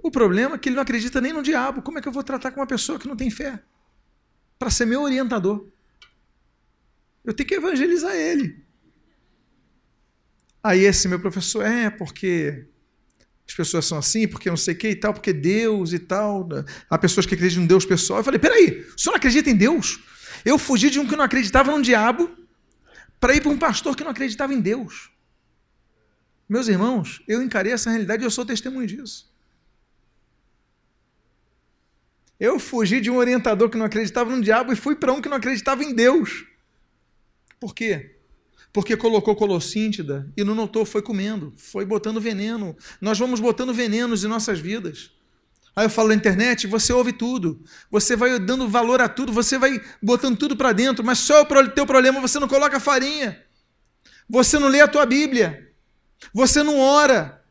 o 0.00 0.10
problema 0.10 0.54
é 0.54 0.58
que 0.58 0.68
ele 0.68 0.76
não 0.76 0.82
acredita 0.82 1.20
nem 1.20 1.32
no 1.32 1.42
diabo. 1.42 1.82
Como 1.82 1.98
é 1.98 2.00
que 2.00 2.08
eu 2.08 2.12
vou 2.12 2.22
tratar 2.22 2.52
com 2.52 2.60
uma 2.60 2.66
pessoa 2.66 2.98
que 2.98 3.08
não 3.08 3.16
tem 3.16 3.30
fé? 3.30 3.60
Para 4.58 4.70
ser 4.70 4.86
meu 4.86 5.02
orientador. 5.02 5.66
Eu 7.24 7.34
tenho 7.34 7.48
que 7.48 7.56
evangelizar 7.56 8.14
ele. 8.14 8.64
Aí 10.62 10.80
esse 10.80 11.08
meu 11.08 11.20
professor, 11.20 11.64
é, 11.64 11.90
porque 11.90 12.66
as 13.48 13.54
pessoas 13.54 13.86
são 13.86 13.96
assim, 13.96 14.28
porque 14.28 14.50
não 14.50 14.56
sei 14.58 14.74
o 14.74 14.76
que 14.76 14.90
e 14.90 14.94
tal, 14.94 15.14
porque 15.14 15.32
Deus 15.32 15.94
e 15.94 15.98
tal. 15.98 16.46
Né? 16.46 16.64
Há 16.90 16.98
pessoas 16.98 17.24
que 17.24 17.34
acreditam 17.34 17.64
em 17.64 17.66
Deus 17.66 17.86
pessoal. 17.86 18.20
Eu 18.20 18.24
falei, 18.24 18.38
peraí, 18.38 18.86
o 18.94 19.00
senhor 19.00 19.12
não 19.12 19.16
acredita 19.16 19.48
em 19.48 19.56
Deus? 19.56 20.00
Eu 20.44 20.58
fugi 20.58 20.90
de 20.90 21.00
um 21.00 21.06
que 21.06 21.16
não 21.16 21.24
acreditava 21.24 21.74
no 21.74 21.82
diabo 21.82 22.30
para 23.18 23.34
ir 23.34 23.40
para 23.40 23.50
um 23.50 23.58
pastor 23.58 23.96
que 23.96 24.04
não 24.04 24.10
acreditava 24.10 24.52
em 24.52 24.60
Deus. 24.60 25.10
Meus 26.46 26.68
irmãos, 26.68 27.22
eu 27.26 27.42
encarei 27.42 27.72
essa 27.72 27.90
realidade 27.90 28.22
e 28.22 28.26
eu 28.26 28.30
sou 28.30 28.44
testemunho 28.44 28.86
disso. 28.86 29.32
Eu 32.38 32.58
fugi 32.58 33.00
de 33.00 33.10
um 33.10 33.16
orientador 33.16 33.68
que 33.70 33.78
não 33.78 33.86
acreditava 33.86 34.34
no 34.34 34.42
diabo 34.42 34.72
e 34.72 34.76
fui 34.76 34.94
para 34.94 35.12
um 35.12 35.20
que 35.22 35.28
não 35.28 35.38
acreditava 35.38 35.82
em 35.82 35.94
Deus. 35.94 36.44
Por 37.58 37.74
quê? 37.74 38.17
Porque 38.72 38.96
colocou 38.96 39.34
colossíntida 39.34 40.30
e 40.36 40.44
não 40.44 40.54
notou, 40.54 40.84
foi 40.84 41.02
comendo, 41.02 41.52
foi 41.56 41.84
botando 41.84 42.20
veneno. 42.20 42.76
Nós 43.00 43.18
vamos 43.18 43.40
botando 43.40 43.72
venenos 43.72 44.24
em 44.24 44.28
nossas 44.28 44.58
vidas. 44.58 45.10
Aí 45.74 45.86
eu 45.86 45.90
falo 45.90 46.08
na 46.08 46.14
internet, 46.14 46.66
você 46.66 46.92
ouve 46.92 47.12
tudo, 47.12 47.62
você 47.90 48.16
vai 48.16 48.38
dando 48.38 48.68
valor 48.68 49.00
a 49.00 49.08
tudo, 49.08 49.32
você 49.32 49.56
vai 49.58 49.80
botando 50.02 50.36
tudo 50.36 50.56
para 50.56 50.72
dentro, 50.72 51.04
mas 51.04 51.18
só 51.18 51.42
o 51.42 51.68
teu 51.68 51.86
problema 51.86 52.20
você 52.20 52.38
não 52.38 52.48
coloca 52.48 52.80
farinha. 52.80 53.40
Você 54.28 54.58
não 54.58 54.68
lê 54.68 54.80
a 54.80 54.88
tua 54.88 55.06
Bíblia. 55.06 55.72
Você 56.34 56.62
não 56.62 56.78
ora. 56.78 57.42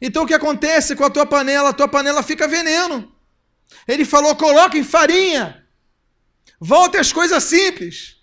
Então 0.00 0.24
o 0.24 0.26
que 0.26 0.34
acontece 0.34 0.94
com 0.94 1.04
a 1.04 1.10
tua 1.10 1.26
panela? 1.26 1.70
A 1.70 1.72
tua 1.72 1.88
panela 1.88 2.22
fica 2.22 2.46
veneno. 2.46 3.12
Ele 3.88 4.04
falou: 4.04 4.36
coloque 4.36 4.84
farinha. 4.84 5.66
Volte 6.60 6.96
às 6.96 7.12
coisas 7.12 7.42
simples. 7.42 8.21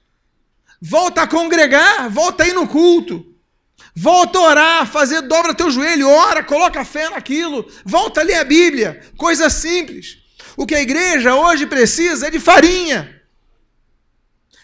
Volta 0.82 1.24
a 1.24 1.28
congregar, 1.28 2.10
volta 2.10 2.44
a 2.44 2.48
ir 2.48 2.54
no 2.54 2.68
culto. 2.68 3.26
Volta 3.96 4.40
a 4.40 4.42
orar, 4.42 4.88
fazer 4.88 5.22
dobra 5.22 5.54
teu 5.54 5.70
joelho, 5.70 6.10
ora, 6.10 6.44
coloca 6.44 6.86
fé 6.86 7.10
naquilo. 7.10 7.70
Volta 7.84 8.22
a 8.22 8.24
ler 8.24 8.36
a 8.36 8.44
Bíblia, 8.44 9.02
coisa 9.18 9.50
simples. 9.50 10.18
O 10.56 10.66
que 10.66 10.76
a 10.76 10.82
igreja 10.82 11.36
hoje 11.36 11.66
precisa 11.66 12.28
é 12.28 12.32
de 12.32 12.40
farinha. 12.40 13.20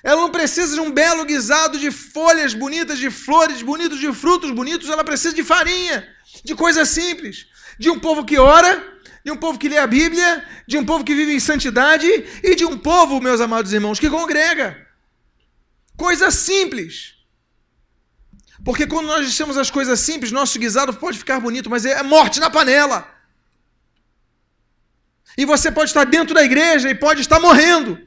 Ela 0.04 0.22
não 0.22 0.30
precisa 0.30 0.76
de 0.76 0.80
um 0.80 0.92
belo 0.92 1.26
guisado 1.26 1.80
de 1.80 1.90
folhas 1.90 2.54
bonitas, 2.54 3.00
de 3.00 3.10
flores 3.10 3.62
bonitas, 3.62 4.00
de 4.00 4.14
frutos 4.14 4.52
bonitos. 4.52 4.90
Ela 4.90 5.04
precisa 5.04 5.34
de 5.34 5.44
farinha, 5.44 6.08
de 6.44 6.54
coisas 6.54 6.90
simples. 6.90 7.48
De 7.80 7.90
um 7.90 8.00
povo 8.00 8.24
que 8.24 8.38
ora, 8.38 8.86
de 9.24 9.32
um 9.32 9.36
povo 9.36 9.58
que 9.58 9.68
lê 9.68 9.80
a 9.80 9.88
Bíblia, 9.88 10.46
de 10.68 10.78
um 10.78 10.86
povo 10.86 11.04
que 11.04 11.16
vive 11.16 11.34
em 11.34 11.40
santidade 11.40 12.08
e 12.44 12.56
de 12.56 12.64
um 12.64 12.78
povo, 12.78 13.20
meus 13.20 13.42
amados 13.42 13.74
irmãos, 13.74 14.00
que 14.00 14.10
congrega. 14.10 14.85
Coisa 15.98 16.30
simples. 16.32 17.16
Porque 18.64 18.88
quando 18.88 19.08
nós 19.08 19.22
deixamos 19.22 19.58
as 19.58 19.70
coisas 19.70 20.00
simples, 20.00 20.32
nosso 20.32 20.58
guisado 20.58 20.94
pode 20.94 21.18
ficar 21.18 21.40
bonito, 21.40 21.70
mas 21.70 21.86
é 21.86 22.02
morte 22.04 22.40
na 22.40 22.50
panela. 22.50 23.08
E 25.38 25.46
você 25.46 25.72
pode 25.72 25.90
estar 25.90 26.06
dentro 26.06 26.34
da 26.34 26.44
igreja 26.44 26.90
e 26.90 26.96
pode 26.96 27.22
estar 27.22 27.40
morrendo. 27.40 28.00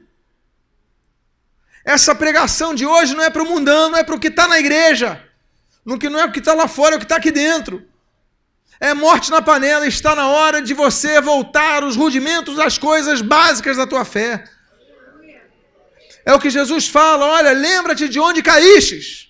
Essa 1.85 2.13
pregação 2.13 2.73
de 2.73 2.85
hoje 2.85 3.15
não 3.15 3.23
é 3.23 3.29
para 3.29 3.43
o 3.43 3.45
mundano, 3.45 3.95
é 3.95 4.03
para 4.03 4.15
o 4.15 4.19
que 4.19 4.27
está 4.27 4.47
na 4.47 4.59
igreja. 4.59 5.23
No 5.85 5.97
que 5.97 6.09
não 6.09 6.19
é 6.19 6.25
o 6.25 6.31
que 6.31 6.39
está 6.39 6.53
lá 6.53 6.67
fora, 6.67 6.95
é 6.95 6.97
o 6.97 6.99
que 6.99 7.05
está 7.05 7.15
aqui 7.15 7.31
dentro. 7.31 7.87
É 8.79 8.93
morte 8.93 9.31
na 9.31 9.41
panela, 9.41 9.87
está 9.87 10.15
na 10.15 10.27
hora 10.27 10.61
de 10.61 10.73
você 10.73 11.19
voltar 11.21 11.83
os 11.83 11.95
rudimentos 11.95 12.55
das 12.55 12.77
coisas 12.77 13.21
básicas 13.21 13.77
da 13.77 13.87
tua 13.87 14.05
fé. 14.05 14.43
É 16.25 16.33
o 16.33 16.39
que 16.39 16.49
Jesus 16.49 16.87
fala: 16.87 17.25
olha, 17.25 17.51
lembra-te 17.51 18.07
de 18.07 18.19
onde 18.19 18.41
caístes. 18.41 19.29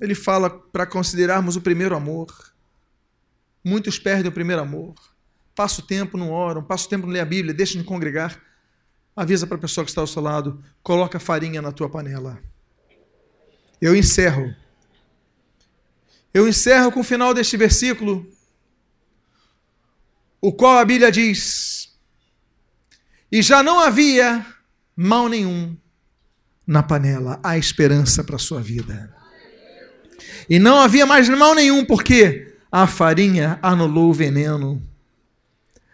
Ele 0.00 0.14
fala 0.14 0.50
para 0.50 0.86
considerarmos 0.86 1.56
o 1.56 1.60
primeiro 1.60 1.96
amor. 1.96 2.54
Muitos 3.64 3.98
perdem 3.98 4.28
o 4.28 4.34
primeiro 4.34 4.62
amor. 4.62 4.94
Passa 5.54 5.80
o 5.80 5.84
tempo, 5.84 6.18
não 6.18 6.30
oram, 6.30 6.62
passa 6.62 6.86
o 6.86 6.88
tempo, 6.88 7.06
não 7.06 7.14
lê 7.14 7.20
a 7.20 7.24
Bíblia, 7.24 7.54
deixa 7.54 7.78
de 7.78 7.84
congregar. 7.84 8.40
Avisa 9.16 9.46
para 9.46 9.56
a 9.56 9.60
pessoa 9.60 9.84
que 9.84 9.90
está 9.90 10.02
ao 10.02 10.06
seu 10.06 10.20
lado, 10.20 10.62
coloca 10.82 11.18
farinha 11.18 11.62
na 11.62 11.72
tua 11.72 11.88
panela. 11.88 12.38
Eu 13.80 13.96
encerro. 13.96 14.54
Eu 16.32 16.46
encerro 16.46 16.92
com 16.92 17.00
o 17.00 17.04
final 17.04 17.32
deste 17.32 17.56
versículo, 17.56 18.30
o 20.38 20.52
qual 20.52 20.76
a 20.76 20.84
Bíblia 20.84 21.10
diz: 21.10 21.85
e 23.30 23.42
já 23.42 23.62
não 23.62 23.80
havia 23.80 24.44
mal 24.96 25.28
nenhum 25.28 25.76
na 26.66 26.82
panela, 26.82 27.38
há 27.42 27.56
esperança 27.56 28.24
para 28.24 28.36
a 28.36 28.40
sua 28.40 28.60
vida. 28.60 29.14
E 30.48 30.58
não 30.58 30.80
havia 30.80 31.06
mais 31.06 31.28
mal 31.28 31.54
nenhum, 31.54 31.84
porque 31.84 32.52
a 32.70 32.86
farinha 32.86 33.58
anulou 33.62 34.10
o 34.10 34.12
veneno. 34.12 34.82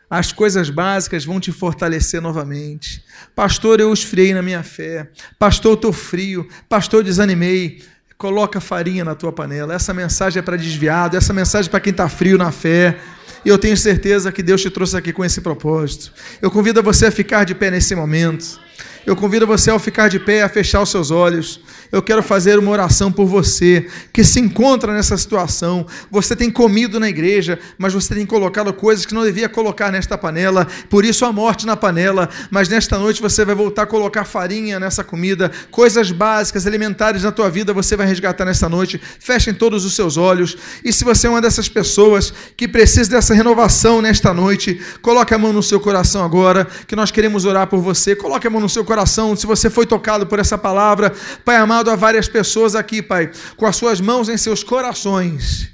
As 0.09 0.31
coisas 0.31 0.69
básicas 0.69 1.25
vão 1.25 1.41
te 1.41 1.51
fortalecer 1.51 2.21
novamente. 2.21 3.03
Pastor, 3.35 3.81
eu 3.81 3.93
esfriei 3.93 4.35
na 4.35 4.43
minha 4.43 4.63
fé. 4.63 5.11
Pastor, 5.39 5.75
estou 5.75 5.93
frio. 5.93 6.47
Pastor, 6.69 7.03
desanimei. 7.03 7.83
Coloca 8.19 8.61
farinha 8.61 9.05
na 9.05 9.15
tua 9.15 9.33
panela. 9.33 9.75
Essa 9.75 9.95
mensagem 9.95 10.41
é 10.41 10.43
para 10.43 10.59
desviado, 10.59 11.17
essa 11.17 11.33
mensagem 11.33 11.69
é 11.69 11.71
para 11.71 11.81
quem 11.81 11.93
está 11.93 12.11
frio 12.11 12.37
na 12.37 12.53
fé. 12.53 12.99
E 13.45 13.49
eu 13.49 13.59
tenho 13.59 13.77
certeza 13.77 14.31
que 14.31 14.43
Deus 14.43 14.61
te 14.61 14.71
trouxe 14.71 14.97
aqui 14.97 15.13
com 15.13 15.25
esse 15.25 15.41
propósito. 15.41 16.13
Eu 16.41 16.51
convido 16.51 16.83
você 16.83 17.07
a 17.07 17.11
ficar 17.11 17.45
de 17.45 17.55
pé 17.55 17.71
nesse 17.71 17.95
momento. 17.95 18.61
Eu 19.05 19.17
convido 19.17 19.47
você 19.47 19.71
ao 19.71 19.79
ficar 19.79 20.09
de 20.09 20.21
pé, 20.21 20.43
a 20.43 20.49
fechar 20.49 20.81
os 20.81 20.91
seus 20.91 21.11
olhos. 21.11 21.61
Eu 21.93 22.01
quero 22.01 22.23
fazer 22.23 22.59
uma 22.59 22.71
oração 22.71 23.13
por 23.13 23.27
você 23.27 23.87
que 24.15 24.25
se 24.25 24.41
encontra 24.41 24.95
nessa 24.95 25.15
situação. 25.19 25.87
Você 26.11 26.35
tem 26.35 26.51
comido 26.51 26.99
na 26.99 27.07
igreja, 27.07 27.59
mas 27.77 27.93
você 27.93 28.15
tem 28.15 28.25
colocado 28.25 28.73
coisas 28.73 29.05
que 29.05 29.13
não 29.13 29.23
devia 29.23 29.47
colocar 29.47 29.93
nesta 29.93 30.17
panela, 30.17 30.67
por 30.89 31.05
isso 31.05 31.27
a 31.27 31.33
morte 31.33 31.67
na 31.67 31.77
panela. 31.77 32.31
Mas 32.51 32.67
nesta 32.71 32.99
noite 32.99 33.21
você 33.21 33.45
vai 33.45 33.55
voltar 33.55 33.83
a 33.83 33.87
colocar 33.87 34.25
farinha 34.25 34.81
nessa 34.81 35.05
comida, 35.05 35.53
coisas 35.71 36.11
básicas, 36.11 36.65
elementares 36.65 37.25
na 37.25 37.31
tua 37.31 37.51
vida, 37.51 37.75
você 37.75 37.95
vai 37.95 38.07
resgatar 38.07 38.47
nesta 38.47 38.71
noite. 38.71 38.99
Fechem 39.21 39.53
todos 39.53 39.85
os 39.85 39.95
seus 39.95 40.17
olhos. 40.17 40.57
E 40.83 40.95
se 40.95 41.05
você 41.05 41.27
é 41.27 41.31
uma 41.31 41.43
dessas 41.43 41.69
pessoas 41.69 42.33
que 42.57 42.67
precisa 42.67 43.11
dessa 43.11 43.35
renovação 43.35 44.01
nesta 44.01 44.33
noite, 44.33 44.81
coloque 45.03 45.35
a 45.35 45.39
mão 45.39 45.53
no 45.53 45.63
seu 45.63 45.79
coração 45.79 46.25
agora, 46.25 46.67
que 46.87 46.97
nós 46.97 47.11
queremos 47.11 47.45
orar 47.45 47.67
por 47.67 47.81
você. 47.83 48.17
Coloque 48.17 48.47
a 48.47 48.51
mão 48.51 48.63
no 48.63 48.69
seu 48.69 48.83
coração, 48.83 49.37
se 49.37 49.47
você 49.47 49.69
foi 49.69 49.85
tocado 49.85 50.27
por 50.27 50.39
essa 50.39 50.57
palavra, 50.57 51.13
Pai 51.45 51.57
amado, 51.57 51.82
há 51.91 51.97
várias 51.97 52.29
pessoas 52.29 52.75
aqui, 52.75 53.03
Pai, 53.03 53.31
com 53.57 53.67
as 53.67 53.77
suas 53.77 54.01
mãos 54.01 54.29
em 54.29 54.37
seus 54.37 54.63
corações 54.63 55.72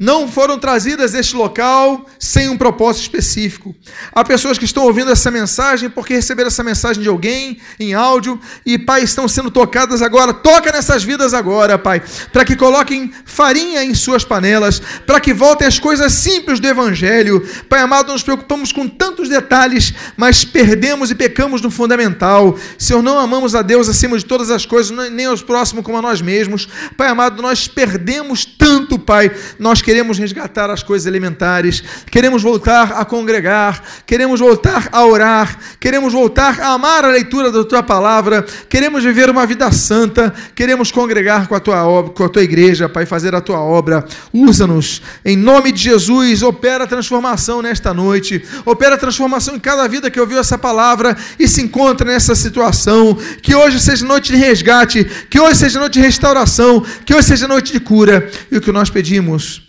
não 0.00 0.26
foram 0.26 0.58
trazidas 0.58 1.12
deste 1.12 1.36
local 1.36 2.06
sem 2.18 2.48
um 2.48 2.56
propósito 2.56 3.02
específico. 3.02 3.76
Há 4.10 4.24
pessoas 4.24 4.56
que 4.56 4.64
estão 4.64 4.84
ouvindo 4.84 5.10
essa 5.10 5.30
mensagem 5.30 5.90
porque 5.90 6.14
receberam 6.14 6.48
essa 6.48 6.64
mensagem 6.64 7.02
de 7.02 7.08
alguém 7.10 7.58
em 7.78 7.92
áudio 7.92 8.40
e, 8.64 8.78
Pai, 8.78 9.02
estão 9.02 9.28
sendo 9.28 9.50
tocadas 9.50 10.00
agora. 10.00 10.32
Toca 10.32 10.72
nessas 10.72 11.04
vidas 11.04 11.34
agora, 11.34 11.78
Pai, 11.78 12.02
para 12.32 12.46
que 12.46 12.56
coloquem 12.56 13.12
farinha 13.26 13.84
em 13.84 13.92
suas 13.92 14.24
panelas, 14.24 14.80
para 15.06 15.20
que 15.20 15.34
voltem 15.34 15.68
as 15.68 15.78
coisas 15.78 16.14
simples 16.14 16.58
do 16.58 16.66
Evangelho. 16.66 17.46
Pai 17.68 17.80
amado, 17.80 18.10
nos 18.10 18.22
preocupamos 18.22 18.72
com 18.72 18.88
tantos 18.88 19.28
detalhes, 19.28 19.92
mas 20.16 20.46
perdemos 20.46 21.10
e 21.10 21.14
pecamos 21.14 21.60
no 21.60 21.70
fundamental. 21.70 22.56
Senhor, 22.78 23.02
não 23.02 23.18
amamos 23.18 23.54
a 23.54 23.60
Deus 23.60 23.86
acima 23.86 24.16
de 24.16 24.24
todas 24.24 24.50
as 24.50 24.64
coisas, 24.64 24.96
nem 25.10 25.26
aos 25.26 25.42
próximos 25.42 25.84
como 25.84 25.98
a 25.98 26.02
nós 26.02 26.22
mesmos. 26.22 26.66
Pai 26.96 27.08
amado, 27.08 27.42
nós 27.42 27.68
perdemos 27.68 28.46
tanto, 28.46 28.98
Pai. 28.98 29.30
Nós 29.58 29.82
queremos 29.90 30.18
resgatar 30.18 30.70
as 30.70 30.84
coisas 30.84 31.04
elementares, 31.04 31.82
queremos 32.08 32.44
voltar 32.44 32.92
a 32.92 33.04
congregar, 33.04 33.82
queremos 34.06 34.38
voltar 34.38 34.88
a 34.92 35.04
orar, 35.04 35.58
queremos 35.80 36.12
voltar 36.12 36.60
a 36.60 36.74
amar 36.74 37.04
a 37.04 37.08
leitura 37.08 37.50
da 37.50 37.64
tua 37.64 37.82
palavra, 37.82 38.46
queremos 38.68 39.02
viver 39.02 39.28
uma 39.28 39.44
vida 39.44 39.72
santa, 39.72 40.32
queremos 40.54 40.92
congregar 40.92 41.48
com 41.48 41.56
a 41.56 41.58
tua 41.58 42.08
com 42.10 42.22
a 42.22 42.28
tua 42.28 42.44
igreja, 42.44 42.88
Pai, 42.88 43.04
fazer 43.04 43.34
a 43.34 43.40
tua 43.40 43.58
obra. 43.58 44.04
Usa-nos 44.32 45.02
em 45.24 45.36
nome 45.36 45.72
de 45.72 45.82
Jesus, 45.82 46.40
opera 46.44 46.84
a 46.84 46.86
transformação 46.86 47.60
nesta 47.60 47.92
noite, 47.92 48.44
opera 48.64 48.94
a 48.94 48.98
transformação 48.98 49.56
em 49.56 49.58
cada 49.58 49.88
vida 49.88 50.08
que 50.08 50.20
ouviu 50.20 50.38
essa 50.38 50.56
palavra 50.56 51.16
e 51.36 51.48
se 51.48 51.62
encontra 51.62 52.06
nessa 52.06 52.36
situação. 52.36 53.18
Que 53.42 53.56
hoje 53.56 53.80
seja 53.80 54.06
noite 54.06 54.30
de 54.30 54.38
resgate, 54.38 55.04
que 55.28 55.40
hoje 55.40 55.56
seja 55.56 55.80
noite 55.80 55.94
de 55.94 56.00
restauração, 56.00 56.80
que 57.04 57.12
hoje 57.12 57.26
seja 57.26 57.48
noite 57.48 57.72
de 57.72 57.80
cura. 57.80 58.30
E 58.52 58.56
o 58.56 58.60
que 58.60 58.70
nós 58.70 58.88
pedimos 58.88 59.68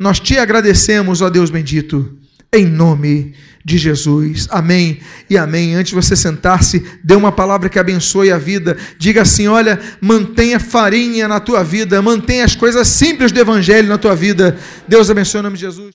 nós 0.00 0.18
te 0.18 0.38
agradecemos, 0.38 1.20
ó 1.20 1.28
Deus 1.28 1.50
bendito, 1.50 2.16
em 2.50 2.64
nome 2.64 3.34
de 3.62 3.76
Jesus. 3.76 4.48
Amém 4.50 4.98
e 5.28 5.36
amém. 5.36 5.74
Antes 5.74 5.90
de 5.90 5.94
você 5.94 6.16
sentar-se, 6.16 6.82
dê 7.04 7.14
uma 7.14 7.30
palavra 7.30 7.68
que 7.68 7.78
abençoe 7.78 8.32
a 8.32 8.38
vida. 8.38 8.78
Diga 8.98 9.20
assim: 9.20 9.46
olha, 9.46 9.78
mantenha 10.00 10.58
farinha 10.58 11.28
na 11.28 11.38
tua 11.38 11.62
vida, 11.62 12.00
mantenha 12.00 12.46
as 12.46 12.56
coisas 12.56 12.88
simples 12.88 13.30
do 13.30 13.38
Evangelho 13.38 13.88
na 13.88 13.98
tua 13.98 14.16
vida. 14.16 14.56
Deus 14.88 15.10
abençoe 15.10 15.40
em 15.40 15.44
nome 15.44 15.56
de 15.56 15.60
Jesus. 15.60 15.88